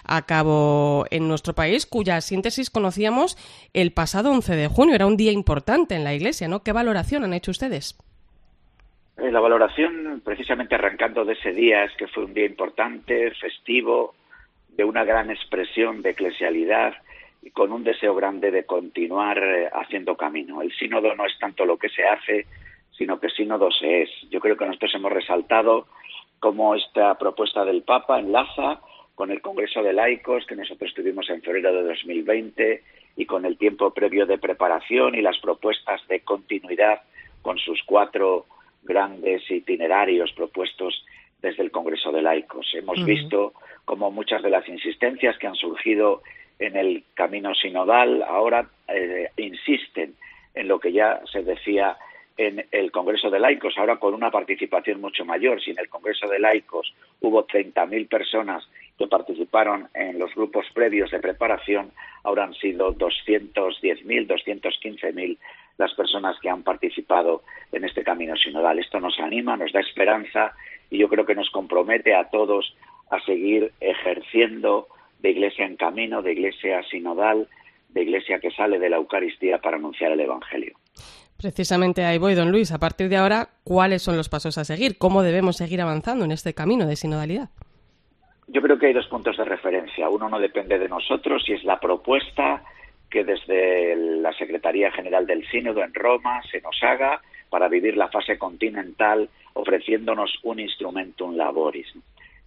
a 0.04 0.26
cabo 0.26 1.06
en 1.10 1.26
nuestro 1.26 1.54
país, 1.54 1.86
cuya 1.86 2.20
síntesis 2.20 2.68
conocíamos 2.68 3.38
el 3.72 3.92
pasado 3.92 4.32
11 4.32 4.56
de 4.56 4.68
junio. 4.68 4.94
Era 4.94 5.06
un 5.06 5.16
día 5.16 5.32
importante 5.32 5.94
en 5.94 6.04
la 6.04 6.12
Iglesia, 6.12 6.48
¿no? 6.48 6.62
¿Qué 6.62 6.72
valoración 6.72 7.24
han 7.24 7.32
hecho 7.32 7.50
ustedes? 7.50 7.96
Eh, 9.16 9.32
la 9.32 9.40
valoración, 9.40 10.20
precisamente 10.22 10.74
arrancando 10.74 11.24
de 11.24 11.32
ese 11.32 11.52
día, 11.52 11.84
es 11.84 11.92
que 11.96 12.08
fue 12.08 12.26
un 12.26 12.34
día 12.34 12.44
importante, 12.44 13.32
festivo, 13.40 14.14
de 14.76 14.84
una 14.84 15.04
gran 15.04 15.30
expresión 15.30 16.02
de 16.02 16.10
eclesialidad 16.10 16.94
y 17.42 17.50
con 17.50 17.72
un 17.72 17.84
deseo 17.84 18.14
grande 18.14 18.50
de 18.50 18.64
continuar 18.64 19.38
eh, 19.38 19.70
haciendo 19.72 20.16
camino. 20.16 20.62
El 20.62 20.72
sínodo 20.72 21.14
no 21.14 21.26
es 21.26 21.38
tanto 21.38 21.64
lo 21.64 21.78
que 21.78 21.88
se 21.88 22.04
hace, 22.04 22.46
sino 22.96 23.18
que 23.18 23.30
sínodo 23.30 23.70
se 23.70 24.02
es. 24.02 24.10
Yo 24.30 24.40
creo 24.40 24.56
que 24.56 24.66
nosotros 24.66 24.94
hemos 24.94 25.12
resaltado 25.12 25.86
cómo 26.38 26.74
esta 26.74 27.16
propuesta 27.18 27.64
del 27.64 27.82
Papa 27.82 28.18
enlaza 28.18 28.80
con 29.14 29.30
el 29.30 29.42
Congreso 29.42 29.82
de 29.82 29.92
Laicos 29.92 30.46
que 30.46 30.56
nosotros 30.56 30.92
tuvimos 30.94 31.28
en 31.30 31.42
febrero 31.42 31.72
de 31.72 31.82
2020 31.82 32.82
y 33.16 33.26
con 33.26 33.44
el 33.44 33.58
tiempo 33.58 33.92
previo 33.92 34.26
de 34.26 34.38
preparación 34.38 35.14
y 35.14 35.22
las 35.22 35.38
propuestas 35.38 36.00
de 36.08 36.20
continuidad 36.20 37.02
con 37.42 37.58
sus 37.58 37.82
cuatro 37.84 38.46
grandes 38.82 39.42
itinerarios 39.50 40.32
propuestos 40.32 41.04
desde 41.42 41.62
el 41.62 41.70
Congreso 41.70 42.12
de 42.12 42.22
Laicos. 42.22 42.68
Hemos 42.74 43.04
visto 43.04 43.54
como 43.84 44.10
muchas 44.10 44.42
de 44.42 44.50
las 44.50 44.68
insistencias 44.68 45.38
que 45.38 45.46
han 45.46 45.54
surgido 45.54 46.22
en 46.58 46.76
el 46.76 47.04
camino 47.14 47.54
sinodal 47.54 48.22
ahora 48.22 48.68
eh, 48.86 49.30
insisten 49.36 50.14
en 50.54 50.68
lo 50.68 50.78
que 50.78 50.92
ya 50.92 51.20
se 51.32 51.42
decía 51.42 51.96
en 52.36 52.64
el 52.70 52.90
Congreso 52.90 53.28
de 53.28 53.38
Laicos, 53.38 53.76
ahora 53.76 53.96
con 53.96 54.14
una 54.14 54.30
participación 54.30 55.00
mucho 55.00 55.24
mayor. 55.24 55.60
Si 55.60 55.72
en 55.72 55.78
el 55.78 55.88
Congreso 55.88 56.26
de 56.26 56.38
Laicos 56.38 56.94
hubo 57.20 57.46
30.000 57.46 58.08
personas 58.08 58.66
que 58.98 59.06
participaron 59.06 59.88
en 59.94 60.18
los 60.18 60.34
grupos 60.34 60.66
previos 60.72 61.10
de 61.10 61.20
preparación, 61.20 61.92
ahora 62.22 62.44
han 62.44 62.54
sido 62.54 62.94
210.000, 62.94 64.26
215.000 64.26 65.38
las 65.76 65.94
personas 65.94 66.38
que 66.40 66.48
han 66.48 66.62
participado 66.62 67.42
en 67.72 67.84
este 67.84 68.04
camino 68.04 68.36
sinodal. 68.36 68.78
Esto 68.78 69.00
nos 69.00 69.18
anima, 69.18 69.56
nos 69.56 69.72
da 69.72 69.80
esperanza 69.80 70.54
y 70.90 70.98
yo 70.98 71.08
creo 71.08 71.24
que 71.24 71.34
nos 71.34 71.50
compromete 71.50 72.14
a 72.14 72.28
todos 72.30 72.74
a 73.10 73.20
seguir 73.20 73.72
ejerciendo 73.80 74.88
de 75.20 75.30
iglesia 75.30 75.66
en 75.66 75.76
camino, 75.76 76.22
de 76.22 76.32
iglesia 76.32 76.82
sinodal, 76.90 77.48
de 77.90 78.02
iglesia 78.02 78.40
que 78.40 78.50
sale 78.50 78.78
de 78.78 78.90
la 78.90 78.96
Eucaristía 78.96 79.58
para 79.58 79.76
anunciar 79.76 80.12
el 80.12 80.20
Evangelio. 80.20 80.74
Precisamente 81.36 82.04
ahí 82.04 82.18
voy, 82.18 82.34
don 82.34 82.52
Luis. 82.52 82.70
A 82.70 82.78
partir 82.78 83.08
de 83.08 83.16
ahora, 83.16 83.48
¿cuáles 83.64 84.02
son 84.02 84.16
los 84.16 84.28
pasos 84.28 84.58
a 84.58 84.64
seguir? 84.64 84.98
¿Cómo 84.98 85.22
debemos 85.22 85.56
seguir 85.56 85.80
avanzando 85.80 86.24
en 86.24 86.32
este 86.32 86.54
camino 86.54 86.86
de 86.86 86.96
sinodalidad? 86.96 87.48
Yo 88.48 88.60
creo 88.60 88.78
que 88.78 88.86
hay 88.86 88.92
dos 88.92 89.06
puntos 89.06 89.36
de 89.36 89.44
referencia. 89.44 90.08
Uno 90.08 90.28
no 90.28 90.38
depende 90.38 90.78
de 90.78 90.88
nosotros 90.88 91.42
y 91.48 91.52
es 91.52 91.64
la 91.64 91.80
propuesta 91.80 92.62
que 93.08 93.24
desde 93.24 93.96
la 93.96 94.32
Secretaría 94.34 94.90
General 94.92 95.26
del 95.26 95.46
Sínodo 95.48 95.82
en 95.82 95.94
Roma 95.94 96.42
se 96.50 96.60
nos 96.60 96.76
haga 96.82 97.20
para 97.50 97.68
vivir 97.68 97.96
la 97.96 98.08
fase 98.08 98.38
continental 98.38 99.28
ofreciéndonos 99.52 100.38
un 100.44 100.60
instrumentum 100.60 101.36
laboris 101.36 101.92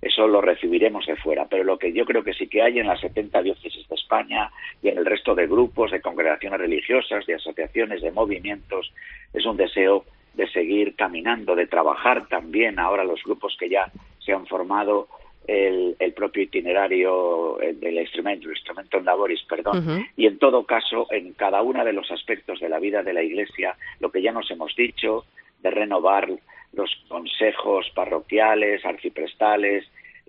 eso 0.04 0.28
lo 0.28 0.42
recibiremos 0.42 1.06
de 1.06 1.16
fuera. 1.16 1.48
Pero 1.50 1.64
lo 1.64 1.80
que 1.80 1.94
yo 1.94 2.04
creo 2.06 2.24
que 2.24 2.34
sí 2.34 2.48
que 2.48 2.62
hay 2.62 2.78
en 2.78 2.88
las 2.88 3.00
70 3.00 3.42
diócesis 3.42 3.88
de 3.88 3.96
España 3.96 4.52
y 4.82 4.90
en 4.90 4.98
el 4.98 5.06
resto 5.06 5.34
de 5.34 5.48
grupos, 5.48 5.92
de 5.92 6.02
congregaciones 6.02 6.60
religiosas, 6.60 7.26
de 7.26 7.36
asociaciones, 7.36 8.02
de 8.02 8.12
movimientos, 8.12 8.92
es 9.34 9.46
un 9.46 9.56
deseo 9.56 10.04
de 10.34 10.48
seguir 10.50 10.96
caminando, 10.96 11.56
de 11.56 11.68
trabajar 11.68 12.28
también 12.28 12.80
ahora 12.80 13.06
los 13.06 13.24
grupos 13.24 13.56
que 13.58 13.70
ya 13.70 13.90
se 14.20 14.34
han 14.34 14.46
formado 14.46 15.08
el, 15.48 16.14
propio 16.16 16.44
itinerario 16.44 17.58
del 17.60 17.98
instrumento, 17.98 18.48
el 18.48 18.56
instrumento 18.56 18.98
en 18.98 19.06
laboris, 19.06 19.44
perdón, 19.44 20.06
y 20.16 20.28
en 20.28 20.38
todo 20.38 20.66
caso, 20.66 21.08
en 21.12 21.34
cada 21.34 21.62
uno 21.62 21.84
de 21.84 21.94
los 21.94 22.10
aspectos 22.12 22.60
de 22.60 22.70
la 22.70 22.80
vida 22.80 23.04
de 23.04 23.14
la 23.14 23.24
Iglesia, 23.24 23.76
lo 24.00 24.12
que 24.12 24.22
ya 24.22 24.32
nos 24.32 24.50
hemos 24.52 24.76
dicho, 24.76 25.26
de 25.62 25.72
renovar 25.72 26.30
los 26.74 26.90
consejos 27.08 27.90
parroquiales, 27.94 28.86
arciprestales, 28.86 29.86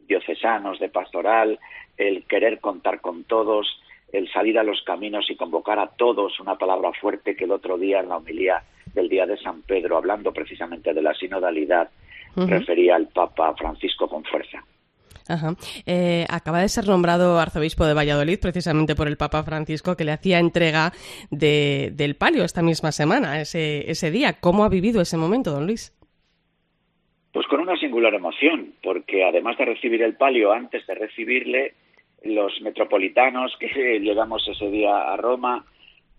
diocesanos, 0.07 0.79
de 0.79 0.89
pastoral, 0.89 1.59
el 1.97 2.25
querer 2.25 2.61
contar 2.61 3.01
con 3.01 3.25
todos, 3.25 3.81
el 4.13 4.31
salir 4.31 4.59
a 4.59 4.63
los 4.63 4.83
caminos 4.83 5.31
y 5.31 5.37
convocar 5.37 5.79
a 5.79 5.89
todos, 5.89 6.39
una 6.41 6.57
palabra 6.57 6.93
fuerte 6.93 7.37
que 7.37 7.45
el 7.45 7.53
otro 7.53 7.79
día 7.79 8.01
en 8.01 8.09
la 8.09 8.19
homilía 8.19 8.63
del 8.95 9.09
día 9.09 9.27
de 9.27 9.37
San 9.39 9.63
Pedro, 9.63 9.97
hablando 9.97 10.33
precisamente 10.33 10.93
de 10.93 11.03
la 11.03 11.15
sinodalidad, 11.15 11.91
refería 12.37 12.97
al 12.97 13.09
Papa 13.09 13.55
Francisco 13.55 14.09
con 14.09 14.25
fuerza. 14.25 14.65
Ajá. 15.29 15.55
Eh, 15.87 16.27
acaba 16.29 16.61
de 16.61 16.69
ser 16.69 16.87
nombrado 16.87 17.39
arzobispo 17.39 17.87
de 17.87 17.95
Valladolid 17.95 18.39
precisamente 18.41 18.95
por 18.95 19.09
el 19.09 19.17
Papa 19.17 19.43
Francisco 19.43 19.97
que 19.97 20.05
le 20.05 20.13
hacía 20.13 20.39
entrega 20.39 20.93
del 21.31 22.17
palio 22.17 22.45
esta 22.45 22.63
misma 22.63 22.93
semana, 22.93 23.41
ese, 23.41 23.91
ese 23.91 24.11
día. 24.11 24.35
¿Cómo 24.41 24.65
ha 24.65 24.69
vivido 24.69 25.01
ese 25.01 25.17
momento, 25.17 25.51
don 25.51 25.67
Luis? 25.67 25.93
Pues 27.33 27.47
con 27.47 27.61
una 27.61 27.77
singular 27.77 28.15
emoción, 28.15 28.75
porque 28.83 29.25
además 29.25 29.59
de 29.59 29.65
recibir 29.65 30.03
el 30.03 30.15
palio, 30.15 30.53
antes 30.53 30.87
de 30.87 30.95
recibirle, 30.95 31.75
los 32.23 32.61
metropolitanos 32.61 33.57
que 33.59 33.99
llegamos 34.01 34.47
ese 34.49 34.71
día 34.71 35.13
a 35.13 35.17
Roma, 35.17 35.65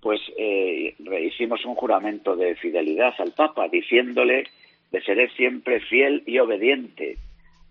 pues 0.01 0.19
eh, 0.37 0.95
hicimos 1.21 1.63
un 1.65 1.75
juramento 1.75 2.35
de 2.35 2.55
fidelidad 2.55 3.13
al 3.19 3.31
Papa, 3.31 3.67
diciéndole 3.67 4.43
de 4.91 5.01
seré 5.01 5.29
siempre 5.29 5.79
fiel 5.79 6.23
y 6.25 6.37
obediente 6.39 7.17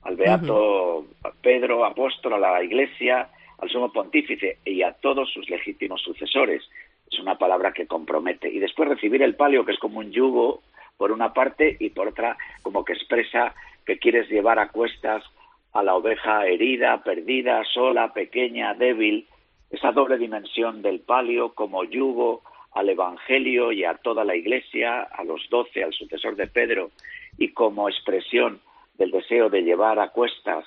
al 0.05 0.17
Beato 0.17 1.07
Pedro, 1.43 1.85
apóstol, 1.85 2.35
a 2.35 2.39
la 2.39 2.63
Iglesia, 2.63 3.29
al 3.59 3.71
Sumo 3.71 3.93
Pontífice 3.93 4.59
y 4.65 4.83
a 4.83 4.93
todos 4.93 5.31
sus 5.33 5.49
legítimos 5.49 6.03
sucesores. 6.03 6.63
Es 7.11 7.19
una 7.19 7.37
palabra 7.37 7.73
que 7.73 7.87
compromete. 7.87 8.51
Y 8.51 8.59
después 8.59 8.89
recibir 8.89 9.23
el 9.23 9.35
palio, 9.35 9.65
que 9.65 9.73
es 9.73 9.79
como 9.79 9.99
un 9.99 10.13
yugo 10.13 10.63
por 10.97 11.11
una 11.11 11.33
parte 11.33 11.77
y 11.81 11.91
por 11.91 12.09
otra 12.09 12.37
como 12.63 12.85
que 12.85 12.93
expresa 12.93 13.55
que 13.85 13.99
quieres 13.99 14.29
llevar 14.29 14.59
a 14.59 14.69
cuestas 14.69 15.25
a 15.73 15.83
la 15.83 15.95
oveja 15.95 16.47
herida, 16.47 17.03
perdida, 17.03 17.63
sola, 17.73 18.13
pequeña, 18.13 18.75
débil, 18.75 19.27
esa 19.71 19.91
doble 19.91 20.19
dimensión 20.19 20.83
del 20.83 21.01
palio 21.01 21.53
como 21.53 21.83
yugo 21.85 22.43
al 22.73 22.89
Evangelio 22.89 23.73
y 23.73 23.85
a 23.85 23.95
toda 23.95 24.25
la 24.25 24.37
Iglesia, 24.37 25.03
a 25.03 25.25
los 25.25 25.49
doce, 25.51 25.83
al 25.83 25.93
sucesor 25.93 26.37
de 26.37 26.47
Pedro, 26.47 26.91
y 27.39 27.49
como 27.49 27.89
expresión 27.89 28.61
del 28.99 29.11
deseo 29.11 29.49
de 29.49 29.63
llevar 29.63 29.99
a 29.99 30.09
cuestas 30.09 30.65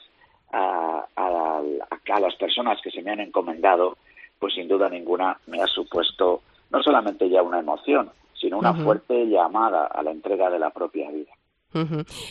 a, 0.51 1.05
a, 1.15 2.19
las 2.19 2.35
personas 2.35 2.79
que 2.81 2.91
se 2.91 3.01
me 3.01 3.11
han 3.11 3.19
encomendado, 3.19 3.97
pues 4.39 4.53
sin 4.53 4.67
duda 4.67 4.89
ninguna 4.89 5.37
me 5.47 5.61
ha 5.61 5.67
supuesto 5.67 6.41
no 6.71 6.81
solamente 6.81 7.29
ya 7.29 7.41
una 7.41 7.59
emoción, 7.59 8.09
sino 8.33 8.57
una 8.59 8.73
fuerte 8.73 9.25
llamada 9.25 9.85
a 9.85 10.01
la 10.03 10.11
entrega 10.11 10.49
de 10.49 10.59
la 10.59 10.69
propia 10.69 11.09
vida. 11.11 11.31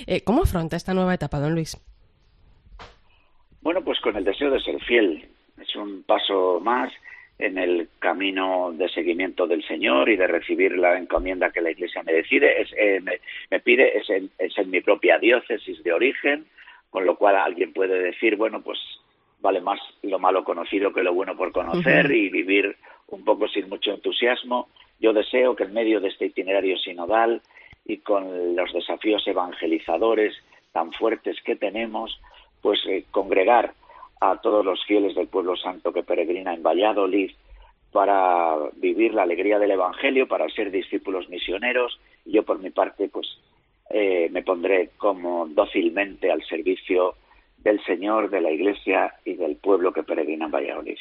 Eh, 0.06 0.22
¿Cómo 0.24 0.42
afronta 0.42 0.76
esta 0.76 0.94
nueva 0.94 1.14
etapa, 1.14 1.38
don 1.38 1.54
Luis? 1.54 1.78
Bueno, 3.60 3.82
pues 3.82 4.00
con 4.00 4.16
el 4.16 4.24
deseo 4.24 4.50
de 4.50 4.60
ser 4.60 4.80
fiel. 4.82 5.28
Es 5.60 5.74
un 5.76 6.02
paso 6.04 6.60
más 6.60 6.92
en 7.38 7.58
el 7.58 7.88
camino 7.98 8.72
de 8.72 8.88
seguimiento 8.88 9.46
del 9.46 9.62
Señor 9.66 10.08
y 10.08 10.16
de 10.16 10.26
recibir 10.26 10.78
la 10.78 10.98
encomienda 10.98 11.50
que 11.50 11.60
la 11.60 11.70
Iglesia 11.70 12.02
me 12.02 12.12
decide, 12.12 12.62
es, 12.62 12.72
eh, 12.76 13.00
me, 13.50 13.60
pide, 13.60 13.98
es 13.98 14.08
en, 14.08 14.30
es 14.38 14.56
en 14.56 14.70
mi 14.70 14.80
propia 14.80 15.18
diócesis 15.18 15.82
de 15.82 15.92
origen, 15.92 16.46
con 16.88 17.04
lo 17.04 17.16
cual 17.16 17.36
alguien 17.36 17.72
puede 17.72 18.00
decir, 18.00 18.36
bueno, 18.36 18.62
pues 18.62 18.78
vale 19.40 19.60
más 19.60 19.78
lo 20.02 20.18
malo 20.18 20.44
conocido 20.44 20.92
que 20.92 21.02
lo 21.02 21.12
bueno 21.12 21.36
por 21.36 21.52
conocer 21.52 22.10
y 22.10 22.30
vivir 22.30 22.76
un 23.08 23.24
poco 23.24 23.48
sin 23.48 23.68
mucho 23.68 23.92
entusiasmo. 23.92 24.68
Yo 24.98 25.12
deseo 25.12 25.54
que 25.54 25.64
en 25.64 25.74
medio 25.74 26.00
de 26.00 26.08
este 26.08 26.26
itinerario 26.26 26.78
sinodal 26.78 27.42
y 27.84 27.98
con 27.98 28.56
los 28.56 28.72
desafíos 28.72 29.26
evangelizadores 29.28 30.34
tan 30.72 30.90
fuertes 30.92 31.36
que 31.42 31.54
tenemos, 31.54 32.18
pues 32.62 32.80
eh, 32.88 33.04
congregar 33.10 33.74
a 34.20 34.40
todos 34.40 34.64
los 34.64 34.84
fieles 34.84 35.14
del 35.14 35.28
pueblo 35.28 35.56
santo 35.56 35.92
que 35.92 36.02
peregrina 36.02 36.54
en 36.54 36.62
Valladolid 36.62 37.30
para 37.92 38.56
vivir 38.76 39.14
la 39.14 39.22
alegría 39.22 39.58
del 39.58 39.70
Evangelio, 39.70 40.28
para 40.28 40.48
ser 40.48 40.70
discípulos 40.70 41.28
misioneros. 41.28 41.98
Yo 42.24 42.42
por 42.42 42.58
mi 42.58 42.70
parte, 42.70 43.08
pues 43.08 43.26
eh, 43.90 44.28
me 44.30 44.42
pondré 44.42 44.90
como 44.96 45.46
dócilmente 45.46 46.30
al 46.30 46.42
servicio 46.44 47.14
del 47.58 47.82
Señor, 47.84 48.30
de 48.30 48.40
la 48.40 48.50
Iglesia 48.50 49.14
y 49.24 49.34
del 49.34 49.56
pueblo 49.56 49.92
que 49.92 50.02
peregrina 50.02 50.46
en 50.46 50.50
Valladolid. 50.50 50.98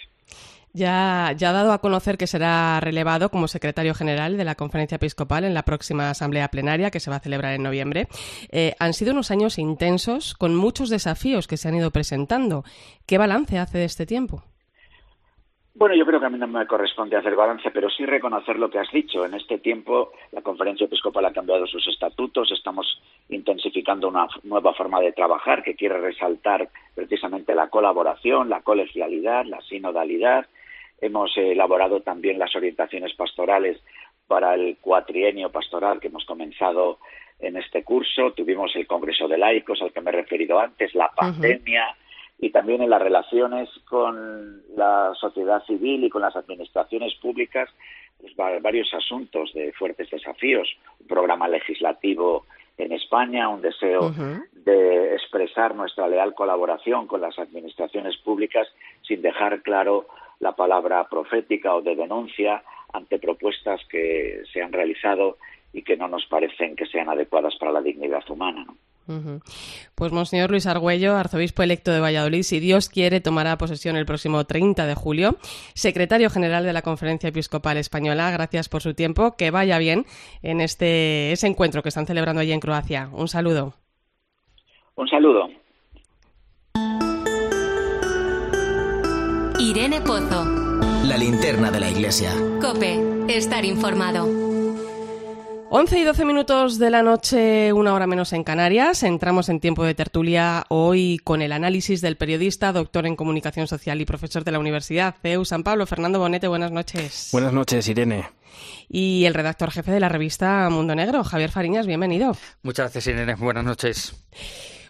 Ya, 0.76 1.30
ha 1.30 1.54
dado 1.54 1.72
a 1.72 1.80
conocer 1.80 2.18
que 2.18 2.28
será 2.28 2.82
relevado 2.82 3.30
como 3.30 3.48
secretario 3.48 3.94
general 3.94 4.36
de 4.36 4.44
la 4.44 4.56
Conferencia 4.56 4.98
Episcopal 4.98 5.46
en 5.46 5.54
la 5.54 5.64
próxima 5.64 6.10
Asamblea 6.10 6.50
Plenaria 6.50 6.92
que 6.92 7.00
se 7.00 7.10
va 7.10 7.16
a 7.16 7.22
celebrar 7.22 7.54
en 7.54 7.64
noviembre. 7.64 8.08
Eh, 8.52 8.74
han 8.78 8.92
sido 8.92 9.14
unos 9.14 9.32
años 9.32 9.58
intensos 9.58 10.34
con 10.34 10.54
muchos 10.54 10.90
desafíos 10.90 11.48
que 11.48 11.56
se 11.56 11.70
han 11.70 11.76
ido 11.76 11.92
presentando. 11.92 12.66
¿Qué 13.08 13.18
balance 13.18 13.58
hace 13.58 13.78
de 13.78 13.86
este 13.86 14.06
tiempo? 14.06 14.44
Bueno, 15.76 15.96
yo 15.96 16.06
creo 16.06 16.20
que 16.20 16.26
a 16.26 16.30
mí 16.30 16.38
no 16.38 16.48
me 16.48 16.68
corresponde 16.68 17.16
hacer 17.16 17.38
balance, 17.38 17.72
pero 17.72 17.90
sí 17.90 18.06
reconocer 18.06 18.60
lo 18.60 18.70
que 18.70 18.80
has 18.80 18.92
dicho. 18.92 19.26
En 19.26 19.34
este 19.34 19.60
tiempo 19.60 20.12
la 20.34 20.42
Conferencia 20.42 20.88
Episcopal 20.88 21.24
ha 21.24 21.32
cambiado 21.32 21.66
sus 21.68 21.88
estatutos, 21.88 22.52
estamos 22.52 23.02
intensificando 23.30 24.10
una 24.10 24.28
nueva 24.44 24.74
forma 24.74 25.00
de 25.00 25.14
trabajar 25.14 25.64
que 25.64 25.76
quiere 25.76 25.98
resaltar 26.00 26.68
precisamente 26.94 27.56
la 27.56 27.70
colaboración, 27.70 28.50
la 28.50 28.62
colegialidad, 28.62 29.46
la 29.46 29.62
sinodalidad, 29.62 30.48
Hemos 31.02 31.36
elaborado 31.38 32.02
también 32.02 32.40
las 32.40 32.56
orientaciones 32.56 33.14
pastorales 33.14 33.82
para 34.28 34.56
el 34.56 34.78
cuatrienio 34.78 35.52
pastoral 35.52 36.00
que 36.00 36.08
hemos 36.08 36.26
comenzado 36.26 37.00
en 37.40 37.58
este 37.58 37.84
curso. 37.84 38.32
Tuvimos 38.32 38.76
el 38.76 38.88
Congreso 38.88 39.28
de 39.28 39.38
Laicos 39.38 39.82
al 39.82 39.92
que 39.92 40.02
me 40.02 40.12
he 40.12 40.14
referido 40.14 40.60
antes, 40.60 40.96
la 40.96 41.10
pandemia 41.10 41.96
y 42.40 42.50
también 42.50 42.82
en 42.82 42.90
las 42.90 43.02
relaciones 43.02 43.70
con 43.90 44.62
la 44.76 45.14
sociedad 45.20 45.64
civil 45.66 46.04
y 46.04 46.10
con 46.10 46.22
las 46.22 46.36
administraciones 46.36 47.14
públicas, 47.16 47.70
pues, 48.20 48.36
varios 48.36 48.94
asuntos 48.94 49.54
de 49.54 49.72
fuertes 49.74 50.10
desafíos. 50.10 50.68
Un 51.00 51.08
programa 51.08 51.48
legislativo 51.48 52.46
en 52.78 52.92
España, 52.92 53.48
un 53.48 53.62
deseo 53.62 54.14
de 54.52 55.14
expresar 55.14 55.76
nuestra 55.76 56.10
leal 56.10 56.34
colaboración 56.34 57.08
con 57.08 57.22
las 57.22 57.40
administraciones 57.40 58.18
públicas 58.18 58.68
sin 59.02 59.22
dejar 59.22 59.62
claro 59.62 60.08
la 60.40 60.56
palabra 60.56 61.08
profética 61.10 61.76
o 61.76 61.82
de 61.82 61.96
denuncia 61.96 62.64
ante 62.94 63.20
propuestas 63.20 63.82
que 63.90 64.44
se 64.52 64.62
han 64.62 64.72
realizado 64.72 65.38
y 65.74 65.82
que 65.84 65.98
no 65.98 66.08
nos 66.08 66.26
parecen 66.26 66.76
que 66.76 66.86
sean 66.86 67.10
adecuadas 67.10 67.56
para 67.58 67.72
la 67.72 67.82
dignidad 67.82 68.24
humana. 68.30 68.66
Pues 69.94 70.12
Monseñor 70.12 70.50
Luis 70.50 70.66
Argüello, 70.66 71.16
arzobispo 71.16 71.62
electo 71.62 71.92
de 71.92 72.00
Valladolid, 72.00 72.42
si 72.42 72.60
Dios 72.60 72.90
quiere, 72.90 73.22
tomará 73.22 73.58
posesión 73.58 73.98
el 73.98 74.06
próximo 74.06 74.46
30 74.46 74.88
de 74.88 74.96
julio. 74.96 75.36
Secretario 75.76 76.30
general 76.30 76.64
de 76.64 76.74
la 76.74 76.82
Conferencia 76.82 77.30
Episcopal 77.30 77.78
Española, 77.78 78.32
gracias 78.32 78.68
por 78.68 78.82
su 78.82 78.96
tiempo. 78.96 79.36
Que 79.38 79.52
vaya 79.52 79.78
bien 79.78 80.06
en 80.42 80.60
este 80.60 81.32
ese 81.32 81.48
encuentro 81.48 81.84
que 81.84 81.90
están 81.90 82.08
celebrando 82.08 82.42
allí 82.42 82.52
en 82.52 82.60
Croacia. 82.60 83.10
Un 83.14 83.28
saludo. 83.28 83.74
Un 84.96 85.08
saludo. 85.08 85.50
Irene 89.66 90.00
Pozo. 90.00 90.46
La 91.06 91.18
linterna 91.18 91.72
de 91.72 91.80
la 91.80 91.90
iglesia. 91.90 92.32
Cope, 92.62 93.02
estar 93.28 93.66
informado. 93.66 94.30
11 95.72 95.98
y 95.98 96.04
12 96.04 96.24
minutos 96.24 96.78
de 96.78 96.92
la 96.92 97.02
noche, 97.02 97.74
una 97.74 97.96
hora 97.96 98.06
menos 98.06 98.32
en 98.34 98.44
Canarias. 98.44 99.02
Entramos 99.02 99.50
en 99.50 99.60
tiempo 99.60 99.84
de 99.84 99.96
tertulia 99.96 100.66
hoy 100.70 101.20
con 101.24 101.42
el 101.42 101.52
análisis 101.52 102.02
del 102.02 102.16
periodista, 102.16 102.74
doctor 102.74 103.08
en 103.08 103.16
comunicación 103.16 103.66
social 103.66 104.00
y 104.00 104.06
profesor 104.06 104.44
de 104.44 104.52
la 104.52 104.60
Universidad 104.60 105.16
CEU 105.24 105.46
San 105.46 105.64
Pablo, 105.64 105.88
Fernando 105.88 106.20
Bonete. 106.20 106.48
Buenas 106.48 106.72
noches. 106.72 107.30
Buenas 107.32 107.52
noches, 107.52 107.88
Irene. 107.88 108.30
Y 108.88 109.26
el 109.26 109.34
redactor 109.34 109.72
jefe 109.72 109.92
de 109.92 110.00
la 110.00 110.10
revista 110.10 110.70
Mundo 110.70 110.94
Negro, 110.94 111.24
Javier 111.24 111.50
Fariñas, 111.50 111.88
bienvenido. 111.88 112.38
Muchas 112.62 112.84
gracias, 112.84 113.08
Irene. 113.08 113.34
Buenas 113.34 113.64
noches. 113.64 114.14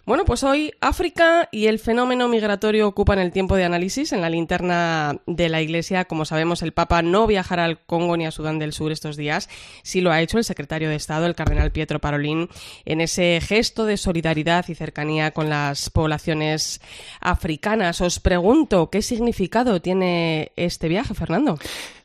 Bueno, 0.06 0.24
pues 0.24 0.44
hoy 0.44 0.72
África 0.80 1.48
y 1.50 1.66
el 1.66 1.80
fenómeno 1.80 2.28
migratorio 2.28 2.86
ocupan 2.86 3.18
el 3.18 3.32
tiempo 3.32 3.56
de 3.56 3.64
análisis 3.64 4.12
en 4.12 4.20
la 4.20 4.30
linterna 4.30 5.20
de 5.26 5.48
la 5.48 5.60
Iglesia. 5.60 6.04
Como 6.04 6.24
sabemos, 6.24 6.62
el 6.62 6.70
Papa 6.70 7.02
no 7.02 7.26
viajará 7.26 7.64
al 7.64 7.80
Congo 7.80 8.16
ni 8.16 8.24
a 8.24 8.30
Sudán 8.30 8.60
del 8.60 8.72
Sur 8.72 8.92
estos 8.92 9.16
días. 9.16 9.48
Sí 9.82 10.00
lo 10.00 10.12
ha 10.12 10.20
hecho 10.20 10.38
el 10.38 10.44
secretario 10.44 10.88
de 10.88 10.94
Estado, 10.94 11.26
el 11.26 11.34
cardenal 11.34 11.72
Pietro 11.72 11.98
Parolín, 11.98 12.48
en 12.84 13.00
ese 13.00 13.40
gesto 13.42 13.84
de 13.84 13.96
solidaridad 13.96 14.68
y 14.68 14.76
cercanía 14.76 15.32
con 15.32 15.50
las 15.50 15.90
poblaciones 15.90 16.80
africanas. 17.20 18.00
Os 18.00 18.20
pregunto, 18.20 18.90
¿qué 18.90 19.02
significado 19.02 19.82
tiene 19.82 20.52
este 20.54 20.86
viaje, 20.86 21.14
Fernando? 21.14 21.58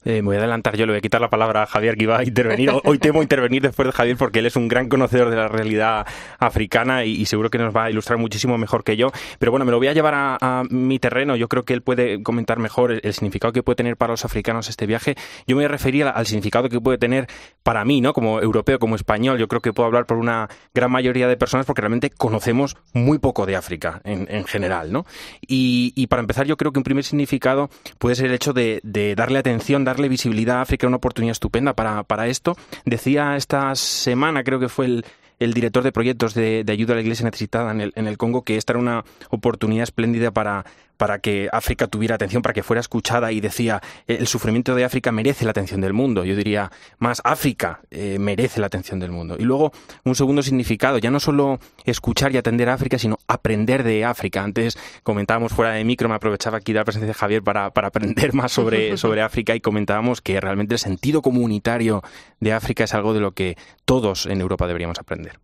Eh, 0.03 0.23
me 0.23 0.29
voy 0.29 0.35
a 0.37 0.39
adelantar, 0.39 0.75
yo 0.77 0.87
le 0.87 0.93
voy 0.93 0.97
a 0.97 1.01
quitar 1.01 1.21
la 1.21 1.29
palabra 1.29 1.61
a 1.61 1.67
Javier 1.67 1.95
que 1.95 2.03
iba 2.03 2.17
a 2.17 2.23
intervenir. 2.23 2.71
Hoy 2.85 2.97
temo 2.97 3.21
intervenir 3.21 3.61
después 3.61 3.85
de 3.85 3.91
Javier 3.91 4.17
porque 4.17 4.39
él 4.39 4.47
es 4.47 4.55
un 4.55 4.67
gran 4.67 4.89
conocedor 4.89 5.29
de 5.29 5.35
la 5.35 5.47
realidad 5.47 6.07
africana 6.39 7.05
y, 7.05 7.23
seguro 7.25 7.51
que 7.51 7.59
nos 7.59 7.75
va 7.75 7.83
a 7.83 7.91
ilustrar 7.91 8.17
muchísimo 8.17 8.57
mejor 8.57 8.83
que 8.83 8.97
yo. 8.97 9.11
Pero 9.37 9.51
bueno, 9.51 9.63
me 9.63 9.71
lo 9.71 9.77
voy 9.77 9.89
a 9.89 9.93
llevar 9.93 10.13
a, 10.15 10.63
mi 10.69 10.97
terreno. 10.97 11.35
Yo 11.35 11.47
creo 11.47 11.63
que 11.63 11.73
él 11.73 11.81
puede 11.83 12.23
comentar 12.23 12.57
mejor 12.57 12.91
el, 12.91 13.13
significado 13.13 13.53
que 13.53 13.61
puede 13.61 13.75
tener 13.75 13.95
para 13.95 14.13
los 14.13 14.25
africanos 14.25 14.69
este 14.69 14.87
viaje. 14.87 15.15
Yo 15.45 15.55
me 15.55 15.61
voy 15.61 15.65
a 15.65 15.67
referir 15.67 16.05
al, 16.05 16.25
significado 16.25 16.67
que 16.67 16.81
puede 16.81 16.97
tener 16.97 17.27
para 17.61 17.85
mí, 17.85 18.01
¿no? 18.01 18.13
Como 18.13 18.41
europeo, 18.41 18.79
como 18.79 18.95
español. 18.95 19.37
Yo 19.37 19.47
creo 19.47 19.61
que 19.61 19.71
puedo 19.71 19.85
hablar 19.85 20.07
por 20.07 20.17
una 20.17 20.49
gran 20.73 20.91
mayoría 20.91 21.27
de 21.27 21.37
personas 21.37 21.67
porque 21.67 21.81
realmente 21.81 22.09
conocemos 22.09 22.75
muy 22.93 23.19
poco 23.19 23.45
de 23.45 23.55
África 23.55 24.01
en, 24.03 24.45
general, 24.45 24.91
¿no? 24.91 25.05
Y, 25.41 26.07
para 26.07 26.21
empezar, 26.21 26.47
yo 26.47 26.57
creo 26.57 26.71
que 26.71 26.79
un 26.79 26.83
primer 26.83 27.03
significado 27.03 27.69
puede 27.99 28.15
ser 28.15 28.25
el 28.25 28.33
hecho 28.33 28.51
de, 28.53 28.81
de 28.83 29.13
darle 29.15 29.37
atención, 29.37 29.85
darle 29.91 30.09
visibilidad 30.09 30.57
a 30.57 30.61
África, 30.61 30.87
una 30.87 30.97
oportunidad 30.97 31.31
estupenda 31.31 31.73
para, 31.73 32.03
para 32.03 32.27
esto. 32.27 32.55
Decía 32.85 33.35
esta 33.35 33.75
semana, 33.75 34.43
creo 34.43 34.59
que 34.59 34.69
fue 34.69 34.85
el, 34.85 35.05
el 35.41 35.53
director 35.53 35.83
de 35.83 35.91
proyectos 35.91 36.33
de, 36.35 36.63
ayuda 36.69 36.93
a 36.93 36.95
la 36.95 37.01
Iglesia 37.01 37.25
necesitada 37.25 37.71
en 37.71 37.81
el, 37.81 37.93
en 37.95 38.07
el 38.07 38.17
Congo, 38.17 38.43
que 38.43 38.57
esta 38.57 38.73
era 38.73 38.79
una 38.79 39.03
oportunidad 39.29 39.83
espléndida 39.83 40.31
para, 40.31 40.65
para 41.01 41.17
que 41.17 41.49
África 41.51 41.87
tuviera 41.87 42.13
atención, 42.13 42.43
para 42.43 42.53
que 42.53 42.61
fuera 42.61 42.79
escuchada 42.79 43.31
y 43.31 43.41
decía, 43.41 43.81
el 44.05 44.27
sufrimiento 44.27 44.75
de 44.75 44.85
África 44.85 45.11
merece 45.11 45.45
la 45.45 45.49
atención 45.49 45.81
del 45.81 45.93
mundo. 45.93 46.23
Yo 46.25 46.35
diría, 46.35 46.71
más 46.99 47.23
África 47.23 47.81
eh, 47.89 48.19
merece 48.19 48.59
la 48.59 48.67
atención 48.67 48.99
del 48.99 49.09
mundo. 49.09 49.35
Y 49.39 49.41
luego, 49.41 49.71
un 50.03 50.13
segundo 50.13 50.43
significado, 50.43 50.99
ya 50.99 51.09
no 51.09 51.19
solo 51.19 51.59
escuchar 51.85 52.31
y 52.35 52.37
atender 52.37 52.69
a 52.69 52.75
África, 52.75 52.99
sino 52.99 53.17
aprender 53.27 53.81
de 53.81 54.05
África. 54.05 54.43
Antes 54.43 54.77
comentábamos 55.01 55.53
fuera 55.53 55.71
de 55.71 55.83
micro, 55.83 56.07
me 56.07 56.13
aprovechaba 56.13 56.59
aquí 56.59 56.71
de 56.71 56.77
la 56.77 56.85
presencia 56.85 57.07
de 57.07 57.15
Javier 57.15 57.41
para, 57.41 57.71
para 57.71 57.87
aprender 57.87 58.35
más 58.35 58.51
sobre, 58.51 58.95
sobre 58.97 59.23
África 59.23 59.55
y 59.55 59.59
comentábamos 59.59 60.21
que 60.21 60.39
realmente 60.39 60.75
el 60.75 60.79
sentido 60.79 61.23
comunitario 61.23 62.03
de 62.39 62.53
África 62.53 62.83
es 62.83 62.93
algo 62.93 63.15
de 63.15 63.21
lo 63.21 63.31
que 63.31 63.57
todos 63.85 64.27
en 64.27 64.39
Europa 64.39 64.67
deberíamos 64.67 64.99
aprender. 64.99 65.39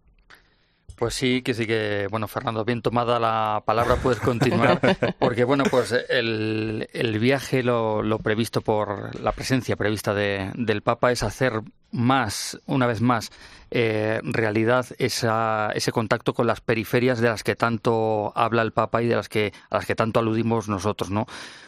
Pues 0.98 1.14
sí, 1.14 1.44
que 1.44 1.54
sí 1.54 1.68
que, 1.68 2.08
bueno, 2.10 2.28
Fernando, 2.28 2.66
bien 2.66 2.82
tomada 2.82 3.20
la 3.20 3.62
palabra, 3.64 3.98
puedes 3.98 4.20
continuar, 4.20 4.82
porque 5.20 5.44
bueno, 5.44 5.64
pues 5.70 5.94
el, 6.10 6.90
el 6.92 7.20
viaje, 7.20 7.62
lo, 7.62 8.02
lo, 8.02 8.18
previsto 8.18 8.62
por 8.62 9.20
la 9.22 9.32
presencia 9.32 9.76
prevista 9.76 10.16
de, 10.16 10.52
del 10.56 10.82
Papa 10.82 11.12
es 11.12 11.22
hacer 11.22 11.62
más, 11.92 12.60
una 12.66 12.88
vez 12.88 13.02
más, 13.02 13.32
eh, 13.72 14.22
realidad 14.24 14.86
esa, 14.98 15.72
ese 15.74 15.92
contacto 15.92 16.34
con 16.34 16.48
las 16.48 16.62
periferias 16.62 17.20
de 17.20 17.30
las 17.30 17.44
que 17.44 17.56
tanto 17.56 18.32
habla 18.36 18.62
el 18.62 18.72
Papa 18.72 19.02
y 19.02 19.08
de 19.08 19.16
las 19.16 19.30
que, 19.30 19.54
a 19.70 19.78
las 19.78 19.86
que 19.86 19.96
tanto 19.96 20.20
aludimos 20.20 20.70
nosotros, 20.70 21.10
¿no? 21.10 21.26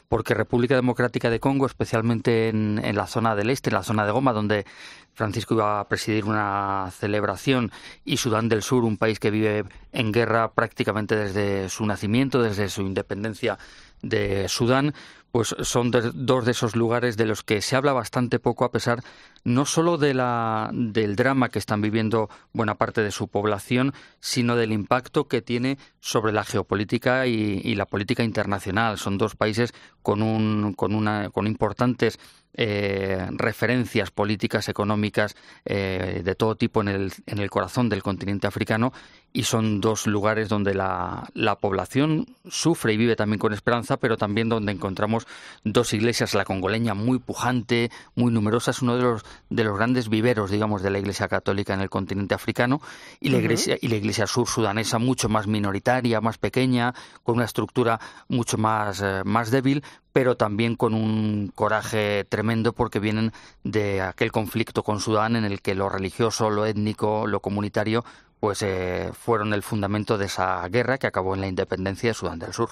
Porque 0.08 0.34
República 0.34 0.76
Democrática 0.76 1.30
de 1.30 1.40
Congo, 1.40 1.66
especialmente 1.66 2.50
en, 2.50 2.82
en 2.84 2.96
la 2.96 3.06
zona 3.06 3.36
del 3.36 3.50
este, 3.50 3.70
en 3.70 3.76
la 3.76 3.84
zona 3.84 4.06
de 4.06 4.12
Goma, 4.12 4.34
donde 4.34 4.66
Francisco 5.14 5.54
iba 5.54 5.82
a 5.82 5.88
presidir 5.88 6.26
una 6.26 6.90
celebración 6.98 7.72
y 8.06 8.18
Sudán 8.18 8.48
del 8.48 8.64
Sur, 8.64 8.86
un 8.86 8.98
país 8.98 9.20
que 9.20 9.32
vive 9.32 9.66
en 9.92 10.12
guerra 10.12 10.54
prácticamente 10.54 11.16
desde 11.16 11.70
su 11.70 11.86
nacimiento, 11.86 12.42
desde 12.42 12.70
su 12.70 12.82
independencia 12.82 13.60
de 14.02 14.48
Sudán, 14.48 14.94
pues 15.32 15.56
son 15.62 15.92
dos 15.92 16.46
de 16.46 16.52
esos 16.52 16.76
lugares 16.76 17.18
de 17.18 17.26
los 17.26 17.44
que 17.44 17.62
se 17.62 17.76
habla 17.76 17.94
bastante 17.94 18.40
poco 18.40 18.66
a 18.66 18.72
pesar 18.72 19.02
no 19.44 19.66
solo 19.66 19.98
de 19.98 20.14
la, 20.14 20.70
del 20.74 21.16
drama 21.16 21.50
que 21.50 21.60
están 21.60 21.82
viviendo 21.82 22.30
buena 22.54 22.76
parte 22.76 23.02
de 23.02 23.12
su 23.12 23.28
población, 23.28 23.94
sino 24.20 24.56
del 24.56 24.72
impacto 24.72 25.28
que 25.28 25.42
tiene 25.42 25.78
sobre 26.00 26.34
la 26.34 26.44
geopolítica 26.44 27.28
y, 27.28 27.76
la 27.76 27.86
política 27.86 28.24
internacional. 28.24 28.98
Son 28.98 29.18
dos 29.18 29.36
países 29.36 29.74
con, 30.02 30.22
un, 30.22 30.74
con, 30.74 30.94
una, 30.94 31.30
con 31.30 31.48
importantes 31.48 32.20
eh, 32.54 33.28
referencias 33.32 34.12
políticas, 34.12 34.70
económicas 34.70 35.36
eh, 35.66 36.22
de 36.24 36.36
todo 36.36 36.56
tipo 36.56 36.82
en 36.82 36.88
el, 36.88 37.14
en 37.26 37.40
el 37.40 37.50
corazón 37.50 37.90
del 37.90 38.04
continente 38.04 38.48
africano 38.48 38.92
y 39.32 39.44
son 39.44 39.80
dos 39.80 40.08
lugares 40.08 40.50
donde 40.50 40.74
la, 40.74 41.30
la, 41.34 41.56
población 41.56 42.36
sufre 42.50 42.94
y 42.94 42.98
vive 42.98 43.16
también 43.16 43.40
con 43.40 43.54
esperanza, 43.54 43.98
pero 43.98 44.18
también 44.18 44.50
donde 44.50 44.72
encontramos 44.72 45.28
dos 45.64 45.94
iglesias, 45.94 46.34
la 46.34 46.46
congoleña 46.46 46.96
muy 46.96 47.20
pujante, 47.20 47.92
muy 48.16 48.32
numerosa, 48.32 48.72
es 48.72 48.82
uno 48.82 48.96
de 48.96 49.04
los, 49.04 49.24
de 49.50 49.64
los 49.64 49.78
grandes 49.78 50.10
viveros, 50.10 50.50
digamos, 50.50 50.82
de 50.82 50.90
la 50.90 51.00
iglesia 51.00 51.28
católica 51.28 51.74
en 51.74 51.82
el 51.82 51.90
continente 51.90 52.34
africano, 52.34 52.82
y 53.20 53.30
la, 53.30 53.38
iglesia, 53.38 53.78
y 53.80 53.88
la 53.90 53.98
iglesia 53.98 54.26
sur 54.26 54.48
sudanesa 54.48 54.98
mucho 54.98 55.30
más 55.30 55.46
minoritaria, 55.46 56.22
más 56.22 56.40
pequeña, 56.40 56.96
con 57.24 57.36
una 57.36 57.46
estructura 57.46 58.00
mucho 58.30 58.58
más, 58.58 59.02
eh, 59.02 59.22
más 59.26 59.52
débil, 59.52 59.84
pero 60.14 60.38
también 60.38 60.76
con 60.76 60.94
un 60.94 61.52
coraje 61.54 62.26
tremendo 62.26 62.74
porque 62.74 63.00
vienen 63.00 63.32
de 63.64 64.02
aquel 64.02 64.32
conflicto 64.32 64.84
con 64.84 65.00
Sudán 65.00 65.36
en 65.36 65.46
el 65.46 65.62
que 65.62 65.76
lo 65.76 65.90
religioso, 65.90 66.50
lo 66.50 66.66
étnico, 66.66 67.28
lo 67.28 67.42
comunitario, 67.42 68.04
pues 68.40 68.62
eh, 68.62 69.12
fueron 69.14 69.54
el 69.54 69.64
fundamento 69.64 70.18
de 70.18 70.26
esa 70.26 70.68
guerra 70.70 70.98
que 70.98 71.08
acabó 71.08 71.36
en 71.36 71.42
la 71.42 71.48
independencia 71.48 72.10
de 72.10 72.14
Sudán 72.14 72.40
del 72.40 72.54
Sur. 72.54 72.70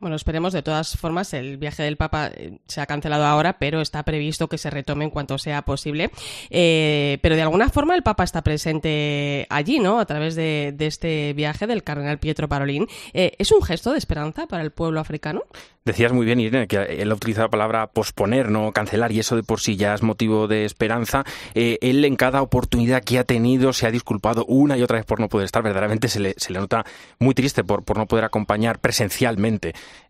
Bueno, 0.00 0.16
esperemos. 0.16 0.54
De 0.54 0.62
todas 0.62 0.96
formas, 0.96 1.34
el 1.34 1.58
viaje 1.58 1.82
del 1.82 1.98
Papa 1.98 2.30
eh, 2.34 2.58
se 2.66 2.80
ha 2.80 2.86
cancelado 2.86 3.26
ahora, 3.26 3.58
pero 3.58 3.82
está 3.82 4.02
previsto 4.02 4.48
que 4.48 4.56
se 4.56 4.70
retome 4.70 5.04
en 5.04 5.10
cuanto 5.10 5.36
sea 5.36 5.62
posible. 5.62 6.10
Eh, 6.48 7.18
pero 7.22 7.36
de 7.36 7.42
alguna 7.42 7.68
forma 7.68 7.94
el 7.94 8.02
Papa 8.02 8.24
está 8.24 8.42
presente 8.42 9.46
allí, 9.50 9.78
¿no? 9.78 10.00
A 10.00 10.06
través 10.06 10.34
de, 10.36 10.74
este 10.80 11.34
viaje 11.34 11.66
del 11.66 11.82
cardenal 11.82 12.18
Pietro 12.18 12.48
Parolín. 12.48 12.88
Eh, 13.12 13.32
¿Es 13.38 13.52
un 13.52 13.62
gesto 13.62 13.92
de 13.92 13.98
esperanza 13.98 14.46
para 14.46 14.62
el 14.62 14.70
pueblo 14.70 15.00
africano? 15.00 15.44
Decías 15.84 16.12
muy 16.12 16.24
bien, 16.24 16.40
Irene, 16.40 16.66
que 16.66 16.76
él 16.76 17.10
ha 17.10 17.14
utilizado 17.14 17.46
la 17.46 17.50
palabra 17.50 17.86
posponer, 17.88 18.50
no 18.50 18.72
cancelar, 18.72 19.12
y 19.12 19.18
eso 19.18 19.36
de 19.36 19.42
por 19.42 19.60
sí 19.60 19.76
ya 19.76 19.94
es 19.94 20.02
motivo 20.02 20.46
de 20.46 20.64
esperanza. 20.64 21.24
él 21.54 22.04
en 22.04 22.16
cada 22.16 22.42
oportunidad 22.42 23.02
que 23.02 23.18
ha 23.18 23.24
tenido 23.24 23.72
se 23.72 23.86
ha 23.86 23.90
disculpado 23.90 24.44
una 24.46 24.76
y 24.76 24.82
otra 24.82 24.98
vez 24.98 25.06
por 25.06 25.20
no 25.20 25.28
poder 25.28 25.46
estar. 25.46 25.62
Verdaderamente 25.62 26.08
se 26.08 26.20
le, 26.20 26.34
se 26.36 26.52
le 26.52 26.58
nota 26.58 26.84
muy 27.18 27.34
triste 27.34 27.64
por 27.64 27.96
no 27.96 28.06
poder 28.06 28.24
acompañar 28.24 28.78
presencialmente 28.78 29.59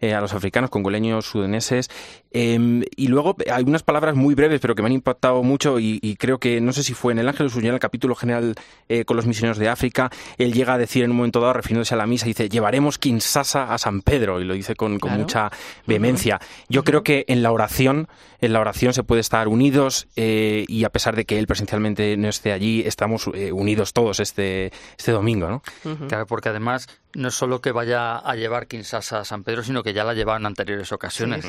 eh, 0.01 0.15
a 0.15 0.21
los 0.21 0.33
africanos, 0.33 0.71
congoleños, 0.71 1.27
sudaneses. 1.27 1.89
Em, 2.33 2.83
y 2.97 3.09
luego 3.09 3.37
hay 3.53 3.65
unas 3.65 3.83
palabras 3.83 4.15
muy 4.15 4.35
breves, 4.35 4.61
pero 4.61 4.75
que 4.75 4.83
me 4.83 4.87
han 4.87 4.93
impactado 4.93 5.43
mucho 5.43 5.79
y, 5.81 6.17
creo 6.19 6.39
que, 6.39 6.61
no 6.61 6.73
sé 6.73 6.83
si 6.83 6.95
fue 6.95 7.13
en 7.13 7.19
el 7.19 7.29
Ángel 7.29 7.51
Suñal, 7.51 7.75
el 7.75 7.81
capítulo 7.81 8.15
general 8.15 8.55
eh, 8.89 9.05
con 9.05 9.17
los 9.17 9.27
misioneros 9.27 9.59
de 9.59 9.69
África, 9.69 10.11
él 10.39 10.53
llega 10.53 10.75
a 10.75 10.79
decir 10.79 11.05
en 11.05 11.11
un 11.11 11.17
momento 11.17 11.41
dado, 11.41 11.55
refiriéndose 11.55 11.95
a 11.95 11.97
la 11.97 12.07
misa, 12.07 12.27
dice, 12.27 12.49
llevaremos 12.49 12.99
Kinshasa 12.99 13.73
a 13.73 13.79
San 13.79 14.03
Pedro, 14.03 14.41
y 14.41 14.45
lo 14.45 14.55
dice 14.55 14.77
con, 14.77 14.99
mucha 15.01 15.51
vehemencia. 15.87 16.41
Yo 16.69 16.85
creo 16.85 17.03
que 17.03 17.25
en 17.27 17.43
la 17.43 17.51
oración, 17.51 18.09
en 18.41 18.53
la 18.53 18.61
oración 18.61 18.93
se 18.93 19.03
puede 19.03 19.21
estar 19.21 19.49
unidos 19.49 20.07
eh, 20.15 20.65
y 20.69 20.85
a 20.85 20.91
pesar 20.91 21.17
de 21.17 21.25
que 21.25 21.39
él 21.39 21.47
presencialmente 21.47 22.17
no 22.17 22.29
esté 22.29 22.53
allí, 22.53 22.83
estamos 22.87 23.27
unidos 23.27 23.93
todos 23.93 24.21
este, 24.21 24.73
este 24.97 25.13
domingo, 25.13 25.49
¿no? 25.49 25.63
Claro, 26.09 26.27
porque 26.27 26.49
además 26.49 26.89
no 27.15 27.29
es 27.29 27.35
solo 27.35 27.61
que 27.61 27.73
vaya 27.73 28.17
a 28.17 28.35
llevar 28.37 28.67
Kinshasa 28.67 29.21
a 29.21 29.25
San 29.25 29.43
Pedro, 29.43 29.63
sino 29.63 29.83
que 29.83 29.93
ya 29.93 30.05
la 30.05 30.15
llevaba 30.15 30.39
en 30.39 30.47
anteriores 30.47 30.93
ocasiones. 30.93 31.45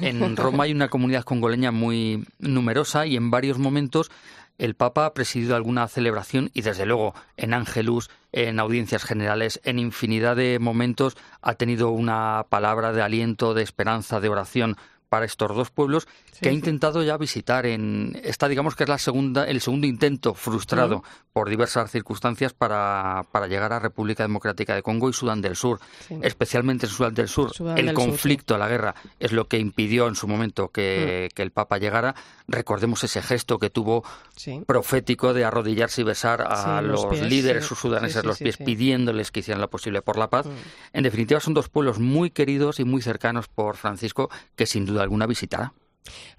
en 0.00 0.36
Roma 0.36 0.64
hay 0.64 0.72
una 0.72 0.88
comunidad 0.88 1.24
congoleña 1.24 1.70
muy 1.70 2.26
numerosa 2.38 3.06
y 3.06 3.16
en 3.16 3.30
varios 3.30 3.58
momentos 3.58 4.10
el 4.60 4.74
Papa 4.74 5.06
ha 5.06 5.14
presidido 5.14 5.56
alguna 5.56 5.88
celebración 5.88 6.50
y 6.52 6.60
desde 6.60 6.84
luego 6.84 7.14
en 7.38 7.54
Ángelus, 7.54 8.10
en 8.30 8.60
audiencias 8.60 9.04
generales, 9.04 9.58
en 9.64 9.78
infinidad 9.78 10.36
de 10.36 10.58
momentos 10.58 11.16
ha 11.40 11.54
tenido 11.54 11.88
una 11.90 12.44
palabra 12.50 12.92
de 12.92 13.00
aliento, 13.00 13.54
de 13.54 13.62
esperanza, 13.62 14.20
de 14.20 14.28
oración 14.28 14.76
para 15.10 15.26
estos 15.26 15.54
dos 15.54 15.70
pueblos 15.70 16.08
que 16.40 16.48
ha 16.48 16.52
intentado 16.52 17.02
ya 17.02 17.18
visitar 17.18 17.66
en 17.66 18.18
esta 18.24 18.48
digamos 18.48 18.76
que 18.76 18.84
es 18.84 18.88
la 18.88 18.96
segunda 18.96 19.44
el 19.44 19.60
segundo 19.60 19.86
intento 19.86 20.32
frustrado 20.32 21.02
por 21.32 21.50
diversas 21.50 21.90
circunstancias 21.90 22.54
para, 22.54 23.26
para, 23.30 23.46
llegar 23.46 23.72
a 23.72 23.78
República 23.78 24.22
Democrática 24.22 24.74
de 24.74 24.82
Congo 24.82 25.10
y 25.10 25.12
Sudán 25.12 25.42
del 25.42 25.56
Sur 25.56 25.80
especialmente 26.22 26.86
en 26.86 26.92
Sudán 26.92 27.14
del 27.14 27.28
Sur. 27.28 27.50
El 27.76 27.92
conflicto 27.92 28.56
la 28.56 28.68
guerra 28.68 28.94
es 29.18 29.32
lo 29.32 29.48
que 29.48 29.58
impidió 29.58 30.06
en 30.06 30.14
su 30.14 30.28
momento 30.28 30.68
que, 30.68 31.28
mm. 31.30 31.34
que 31.34 31.42
el 31.42 31.50
Papa 31.50 31.78
llegara. 31.78 32.14
Recordemos 32.46 33.02
ese 33.04 33.20
gesto 33.22 33.58
que 33.58 33.70
tuvo 33.70 34.04
profético 34.66 35.34
de 35.34 35.44
arrodillarse 35.44 36.02
y 36.02 36.04
besar 36.04 36.42
a 36.42 36.80
los, 36.82 37.20
líderes 37.20 37.66
sudaneses 37.66 38.24
los 38.24 38.38
pies 38.38 38.56
pidiéndoles 38.56 39.30
que 39.30 39.40
hicieran 39.40 39.60
lo 39.60 39.70
posible 39.70 40.02
por 40.02 40.16
la 40.16 40.30
paz. 40.30 40.46
Mm. 40.46 40.50
en 40.92 41.02
definitiva 41.02 41.40
son 41.40 41.54
dos 41.54 41.68
pueblos 41.68 41.98
muy 41.98 42.30
queridos 42.30 42.80
y 42.80 42.84
muy 42.84 43.02
cercanos 43.02 43.48
por 43.48 43.76
Francisco 43.76 44.30
que 44.56 44.66
sin 44.66 44.86
duda 44.86 44.99
alguna 45.02 45.26
visitará. 45.26 45.72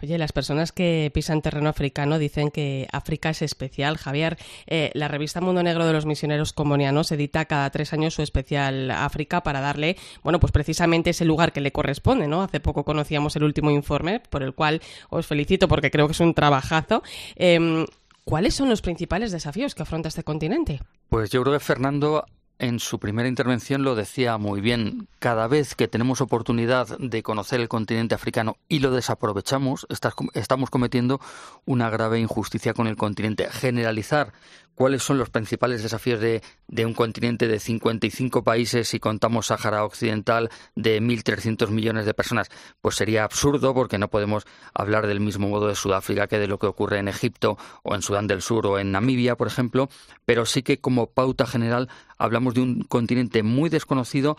Oye, 0.01 0.17
las 0.17 0.31
personas 0.31 0.71
que 0.71 1.11
pisan 1.13 1.41
terreno 1.41 1.69
africano 1.69 2.17
dicen 2.17 2.51
que 2.51 2.87
África 2.91 3.29
es 3.29 3.41
especial. 3.41 3.97
Javier, 3.97 4.37
eh, 4.67 4.91
la 4.93 5.07
revista 5.07 5.41
Mundo 5.41 5.63
Negro 5.63 5.85
de 5.85 5.93
los 5.93 6.05
Misioneros 6.05 6.53
Comonianos 6.53 7.11
edita 7.11 7.45
cada 7.45 7.69
tres 7.69 7.93
años 7.93 8.15
su 8.15 8.21
especial 8.21 8.91
África 8.91 9.43
para 9.43 9.61
darle, 9.61 9.97
bueno, 10.23 10.39
pues 10.39 10.51
precisamente 10.51 11.11
ese 11.11 11.25
lugar 11.25 11.53
que 11.53 11.61
le 11.61 11.71
corresponde, 11.71 12.27
¿no? 12.27 12.41
Hace 12.41 12.59
poco 12.59 12.83
conocíamos 12.83 13.35
el 13.35 13.43
último 13.43 13.71
informe, 13.71 14.19
por 14.19 14.43
el 14.43 14.53
cual 14.53 14.81
os 15.09 15.27
felicito 15.27 15.67
porque 15.67 15.91
creo 15.91 16.07
que 16.07 16.13
es 16.13 16.19
un 16.19 16.33
trabajazo. 16.33 17.03
Em, 17.35 17.85
¿Cuáles 18.23 18.53
son 18.53 18.69
los 18.69 18.81
principales 18.81 19.31
desafíos 19.31 19.73
que 19.73 19.81
afronta 19.81 20.07
este 20.07 20.23
continente? 20.23 20.79
Pues 21.09 21.31
yo 21.31 21.41
creo 21.41 21.53
que 21.53 21.59
Fernando 21.59 22.25
en 22.61 22.79
su 22.79 22.99
primera 22.99 23.27
intervención 23.27 23.81
lo 23.81 23.95
decía 23.95 24.37
muy 24.37 24.61
bien. 24.61 25.07
Cada 25.17 25.47
vez 25.47 25.73
que 25.73 25.87
tenemos 25.87 26.21
oportunidad 26.21 26.95
de 26.99 27.23
conocer 27.23 27.59
el 27.59 27.67
continente 27.67 28.13
africano 28.13 28.57
y 28.69 28.79
lo 28.79 28.91
desaprovechamos, 28.91 29.87
estamos 29.89 30.69
cometiendo 30.69 31.19
una 31.65 31.89
grave 31.89 32.19
injusticia 32.19 32.75
con 32.75 32.85
el 32.85 32.97
continente. 32.97 33.49
Generalizar 33.49 34.31
cuáles 34.75 35.03
son 35.03 35.17
los 35.17 35.29
principales 35.29 35.83
desafíos 35.83 36.19
de, 36.19 36.41
un 36.85 36.93
continente 36.93 37.47
de 37.47 37.59
55 37.59 38.43
países 38.43 38.93
y 38.93 38.99
contamos 38.99 39.47
Sáhara 39.47 39.83
Occidental 39.83 40.49
de 40.75 41.01
1.300 41.01 41.69
millones 41.69 42.05
de 42.05 42.13
personas, 42.13 42.49
pues 42.81 42.95
sería 42.95 43.23
absurdo 43.23 43.73
porque 43.73 43.97
no 43.97 44.09
podemos 44.09 44.45
hablar 44.73 45.07
del 45.07 45.19
mismo 45.19 45.47
modo 45.47 45.67
de 45.67 45.75
Sudáfrica 45.75 46.27
que 46.27 46.39
de 46.39 46.47
lo 46.47 46.57
que 46.57 46.67
ocurre 46.67 46.99
en 46.99 47.07
Egipto 47.07 47.57
o 47.83 47.95
en 47.95 48.01
Sudán 48.01 48.27
del 48.27 48.41
Sur 48.41 48.65
o 48.67 48.79
en 48.79 48.91
Namibia, 48.91 49.35
por 49.35 49.47
ejemplo, 49.47 49.89
pero 50.25 50.45
sí 50.45 50.63
que 50.63 50.79
como 50.79 51.07
pauta 51.07 51.45
general 51.45 51.89
hablamos 52.17 52.53
de 52.53 52.61
un 52.61 52.81
continente 52.83 53.43
muy 53.43 53.69
desconocido 53.69 54.37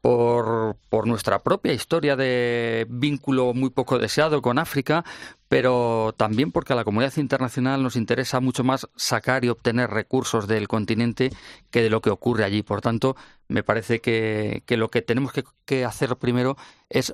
por, 0.00 0.76
por, 0.88 1.06
nuestra 1.06 1.40
propia 1.40 1.72
historia 1.72 2.16
de 2.16 2.86
vínculo 2.88 3.52
muy 3.54 3.70
poco 3.70 3.98
deseado 3.98 4.40
con 4.40 4.58
África, 4.58 5.04
pero 5.48 6.14
también 6.16 6.52
porque 6.52 6.72
a 6.72 6.76
la 6.76 6.84
comunidad 6.84 7.16
internacional 7.16 7.82
nos 7.82 7.96
interesa 7.96 8.40
mucho 8.40 8.64
más 8.64 8.88
sacar 8.96 9.44
y 9.44 9.48
obtener 9.48 9.90
recursos 9.90 10.46
del 10.46 10.68
continente 10.68 11.30
que 11.70 11.82
de 11.82 11.90
lo 11.90 12.00
que 12.00 12.10
ocurre 12.10 12.44
allí. 12.44 12.62
Por 12.62 12.80
tanto, 12.80 13.16
me 13.48 13.62
parece 13.62 14.00
que, 14.00 14.62
lo 14.68 14.90
que 14.90 15.02
tenemos 15.02 15.32
que, 15.66 15.84
hacer 15.84 16.16
primero 16.16 16.56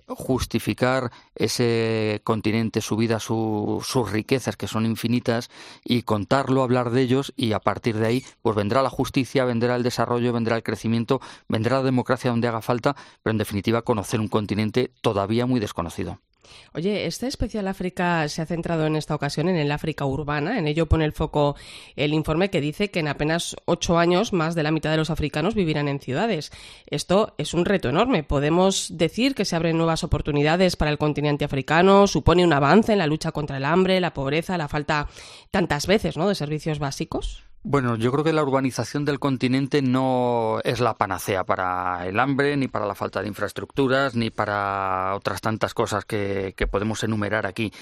justificar 0.09 1.11
ese 1.35 2.20
continente, 2.24 2.81
su 2.81 2.97
vida, 2.97 3.20
sus 3.20 4.11
riquezas, 4.11 4.57
que 4.57 4.68
son 4.68 4.87
infinitas, 4.87 5.51
y 5.85 6.03
contarlo, 6.03 6.62
hablar 6.62 6.91
de 6.91 7.03
ellos, 7.03 7.33
y 7.37 7.53
a 7.53 7.61
partir 7.61 7.97
de 7.97 8.07
ahí, 8.07 8.24
pues 8.43 8.57
vendrá 8.57 8.83
la 8.83 8.91
justicia, 8.91 9.45
vendrá 9.45 9.77
el 9.77 9.83
desarrollo, 9.83 10.33
vendrá 10.33 10.57
el 10.57 10.62
crecimiento, 10.62 11.20
vendrá 11.49 11.79
la 11.79 11.85
democracia 11.85 12.31
donde 12.31 12.49
haga 12.49 12.62
falta, 12.62 12.97
pero 13.22 13.33
en 13.33 13.39
definitiva 13.39 13.83
conocer 13.83 14.20
un 14.20 14.29
continente 14.29 14.91
todavía 15.01 15.47
muy 15.47 15.61
desconocido. 15.61 16.20
Oye, 16.74 17.07
este 17.07 17.26
especial 17.26 17.68
África 17.68 18.28
se 18.28 18.42
ha 18.42 18.47
centrado 18.47 18.86
en 18.86 18.97
esta 18.97 19.14
ocasión 19.14 19.49
en 19.49 19.57
el 19.57 19.72
África 19.72 20.05
urbana. 20.05 20.59
En 20.59 20.66
ello 20.66 20.86
pone 20.86 21.05
el 21.05 21.12
foco 21.12 21.57
el 21.97 22.14
informe 22.14 22.51
que 22.51 22.61
dice 22.61 22.90
que 22.90 23.01
en 23.01 23.09
apenas 23.09 23.57
ocho 23.64 23.99
años 23.99 24.32
más 24.32 24.55
de 24.55 24.62
la 24.62 24.70
mitad 24.70 24.90
de 24.90 24.97
los 24.97 25.11
africanos 25.11 25.55
vivirán 25.55 25.88
en 25.88 26.01
ciudades. 26.01 26.53
Esto 26.86 27.34
es 27.38 27.55
un 27.55 27.64
reto 27.64 27.88
enorme. 27.88 28.22
Podemos 28.22 28.97
decir 28.97 29.34
que 29.34 29.44
se 29.44 29.57
abren 29.57 29.76
nuevas 29.76 30.05
oportunidades 30.05 30.76
para 30.76 30.90
el 30.90 30.99
continente 30.99 31.44
africano, 31.44 32.07
supone 32.07 32.44
un 32.44 32.53
avance 32.53 32.92
en 32.92 32.99
la 32.99 33.07
lucha 33.07 33.32
contra 33.32 33.57
el 33.57 33.64
hambre, 33.64 34.01
la 34.01 34.14
pobreza, 34.14 34.59
la 34.59 34.68
falta 34.68 35.09
tantas 35.51 35.86
veces 35.86 36.16
¿no? 36.16 36.28
de 36.28 36.34
servicios 36.34 36.78
básicos. 36.78 37.45
Bueno, 37.69 37.97
yo 37.97 38.12
creo 38.12 38.23
que 38.23 38.33
la 38.33 38.45
urbanización 38.45 39.05
del 39.05 39.19
continente 39.19 39.83
no 39.83 40.61
es 40.62 40.79
la 40.79 40.95
panacea 40.95 41.43
para 41.43 42.07
el 42.07 42.21
hambre, 42.21 42.57
ni 42.57 42.69
para 42.69 42.87
la 42.87 42.95
falta 42.95 43.21
de 43.21 43.27
infraestructuras, 43.27 44.14
ni 44.14 44.31
para 44.31 45.17
otras 45.17 45.41
tantas 45.41 45.75
cosas 45.75 46.05
que, 46.05 46.55
podemos 46.71 47.03
enumerar 47.03 47.45
aquí. 47.45 47.73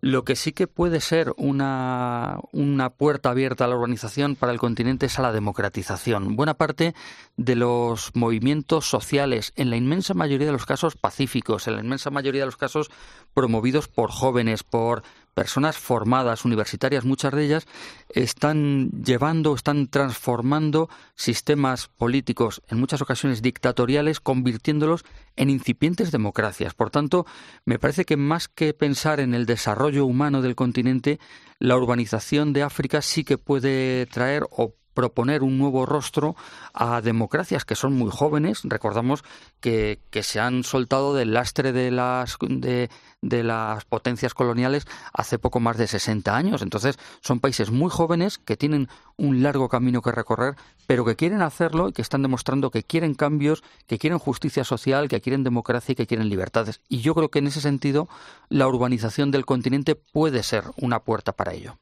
Lo 0.00 0.24
que 0.24 0.34
sí 0.34 0.50
que 0.50 0.66
puede 0.66 1.00
ser 1.00 1.32
una, 1.36 2.40
una, 2.50 2.90
puerta 2.90 3.30
abierta 3.30 3.64
a 3.64 3.68
la 3.68 3.76
urbanización 3.76 4.34
para 4.34 4.50
el 4.50 4.58
continente 4.58 5.06
es 5.06 5.20
a 5.20 5.22
la 5.22 5.32
democratización. 5.32 6.34
Buena 6.34 6.54
parte 6.54 6.96
de 7.36 7.54
los 7.54 8.10
movimientos 8.14 8.86
sociales, 8.86 9.52
en 9.54 9.70
la 9.70 9.76
inmensa 9.76 10.14
mayoría 10.14 10.48
de 10.48 10.52
los 10.52 10.66
casos 10.66 10.96
pacíficos, 10.96 11.68
en 11.68 11.76
la 11.76 11.82
inmensa 11.82 12.10
mayoría 12.10 12.42
de 12.42 12.46
los 12.46 12.56
casos 12.56 12.90
promovidos 13.34 13.86
por 13.86 14.10
jóvenes, 14.10 14.64
por 14.64 15.04
personas 15.38 15.78
formadas, 15.78 16.44
universitarias, 16.44 17.04
muchas 17.04 17.32
de 17.32 17.44
ellas, 17.44 17.68
están 18.08 18.90
llevando, 19.04 19.54
están 19.54 19.86
transformando 19.86 20.90
sistemas 21.14 21.86
políticos, 21.86 22.60
en 22.66 22.80
muchas 22.80 23.02
ocasiones 23.02 23.40
dictatoriales, 23.40 24.18
convirtiéndolos 24.18 25.04
en 25.36 25.50
incipientes 25.50 26.10
democracias. 26.10 26.74
Por 26.74 26.90
tanto, 26.90 27.24
me 27.64 27.78
parece 27.78 28.04
que 28.04 28.16
más 28.16 28.48
que 28.48 28.74
pensar 28.74 29.20
en 29.20 29.32
el 29.32 29.46
desarrollo 29.46 30.06
humano 30.06 30.42
del 30.42 30.56
continente, 30.56 31.20
la 31.60 31.76
urbanización 31.76 32.52
de 32.52 32.64
África 32.64 33.00
sí 33.00 33.22
que 33.22 33.38
puede 33.38 34.06
traer 34.06 34.42
o 34.50 34.74
proponer 34.98 35.44
un 35.44 35.58
nuevo 35.58 35.86
rostro 35.86 36.34
a 36.74 37.00
democracias 37.00 37.64
que 37.64 37.76
son 37.76 37.92
muy 37.92 38.10
jóvenes. 38.10 38.62
Recordamos 38.64 39.22
que, 39.60 40.00
que 40.10 40.24
se 40.24 40.40
han 40.40 40.64
soltado 40.64 41.14
del 41.14 41.34
lastre 41.34 41.70
de 41.70 41.92
las, 41.92 42.36
de, 42.40 42.90
de 43.22 43.44
las 43.44 43.84
potencias 43.84 44.34
coloniales 44.34 44.88
hace 45.12 45.38
poco 45.38 45.60
más 45.60 45.76
de 45.76 45.86
60 45.86 46.36
años. 46.36 46.62
Entonces, 46.62 46.98
son 47.20 47.38
países 47.38 47.70
muy 47.70 47.90
jóvenes 47.90 48.38
que 48.38 48.56
tienen 48.56 48.88
un 49.16 49.40
largo 49.44 49.68
camino 49.68 50.02
que 50.02 50.10
recorrer, 50.10 50.56
pero 50.88 51.04
que 51.04 51.14
quieren 51.14 51.42
hacerlo 51.42 51.90
y 51.90 51.92
que 51.92 52.02
están 52.02 52.22
demostrando 52.22 52.72
que 52.72 52.82
quieren 52.82 53.14
cambios, 53.14 53.62
que 53.86 53.98
quieren 54.00 54.18
justicia 54.18 54.64
social, 54.64 55.06
que 55.06 55.20
quieren 55.20 55.44
democracia 55.44 55.92
y 55.92 55.94
que 55.94 56.08
quieren 56.08 56.28
libertades. 56.28 56.80
Y 56.88 57.02
yo 57.02 57.14
creo 57.14 57.30
que 57.30 57.38
en 57.38 57.46
ese 57.46 57.60
sentido, 57.60 58.08
la 58.48 58.66
urbanización 58.66 59.30
del 59.30 59.46
continente 59.46 59.94
puede 59.94 60.42
ser 60.42 60.64
una 60.76 61.04
puerta 61.04 61.30
para 61.30 61.54
ello. 61.54 61.78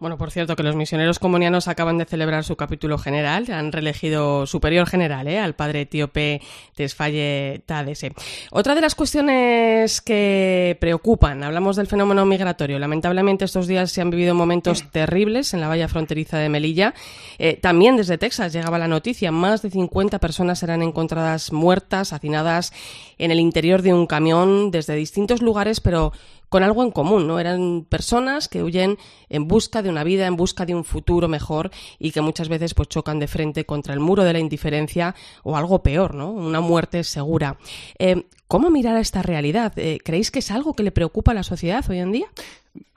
Bueno, 0.00 0.18
por 0.18 0.32
cierto, 0.32 0.56
que 0.56 0.64
los 0.64 0.74
misioneros 0.74 1.20
comunianos 1.20 1.68
acaban 1.68 1.98
de 1.98 2.04
celebrar 2.04 2.42
su 2.42 2.56
capítulo 2.56 2.98
general, 2.98 3.46
han 3.52 3.70
reelegido 3.70 4.44
superior 4.44 4.88
general 4.88 5.28
¿eh? 5.28 5.38
al 5.38 5.54
padre 5.54 5.82
etíope 5.82 6.42
Tesfaye 6.74 7.62
Tadese. 7.64 8.12
Otra 8.50 8.74
de 8.74 8.80
las 8.80 8.96
cuestiones 8.96 10.00
que 10.00 10.76
preocupan, 10.80 11.44
hablamos 11.44 11.76
del 11.76 11.86
fenómeno 11.86 12.26
migratorio. 12.26 12.80
Lamentablemente 12.80 13.44
estos 13.44 13.68
días 13.68 13.92
se 13.92 14.00
han 14.00 14.10
vivido 14.10 14.34
momentos 14.34 14.90
terribles 14.90 15.54
en 15.54 15.60
la 15.60 15.68
valla 15.68 15.86
fronteriza 15.86 16.38
de 16.38 16.48
Melilla. 16.48 16.92
Eh, 17.38 17.56
también 17.62 17.96
desde 17.96 18.18
Texas 18.18 18.52
llegaba 18.52 18.80
la 18.80 18.88
noticia, 18.88 19.30
más 19.30 19.62
de 19.62 19.70
50 19.70 20.18
personas 20.18 20.58
serán 20.58 20.82
encontradas 20.82 21.52
muertas, 21.52 22.12
hacinadas 22.12 22.72
en 23.16 23.30
el 23.30 23.38
interior 23.38 23.82
de 23.82 23.94
un 23.94 24.08
camión 24.08 24.72
desde 24.72 24.96
distintos 24.96 25.40
lugares, 25.40 25.78
pero 25.78 26.12
con 26.54 26.62
algo 26.62 26.84
en 26.84 26.92
común, 26.92 27.26
¿no? 27.26 27.40
Eran 27.40 27.84
personas 27.88 28.46
que 28.46 28.62
huyen 28.62 28.96
en 29.28 29.48
busca 29.48 29.82
de 29.82 29.88
una 29.88 30.04
vida, 30.04 30.28
en 30.28 30.36
busca 30.36 30.64
de 30.64 30.72
un 30.72 30.84
futuro 30.84 31.26
mejor 31.26 31.72
y 31.98 32.12
que 32.12 32.20
muchas 32.20 32.48
veces 32.48 32.74
pues 32.74 32.88
chocan 32.88 33.18
de 33.18 33.26
frente 33.26 33.66
contra 33.66 33.92
el 33.92 33.98
muro 33.98 34.22
de 34.22 34.32
la 34.32 34.38
indiferencia 34.38 35.16
o 35.42 35.56
algo 35.56 35.82
peor, 35.82 36.14
¿no? 36.14 36.30
Una 36.30 36.60
muerte 36.60 37.02
segura. 37.02 37.58
Eh, 37.98 38.28
¿Cómo 38.46 38.70
mirar 38.70 38.94
a 38.94 39.00
esta 39.00 39.20
realidad? 39.20 39.72
Eh, 39.74 39.98
¿Creéis 40.04 40.30
que 40.30 40.38
es 40.38 40.52
algo 40.52 40.74
que 40.74 40.84
le 40.84 40.92
preocupa 40.92 41.32
a 41.32 41.34
la 41.34 41.42
sociedad 41.42 41.84
hoy 41.90 41.98
en 41.98 42.12
día? 42.12 42.26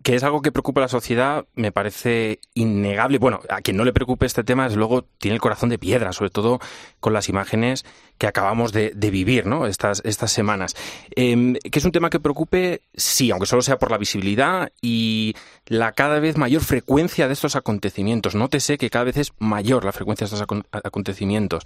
Que 0.03 0.15
es 0.15 0.23
algo 0.23 0.41
que 0.41 0.51
preocupa 0.51 0.81
a 0.81 0.83
la 0.83 0.87
sociedad, 0.87 1.45
me 1.55 1.71
parece 1.71 2.39
innegable. 2.53 3.17
Bueno, 3.17 3.41
a 3.49 3.61
quien 3.61 3.77
no 3.77 3.83
le 3.83 3.93
preocupe 3.93 4.25
este 4.25 4.43
tema, 4.43 4.65
desde 4.65 4.77
luego, 4.77 5.03
tiene 5.17 5.35
el 5.35 5.41
corazón 5.41 5.69
de 5.69 5.77
piedra, 5.77 6.13
sobre 6.13 6.29
todo 6.29 6.59
con 6.99 7.13
las 7.13 7.29
imágenes 7.29 7.85
que 8.17 8.27
acabamos 8.27 8.71
de, 8.73 8.91
vivir 9.11 9.45
¿no? 9.45 9.67
estas, 9.67 10.01
estas 10.05 10.31
semanas. 10.31 10.75
Em, 11.15 11.53
que 11.55 11.79
es 11.79 11.85
un 11.85 11.91
tema 11.91 12.09
que 12.09 12.19
preocupe, 12.19 12.81
sí, 12.95 13.31
aunque 13.31 13.45
solo 13.45 13.61
sea 13.61 13.77
por 13.77 13.91
la 13.91 13.97
visibilidad 13.97 14.71
y 14.81 15.35
la 15.67 15.91
cada 15.91 16.19
vez 16.19 16.37
mayor 16.37 16.61
frecuencia 16.61 17.27
de 17.27 17.33
estos 17.33 17.55
acontecimientos. 17.55 18.35
Nótese 18.35 18.77
que 18.77 18.89
cada 18.89 19.05
vez 19.05 19.17
es 19.17 19.33
mayor 19.39 19.85
la 19.85 19.91
frecuencia 19.91 20.25
de 20.25 20.33
estos 20.33 20.47
acontecimientos. 20.83 21.63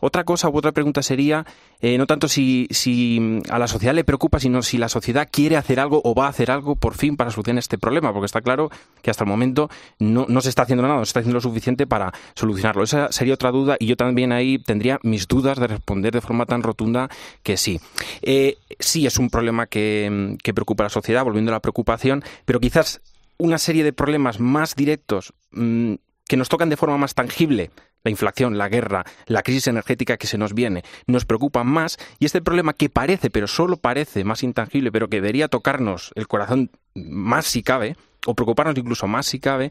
Otra 0.00 0.24
cosa 0.24 0.48
u 0.48 0.56
otra 0.56 0.72
pregunta 0.72 1.02
sería, 1.02 1.44
eh, 1.80 1.98
no 1.98 2.06
tanto 2.06 2.28
si, 2.28 2.66
si 2.70 3.40
a 3.50 3.58
la 3.58 3.68
sociedad 3.68 3.94
le 3.94 4.04
preocupa, 4.04 4.40
sino 4.40 4.62
si 4.62 4.78
la 4.78 4.88
sociedad 4.88 5.28
quiere 5.30 5.56
hacer 5.56 5.80
algo 5.80 6.00
o 6.04 6.14
va 6.14 6.26
a 6.26 6.30
hacer 6.30 6.50
algo 6.50 6.76
por 6.76 6.94
fin 6.94 7.16
para 7.16 7.30
solucionar 7.30 7.58
este 7.58 7.78
problema, 7.80 8.12
porque 8.12 8.26
está 8.26 8.40
claro 8.40 8.70
que 9.02 9.10
hasta 9.10 9.24
el 9.24 9.30
momento 9.30 9.68
no, 9.98 10.26
no 10.28 10.40
se 10.40 10.48
está 10.48 10.62
haciendo 10.62 10.82
nada, 10.82 10.96
no 10.96 11.04
se 11.04 11.10
está 11.10 11.20
haciendo 11.20 11.36
lo 11.36 11.40
suficiente 11.40 11.86
para 11.86 12.12
solucionarlo. 12.34 12.82
Esa 12.82 13.10
sería 13.12 13.34
otra 13.34 13.50
duda 13.50 13.76
y 13.78 13.86
yo 13.86 13.96
también 13.96 14.32
ahí 14.32 14.58
tendría 14.58 15.00
mis 15.02 15.26
dudas 15.26 15.58
de 15.58 15.66
responder 15.66 16.12
de 16.12 16.20
forma 16.20 16.46
tan 16.46 16.62
rotunda 16.62 17.08
que 17.42 17.56
sí. 17.56 17.80
Eh, 18.22 18.58
sí 18.78 19.06
es 19.06 19.18
un 19.18 19.30
problema 19.30 19.66
que, 19.66 20.36
preocupa 20.54 20.84
a 20.84 20.86
la 20.86 20.90
sociedad, 20.90 21.24
volviendo 21.24 21.52
a 21.52 21.54
la 21.54 21.60
preocupación, 21.60 22.22
pero 22.44 22.60
quizás 22.60 23.00
una 23.38 23.58
serie 23.58 23.84
de 23.84 23.92
problemas 23.92 24.40
más 24.40 24.74
directos 24.74 25.32
mm, 25.52 25.94
que 26.26 26.36
nos 26.36 26.48
tocan 26.48 26.68
de 26.68 26.76
forma 26.76 26.98
más 26.98 27.14
tangible 27.14 27.70
la 28.02 28.10
inflación, 28.10 28.58
la 28.58 28.68
guerra, 28.68 29.04
la 29.26 29.42
crisis 29.42 29.66
energética 29.66 30.16
que 30.16 30.26
se 30.26 30.38
nos 30.38 30.54
viene, 30.54 30.82
nos 31.06 31.24
preocupan 31.24 31.66
más 31.66 31.98
y 32.18 32.26
este 32.26 32.40
problema 32.40 32.72
que 32.72 32.88
parece, 32.88 33.30
pero 33.30 33.46
solo 33.46 33.76
parece 33.76 34.24
más 34.24 34.42
intangible, 34.42 34.92
pero 34.92 35.08
que 35.08 35.16
debería 35.16 35.48
tocarnos 35.48 36.12
el 36.14 36.28
corazón 36.28 36.70
más 36.94 37.46
si 37.46 37.62
cabe, 37.62 37.96
o 38.26 38.34
preocuparnos 38.34 38.76
incluso 38.76 39.06
más 39.06 39.26
si 39.26 39.38
cabe, 39.40 39.70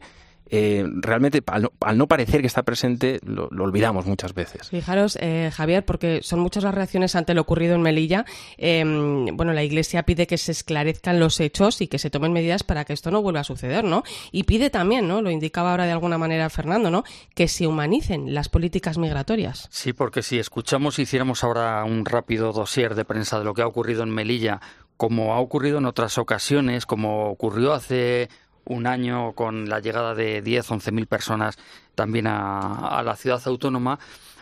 eh, 0.52 0.84
realmente 0.86 1.42
al 1.46 1.98
no, 1.98 2.06
parecer 2.08 2.40
que 2.40 2.48
está 2.48 2.64
presente, 2.64 3.20
lo, 3.24 3.48
olvidamos 3.62 4.06
muchas 4.06 4.34
veces. 4.34 4.68
Fijaros, 4.68 5.16
eh, 5.20 5.50
Javier, 5.54 5.84
porque 5.84 6.20
son 6.22 6.40
muchas 6.40 6.64
las 6.64 6.74
reacciones 6.74 7.14
ante 7.14 7.34
lo 7.34 7.42
ocurrido 7.42 7.76
en 7.76 7.82
Melilla. 7.82 8.24
Em, 8.58 9.26
bueno, 9.36 9.52
la 9.52 9.62
Iglesia 9.62 10.02
pide 10.02 10.26
que 10.26 10.38
se 10.38 10.50
esclarezcan 10.50 11.20
los 11.20 11.38
hechos 11.38 11.80
y 11.80 11.86
que 11.86 11.98
se 11.98 12.10
tomen 12.10 12.32
medidas 12.32 12.64
para 12.64 12.84
que 12.84 12.92
esto 12.92 13.12
no 13.12 13.22
vuelva 13.22 13.40
a 13.40 13.44
suceder, 13.44 13.84
¿no? 13.84 14.02
Y 14.32 14.42
pide 14.42 14.70
también, 14.70 15.06
¿no? 15.06 15.22
Lo 15.22 15.30
indicaba 15.30 15.70
ahora 15.70 15.86
de 15.86 15.92
alguna 15.92 16.18
manera 16.18 16.50
Fernando, 16.50 16.90
¿no? 16.90 17.04
Que 17.34 17.46
se 17.46 17.68
humanicen 17.68 18.34
las 18.34 18.48
políticas 18.48 18.98
migratorias. 18.98 19.68
Sí, 19.70 19.92
porque 19.92 20.22
si 20.22 20.40
escuchamos, 20.40 20.98
hiciéramos 20.98 21.44
ahora 21.44 21.84
un 21.84 22.04
rápido 22.04 22.52
dossier 22.52 22.96
de 22.96 23.04
prensa 23.04 23.38
de 23.38 23.44
lo 23.44 23.54
que 23.54 23.62
ha 23.62 23.66
ocurrido 23.68 24.02
en 24.02 24.10
Melilla, 24.10 24.60
como 24.96 25.34
ha 25.34 25.40
ocurrido 25.40 25.78
en 25.78 25.86
otras 25.86 26.18
ocasiones, 26.18 26.86
como 26.86 27.30
ocurrió 27.30 27.72
hace 27.72 28.28
un 28.64 28.86
año 28.86 29.32
con 29.32 29.68
la 29.68 29.80
llegada 29.80 30.14
de 30.14 30.42
10, 30.42 30.70
11 30.70 30.92
mil 30.92 31.06
personas 31.06 31.58
también 31.94 32.26
a, 32.26 33.02
la 33.04 33.16
ciudad 33.16 33.40
autónoma, 33.44 33.98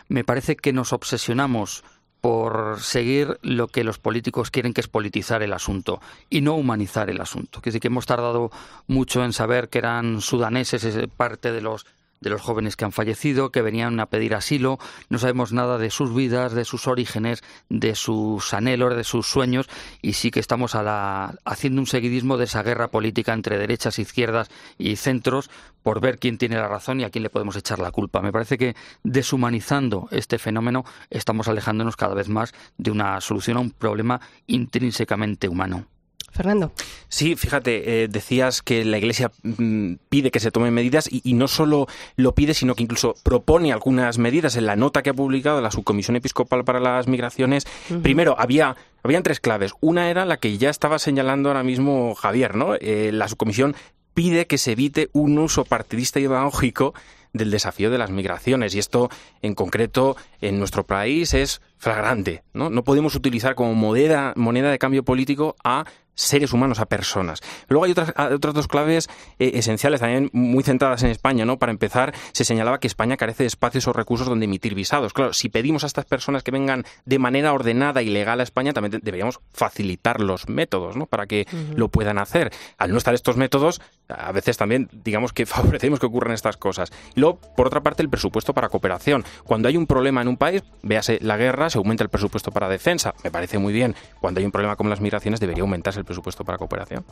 me 0.07 0.23
parece 0.23 0.55
que 0.55 0.73
nos 0.73 0.93
obsesionamos 0.93 1.83
por 2.21 2.81
seguir 2.81 3.39
lo 3.41 3.67
que 3.67 3.83
los 3.83 3.97
políticos 3.97 4.51
quieren 4.51 4.73
que 4.73 4.81
es 4.81 4.87
politizar 4.87 5.41
el 5.41 5.53
asunto 5.53 6.01
y 6.29 6.41
no 6.41 6.55
humanizar 6.55 7.09
el 7.09 7.21
asunto. 7.21 7.61
Que 7.61 7.71
sí 7.71 7.79
que 7.79 7.87
hemos 7.87 8.05
tardado 8.05 8.51
mucho 8.87 9.23
en 9.23 9.31
saber 9.31 9.69
que 9.69 9.77
eran 9.77 10.19
sudaneses, 10.19 10.83
es 10.83 11.07
parte 11.07 11.51
de 11.51 11.61
los 11.61 11.85
de 12.21 12.29
los 12.29 12.41
jóvenes 12.41 12.75
que 12.75 12.85
han 12.85 12.91
fallecido, 12.91 13.51
que 13.51 13.61
venían 13.61 13.99
a 13.99 14.07
pedir 14.07 14.35
asilo. 14.35 14.79
No 15.09 15.17
sabemos 15.19 15.53
nada 15.53 15.77
de 15.77 15.89
sus 15.89 16.13
vidas, 16.13 16.53
de 16.53 16.65
sus 16.65 16.87
orígenes, 16.87 17.43
de 17.69 17.95
sus 17.95 18.53
anhelos, 18.53 18.95
de 18.95 19.03
sus 19.03 19.27
sueños, 19.27 19.69
y 20.01 20.13
sí 20.13 20.31
que 20.31 20.39
estamos 20.39 20.75
a 20.75 20.83
la, 20.83 21.35
haciendo 21.45 21.81
un 21.81 21.87
seguidismo 21.87 22.37
de 22.37 22.45
esa 22.45 22.63
guerra 22.63 22.89
política 22.89 23.33
entre 23.33 23.57
derechas, 23.57 23.99
izquierdas 23.99 24.49
y 24.77 24.95
centros 24.95 25.49
por 25.83 26.01
ver 26.01 26.19
quién 26.19 26.37
tiene 26.37 26.57
la 26.57 26.67
razón 26.67 26.99
y 26.99 27.03
a 27.03 27.09
quién 27.09 27.23
le 27.23 27.29
podemos 27.29 27.55
echar 27.55 27.79
la 27.79 27.91
culpa. 27.91 28.21
Me 28.21 28.31
parece 28.31 28.57
que 28.57 28.75
deshumanizando 29.03 30.07
este 30.11 30.37
fenómeno 30.37 30.83
estamos 31.09 31.47
alejándonos 31.47 31.95
cada 31.95 32.15
vez 32.15 32.29
más 32.29 32.53
de 32.77 32.91
una 32.91 33.19
solución 33.21 33.57
a 33.57 33.61
un 33.61 33.71
problema 33.71 34.19
intrínsecamente 34.47 35.47
humano. 35.47 35.85
Fernando. 36.31 36.71
Sí, 37.07 37.35
fíjate, 37.35 38.03
eh, 38.03 38.07
decías 38.07 38.61
que 38.61 38.85
la 38.85 38.97
Iglesia 38.97 39.31
mm, 39.43 39.93
pide 40.09 40.31
que 40.31 40.39
se 40.39 40.51
tomen 40.51 40.73
medidas 40.73 41.09
y, 41.11 41.33
no 41.33 41.47
solo 41.47 41.87
lo 42.15 42.35
pide, 42.35 42.53
sino 42.53 42.75
que 42.75 42.83
incluso 42.83 43.15
propone 43.23 43.71
algunas 43.71 44.17
medidas. 44.17 44.55
En 44.55 44.65
la 44.65 44.75
nota 44.75 45.01
que 45.01 45.09
ha 45.09 45.13
publicado 45.13 45.61
la 45.61 45.71
Subcomisión 45.71 46.15
Episcopal 46.15 46.63
para 46.63 46.79
las 46.79 47.07
Migraciones, 47.07 47.65
primero 48.01 48.35
había 48.37 48.75
habían 49.03 49.23
tres 49.23 49.39
claves. 49.39 49.71
Una 49.79 50.09
era 50.09 50.25
la 50.25 50.37
que 50.37 50.57
ya 50.57 50.69
estaba 50.69 50.99
señalando 50.99 51.49
ahora 51.49 51.63
mismo 51.63 52.15
Javier, 52.15 52.55
¿no? 52.55 52.75
Eh, 52.75 53.11
la 53.13 53.27
subcomisión 53.27 53.75
pide 54.13 54.47
que 54.47 54.57
se 54.57 54.73
evite 54.73 55.09
un 55.13 55.37
uso 55.37 55.63
partidista 55.65 56.19
y 56.19 56.23
demagógico 56.23 56.93
del 57.33 57.51
desafío 57.51 57.89
de 57.89 57.97
las 57.97 58.09
migraciones. 58.09 58.75
Y 58.75 58.79
esto, 58.79 59.09
en 59.41 59.55
concreto, 59.55 60.17
en 60.41 60.59
nuestro 60.59 60.85
país 60.85 61.33
es 61.33 61.61
flagrante. 61.77 62.43
No, 62.53 62.69
no 62.69 62.83
podemos 62.83 63.15
utilizar 63.15 63.55
como 63.55 63.73
moneda, 63.75 64.33
moneda 64.35 64.71
de 64.71 64.79
cambio 64.79 65.03
político 65.03 65.55
a 65.63 65.85
seres 66.15 66.53
humanos, 66.53 66.79
a 66.79 66.85
personas. 66.85 67.41
Luego 67.67 67.85
hay 67.85 67.91
otras, 67.91 68.13
otras 68.31 68.53
dos 68.53 68.67
claves 68.67 69.09
eh, 69.39 69.51
esenciales, 69.55 70.01
también 70.01 70.29
muy 70.33 70.63
centradas 70.63 71.03
en 71.03 71.09
España, 71.09 71.45
¿no? 71.45 71.57
Para 71.59 71.71
empezar, 71.71 72.13
se 72.33 72.43
señalaba 72.43 72.79
que 72.79 72.87
España 72.87 73.17
carece 73.17 73.43
de 73.43 73.47
espacios 73.47 73.87
o 73.87 73.93
recursos 73.93 74.27
donde 74.27 74.45
emitir 74.45 74.75
visados. 74.75 75.13
Claro, 75.13 75.33
si 75.33 75.49
pedimos 75.49 75.83
a 75.83 75.87
estas 75.87 76.05
personas 76.05 76.43
que 76.43 76.51
vengan 76.51 76.85
de 77.05 77.19
manera 77.19 77.53
ordenada 77.53 78.01
y 78.01 78.09
legal 78.09 78.39
a 78.39 78.43
España, 78.43 78.73
también 78.73 78.99
deberíamos 79.01 79.39
facilitar 79.53 80.21
los 80.21 80.49
métodos, 80.49 80.95
¿no? 80.95 81.05
Para 81.05 81.25
que 81.25 81.47
lo 81.75 81.89
puedan 81.89 82.17
hacer. 82.17 82.51
Al 82.77 82.91
no 82.91 82.97
estar 82.97 83.13
estos 83.13 83.37
métodos, 83.37 83.81
a 84.09 84.31
veces 84.31 84.57
también, 84.57 84.89
digamos 84.91 85.33
que 85.33 85.45
favorecemos 85.45 85.99
que 85.99 86.05
ocurran 86.05 86.33
estas 86.33 86.57
cosas. 86.57 86.91
Y 87.15 87.21
luego, 87.21 87.39
por 87.55 87.67
otra 87.67 87.81
parte, 87.81 88.03
el 88.03 88.09
presupuesto 88.09 88.53
para 88.53 88.69
cooperación. 88.69 89.23
Cuando 89.43 89.67
hay 89.67 89.77
un 89.77 89.87
problema 89.87 90.21
en 90.21 90.27
un 90.27 90.37
país, 90.37 90.63
véase 90.81 91.19
la 91.21 91.37
guerra, 91.37 91.69
se 91.69 91.77
aumenta 91.77 92.03
el 92.03 92.09
presupuesto 92.09 92.51
para 92.51 92.67
defensa. 92.69 93.13
Me 93.23 93.31
parece 93.31 93.57
muy 93.57 93.73
bien. 93.73 93.95
Cuando 94.19 94.39
hay 94.39 94.45
un 94.45 94.51
problema 94.51 94.75
como 94.75 94.89
las 94.89 95.01
migraciones, 95.01 95.39
debería 95.39 95.61
aumentarse 95.63 95.99
el 95.99 96.05
presupuesto 96.09 96.43
para 96.43 96.57
cooperación. 96.57 97.05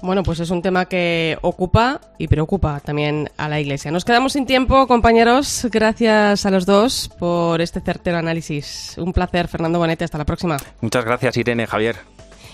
Bueno, 0.00 0.22
pues 0.22 0.40
es 0.40 0.48
un 0.48 0.62
tema 0.62 0.86
que 0.86 1.36
ocupa 1.42 2.00
y 2.16 2.28
preocupa 2.28 2.80
también 2.80 3.30
a 3.36 3.46
la 3.46 3.60
Iglesia. 3.60 3.90
Nos 3.90 4.06
quedamos 4.06 4.32
sin 4.32 4.46
tiempo, 4.46 4.86
compañeros. 4.86 5.68
Gracias 5.70 6.46
a 6.46 6.50
los 6.50 6.64
dos 6.64 7.10
por 7.18 7.60
este 7.60 7.82
certero 7.82 8.16
análisis. 8.16 8.96
Un 8.96 9.12
placer, 9.12 9.48
Fernando 9.48 9.78
Bonete. 9.78 10.04
Hasta 10.04 10.16
la 10.16 10.24
próxima. 10.24 10.56
Muchas 10.80 11.04
gracias, 11.04 11.36
Irene, 11.36 11.66
Javier. 11.66 11.96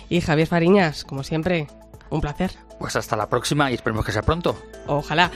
Y 0.08 0.20
Javier 0.20 0.48
Fariñas, 0.48 1.04
como 1.04 1.22
siempre, 1.22 1.68
un 2.14 2.20
placer. 2.20 2.52
Pues 2.78 2.96
hasta 2.96 3.16
la 3.16 3.28
próxima 3.28 3.70
y 3.70 3.74
esperemos 3.74 4.04
que 4.04 4.12
sea 4.12 4.22
pronto. 4.22 4.56
Ojalá. 4.86 5.30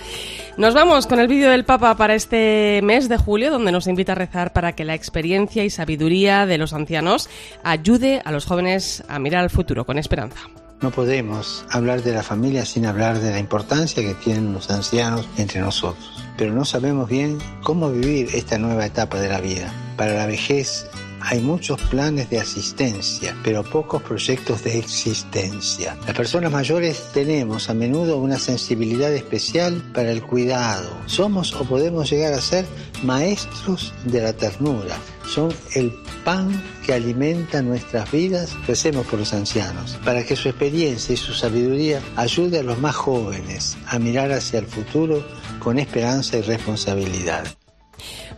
Nos 0.56 0.74
vamos 0.74 1.06
con 1.06 1.20
el 1.20 1.28
vídeo 1.28 1.50
del 1.50 1.64
Papa 1.64 1.96
para 1.96 2.14
este 2.14 2.80
mes 2.82 3.08
de 3.08 3.16
julio, 3.16 3.50
donde 3.50 3.72
nos 3.72 3.86
invita 3.86 4.12
a 4.12 4.16
rezar 4.16 4.52
para 4.52 4.72
que 4.72 4.84
la 4.84 4.94
experiencia 4.94 5.64
y 5.64 5.70
sabiduría 5.70 6.46
de 6.46 6.58
los 6.58 6.72
ancianos 6.72 7.28
ayude 7.62 8.22
a 8.24 8.32
los 8.32 8.44
jóvenes 8.44 9.04
a 9.08 9.18
mirar 9.18 9.42
al 9.42 9.50
futuro 9.50 9.86
con 9.86 9.98
esperanza. 9.98 10.40
No 10.80 10.92
podemos 10.92 11.64
hablar 11.70 12.02
de 12.02 12.12
la 12.12 12.22
familia 12.22 12.64
sin 12.64 12.86
hablar 12.86 13.18
de 13.18 13.32
la 13.32 13.40
importancia 13.40 14.02
que 14.02 14.14
tienen 14.14 14.52
los 14.52 14.70
ancianos 14.70 15.28
entre 15.36 15.60
nosotros. 15.60 16.24
Pero 16.36 16.54
no 16.54 16.64
sabemos 16.64 17.08
bien 17.08 17.38
cómo 17.64 17.90
vivir 17.90 18.28
esta 18.32 18.58
nueva 18.58 18.86
etapa 18.86 19.18
de 19.18 19.28
la 19.28 19.40
vida. 19.40 19.72
Para 19.96 20.14
la 20.14 20.26
vejez 20.26 20.86
hay 21.20 21.40
muchos 21.40 21.80
planes 21.82 22.30
de 22.30 22.38
asistencia, 22.38 23.36
pero 23.42 23.62
pocos 23.62 24.02
proyectos 24.02 24.64
de 24.64 24.78
existencia. 24.78 25.96
Las 26.06 26.16
personas 26.16 26.52
mayores 26.52 27.08
tenemos 27.12 27.68
a 27.68 27.74
menudo 27.74 28.18
una 28.18 28.38
sensibilidad 28.38 29.12
especial 29.12 29.82
para 29.94 30.10
el 30.10 30.22
cuidado. 30.22 30.90
Somos 31.06 31.52
o 31.54 31.64
podemos 31.64 32.10
llegar 32.10 32.32
a 32.32 32.40
ser 32.40 32.66
maestros 33.02 33.92
de 34.04 34.22
la 34.22 34.32
ternura. 34.32 34.96
Son 35.26 35.52
el 35.74 35.92
pan 36.24 36.62
que 36.84 36.94
alimenta 36.94 37.60
nuestras 37.62 38.10
vidas. 38.10 38.56
Recemos 38.66 39.06
por 39.06 39.18
los 39.18 39.34
ancianos, 39.34 39.98
para 40.04 40.24
que 40.24 40.36
su 40.36 40.48
experiencia 40.48 41.12
y 41.12 41.16
su 41.16 41.34
sabiduría 41.34 42.00
ayude 42.16 42.60
a 42.60 42.62
los 42.62 42.78
más 42.78 42.96
jóvenes 42.96 43.76
a 43.86 43.98
mirar 43.98 44.32
hacia 44.32 44.60
el 44.60 44.66
futuro 44.66 45.22
con 45.58 45.78
esperanza 45.78 46.38
y 46.38 46.42
responsabilidad. 46.42 47.57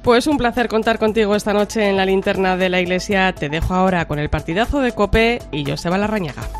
Pues 0.02 0.26
un 0.26 0.38
placer 0.38 0.68
contar 0.68 0.98
contigo 0.98 1.36
esta 1.36 1.52
noche 1.52 1.88
en 1.88 1.96
la 1.96 2.06
linterna 2.06 2.56
de 2.56 2.68
la 2.68 2.80
iglesia. 2.80 3.32
Te 3.34 3.48
dejo 3.48 3.74
ahora 3.74 4.06
con 4.06 4.18
el 4.18 4.30
partidazo 4.30 4.80
de 4.80 4.92
Cope 4.92 5.40
y 5.52 5.64
Joseba 5.64 5.98
Larrañaga. 5.98 6.59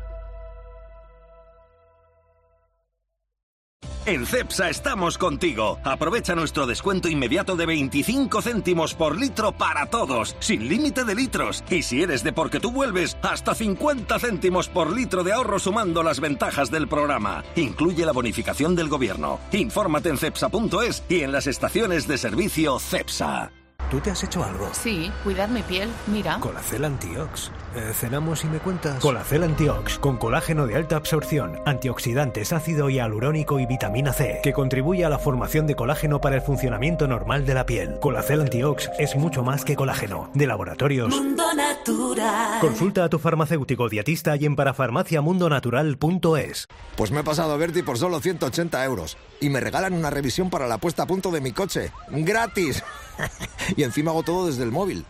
En 4.05 4.25
CEPSA 4.25 4.69
estamos 4.69 5.19
contigo. 5.19 5.79
Aprovecha 5.83 6.33
nuestro 6.33 6.65
descuento 6.65 7.07
inmediato 7.07 7.55
de 7.55 7.67
25 7.67 8.41
céntimos 8.41 8.95
por 8.95 9.15
litro 9.15 9.51
para 9.51 9.85
todos, 9.85 10.35
sin 10.39 10.67
límite 10.67 11.03
de 11.05 11.13
litros. 11.13 11.63
Y 11.69 11.83
si 11.83 12.01
eres 12.01 12.23
de 12.23 12.33
porque 12.33 12.59
tú 12.59 12.71
vuelves, 12.71 13.15
hasta 13.21 13.53
50 13.53 14.17
céntimos 14.17 14.69
por 14.69 14.91
litro 14.91 15.23
de 15.23 15.33
ahorro 15.33 15.59
sumando 15.59 16.01
las 16.01 16.19
ventajas 16.19 16.71
del 16.71 16.87
programa. 16.87 17.43
Incluye 17.55 18.03
la 18.03 18.11
bonificación 18.11 18.75
del 18.75 18.89
gobierno. 18.89 19.39
Infórmate 19.51 20.09
en 20.09 20.17
cepsa.es 20.17 21.03
y 21.07 21.21
en 21.21 21.31
las 21.31 21.45
estaciones 21.45 22.07
de 22.07 22.17
servicio 22.17 22.79
CEPSA. 22.79 23.51
¿Tú 23.89 23.99
te 23.99 24.11
has 24.11 24.23
hecho 24.23 24.43
algo? 24.43 24.69
Sí, 24.73 25.11
cuidar 25.23 25.49
mi 25.49 25.63
piel. 25.63 25.89
Mira. 26.07 26.37
Colacel 26.39 26.85
Antiox. 26.85 27.51
Eh, 27.73 27.93
cenamos 27.93 28.43
y 28.43 28.47
me 28.47 28.59
cuentas. 28.59 28.99
Colacel 28.99 29.43
Antiox, 29.43 29.97
con 29.97 30.17
colágeno 30.17 30.67
de 30.67 30.75
alta 30.75 30.97
absorción, 30.97 31.61
antioxidantes, 31.65 32.51
ácido 32.51 32.89
hialurónico 32.89 33.59
y 33.59 33.65
vitamina 33.65 34.11
C, 34.11 34.41
que 34.43 34.51
contribuye 34.51 35.05
a 35.05 35.09
la 35.09 35.19
formación 35.19 35.67
de 35.67 35.75
colágeno 35.75 36.19
para 36.19 36.35
el 36.35 36.41
funcionamiento 36.41 37.07
normal 37.07 37.45
de 37.45 37.53
la 37.53 37.65
piel. 37.65 37.97
Colacel 38.01 38.41
Antiox 38.41 38.89
es 38.99 39.15
mucho 39.15 39.41
más 39.43 39.63
que 39.63 39.77
colágeno. 39.77 40.29
De 40.33 40.47
laboratorios. 40.47 41.15
Mundo 41.15 41.43
Natural. 41.53 42.59
Consulta 42.59 43.05
a 43.05 43.09
tu 43.09 43.19
farmacéutico 43.19 43.87
dietista 43.87 44.35
y 44.35 44.45
en 44.45 44.55
parafarmaciamundonatural.es. 44.55 46.67
Pues 46.95 47.11
me 47.11 47.21
he 47.21 47.23
pasado 47.23 47.53
a 47.53 47.57
Berti 47.57 47.83
por 47.83 47.97
solo 47.97 48.19
180 48.19 48.83
euros 48.83 49.17
y 49.39 49.49
me 49.49 49.61
regalan 49.61 49.93
una 49.93 50.09
revisión 50.09 50.49
para 50.49 50.67
la 50.67 50.77
puesta 50.77 51.03
a 51.03 51.07
punto 51.07 51.31
de 51.31 51.39
mi 51.41 51.53
coche. 51.53 51.91
¡Gratis! 52.09 52.83
y 53.75 53.83
encima 53.83 54.11
hago 54.11 54.23
todo 54.23 54.47
desde 54.47 54.63
el 54.63 54.71
móvil. 54.71 55.05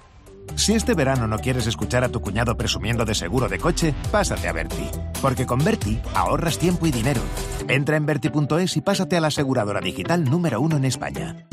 Si 0.55 0.73
este 0.73 0.93
verano 0.93 1.27
no 1.27 1.39
quieres 1.39 1.67
escuchar 1.67 2.03
a 2.03 2.09
tu 2.09 2.21
cuñado 2.21 2.57
presumiendo 2.57 3.05
de 3.05 3.15
seguro 3.15 3.47
de 3.47 3.59
coche, 3.59 3.93
pásate 4.11 4.47
a 4.47 4.53
Berti. 4.53 4.89
Porque 5.21 5.45
con 5.45 5.63
Berti 5.63 5.99
ahorras 6.13 6.57
tiempo 6.57 6.87
y 6.87 6.91
dinero. 6.91 7.21
Entra 7.67 7.95
en 7.95 8.05
Berti.es 8.05 8.75
y 8.75 8.81
pásate 8.81 9.17
a 9.17 9.21
la 9.21 9.27
aseguradora 9.27 9.79
digital 9.79 10.23
número 10.23 10.59
uno 10.59 10.77
en 10.77 10.85
España. 10.85 11.45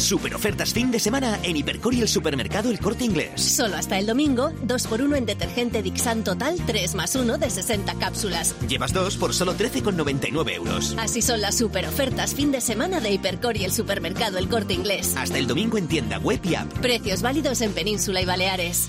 Super 0.00 0.34
ofertas 0.34 0.72
fin 0.72 0.90
de 0.90 0.98
semana 0.98 1.38
en 1.42 1.56
Hipercor 1.56 1.92
y 1.94 2.00
el 2.00 2.08
supermercado 2.08 2.70
El 2.70 2.80
Corte 2.80 3.04
Inglés. 3.04 3.40
Solo 3.40 3.76
hasta 3.76 3.98
el 3.98 4.06
domingo, 4.06 4.50
2x1 4.66 5.16
en 5.16 5.26
detergente 5.26 5.82
Dixan 5.82 6.24
Total 6.24 6.56
3 6.66 6.94
más 6.94 7.14
1 7.14 7.36
de 7.36 7.50
60 7.50 7.94
cápsulas. 7.94 8.54
Llevas 8.66 8.94
dos 8.94 9.16
por 9.18 9.34
solo 9.34 9.54
13,99 9.54 10.54
euros. 10.54 10.96
Así 10.98 11.20
son 11.20 11.42
las 11.42 11.58
super 11.58 11.86
ofertas 11.86 12.34
fin 12.34 12.50
de 12.50 12.62
semana 12.62 13.00
de 13.00 13.12
Hipercor 13.12 13.58
y 13.58 13.64
el 13.64 13.72
supermercado 13.72 14.38
El 14.38 14.48
Corte 14.48 14.72
Inglés. 14.72 15.14
Hasta 15.16 15.38
el 15.38 15.46
domingo 15.46 15.76
en 15.76 15.86
tienda 15.86 16.18
web 16.18 16.40
y 16.44 16.54
app. 16.54 16.72
Precios 16.78 17.20
válidos 17.20 17.60
en 17.60 17.72
Península 17.72 18.22
y 18.22 18.24
Baleares. 18.24 18.88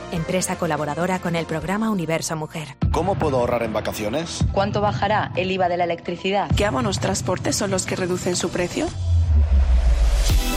Empresa 0.11 0.57
colaboradora 0.57 1.19
con 1.19 1.35
el 1.35 1.45
programa 1.45 1.89
Universo 1.89 2.35
Mujer. 2.35 2.75
¿Cómo 2.91 3.15
puedo 3.15 3.37
ahorrar 3.37 3.63
en 3.63 3.73
vacaciones? 3.73 4.43
¿Cuánto 4.51 4.81
bajará 4.81 5.31
el 5.35 5.51
IVA 5.51 5.69
de 5.69 5.77
la 5.77 5.85
electricidad? 5.85 6.49
¿Qué 6.55 6.65
abonos 6.65 6.99
transportes 6.99 7.55
son 7.55 7.71
los 7.71 7.85
que 7.85 7.95
reducen 7.95 8.35
su 8.35 8.49
precio? 8.49 8.87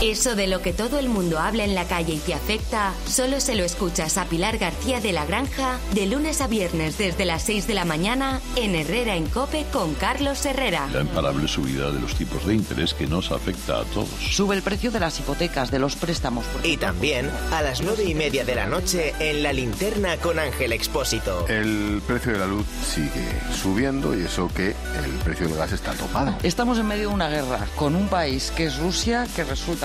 Eso 0.01 0.35
de 0.35 0.47
lo 0.47 0.61
que 0.61 0.73
todo 0.73 0.99
el 0.99 1.07
mundo 1.07 1.39
habla 1.39 1.63
en 1.63 1.73
la 1.73 1.85
calle 1.85 2.13
y 2.13 2.17
te 2.17 2.33
afecta, 2.33 2.93
solo 3.07 3.39
se 3.39 3.55
lo 3.55 3.63
escuchas 3.63 4.17
a 4.17 4.25
Pilar 4.25 4.57
García 4.57 4.99
de 4.99 5.13
la 5.13 5.25
Granja 5.25 5.79
de 5.93 6.05
lunes 6.05 6.41
a 6.41 6.47
viernes 6.47 6.97
desde 6.97 7.23
las 7.23 7.43
6 7.43 7.65
de 7.65 7.75
la 7.75 7.85
mañana 7.85 8.41
en 8.57 8.75
Herrera 8.75 9.15
en 9.15 9.25
Cope 9.27 9.65
con 9.71 9.93
Carlos 9.95 10.45
Herrera. 10.45 10.89
La 10.91 11.01
imparable 11.01 11.47
subida 11.47 11.91
de 11.91 12.01
los 12.01 12.13
tipos 12.15 12.45
de 12.45 12.55
interés 12.55 12.93
que 12.93 13.07
nos 13.07 13.31
afecta 13.31 13.79
a 13.79 13.83
todos. 13.85 14.09
Sube 14.19 14.55
el 14.55 14.61
precio 14.61 14.91
de 14.91 14.99
las 14.99 15.17
hipotecas, 15.19 15.71
de 15.71 15.79
los 15.79 15.95
préstamos. 15.95 16.45
Y 16.63 16.75
también 16.75 17.31
a 17.51 17.61
las 17.61 17.81
nueve 17.81 18.03
y 18.03 18.15
media 18.15 18.43
de 18.43 18.55
la 18.55 18.67
noche 18.67 19.13
en 19.19 19.43
La 19.43 19.53
Linterna 19.53 20.17
con 20.17 20.39
Ángel 20.39 20.73
Expósito. 20.73 21.47
El 21.47 22.01
precio 22.05 22.33
de 22.33 22.39
la 22.39 22.47
luz 22.47 22.65
sigue 22.85 23.25
subiendo 23.61 24.15
y 24.17 24.23
eso 24.23 24.49
que 24.53 24.67
el 24.67 25.11
precio 25.23 25.47
del 25.47 25.57
gas 25.57 25.71
está 25.71 25.93
topado. 25.93 26.35
Estamos 26.43 26.77
en 26.79 26.87
medio 26.87 27.07
de 27.09 27.15
una 27.15 27.29
guerra 27.29 27.65
con 27.77 27.95
un 27.95 28.09
país 28.09 28.51
que 28.55 28.65
es 28.65 28.77
Rusia 28.77 29.25
que 29.35 29.45
resulta. 29.45 29.84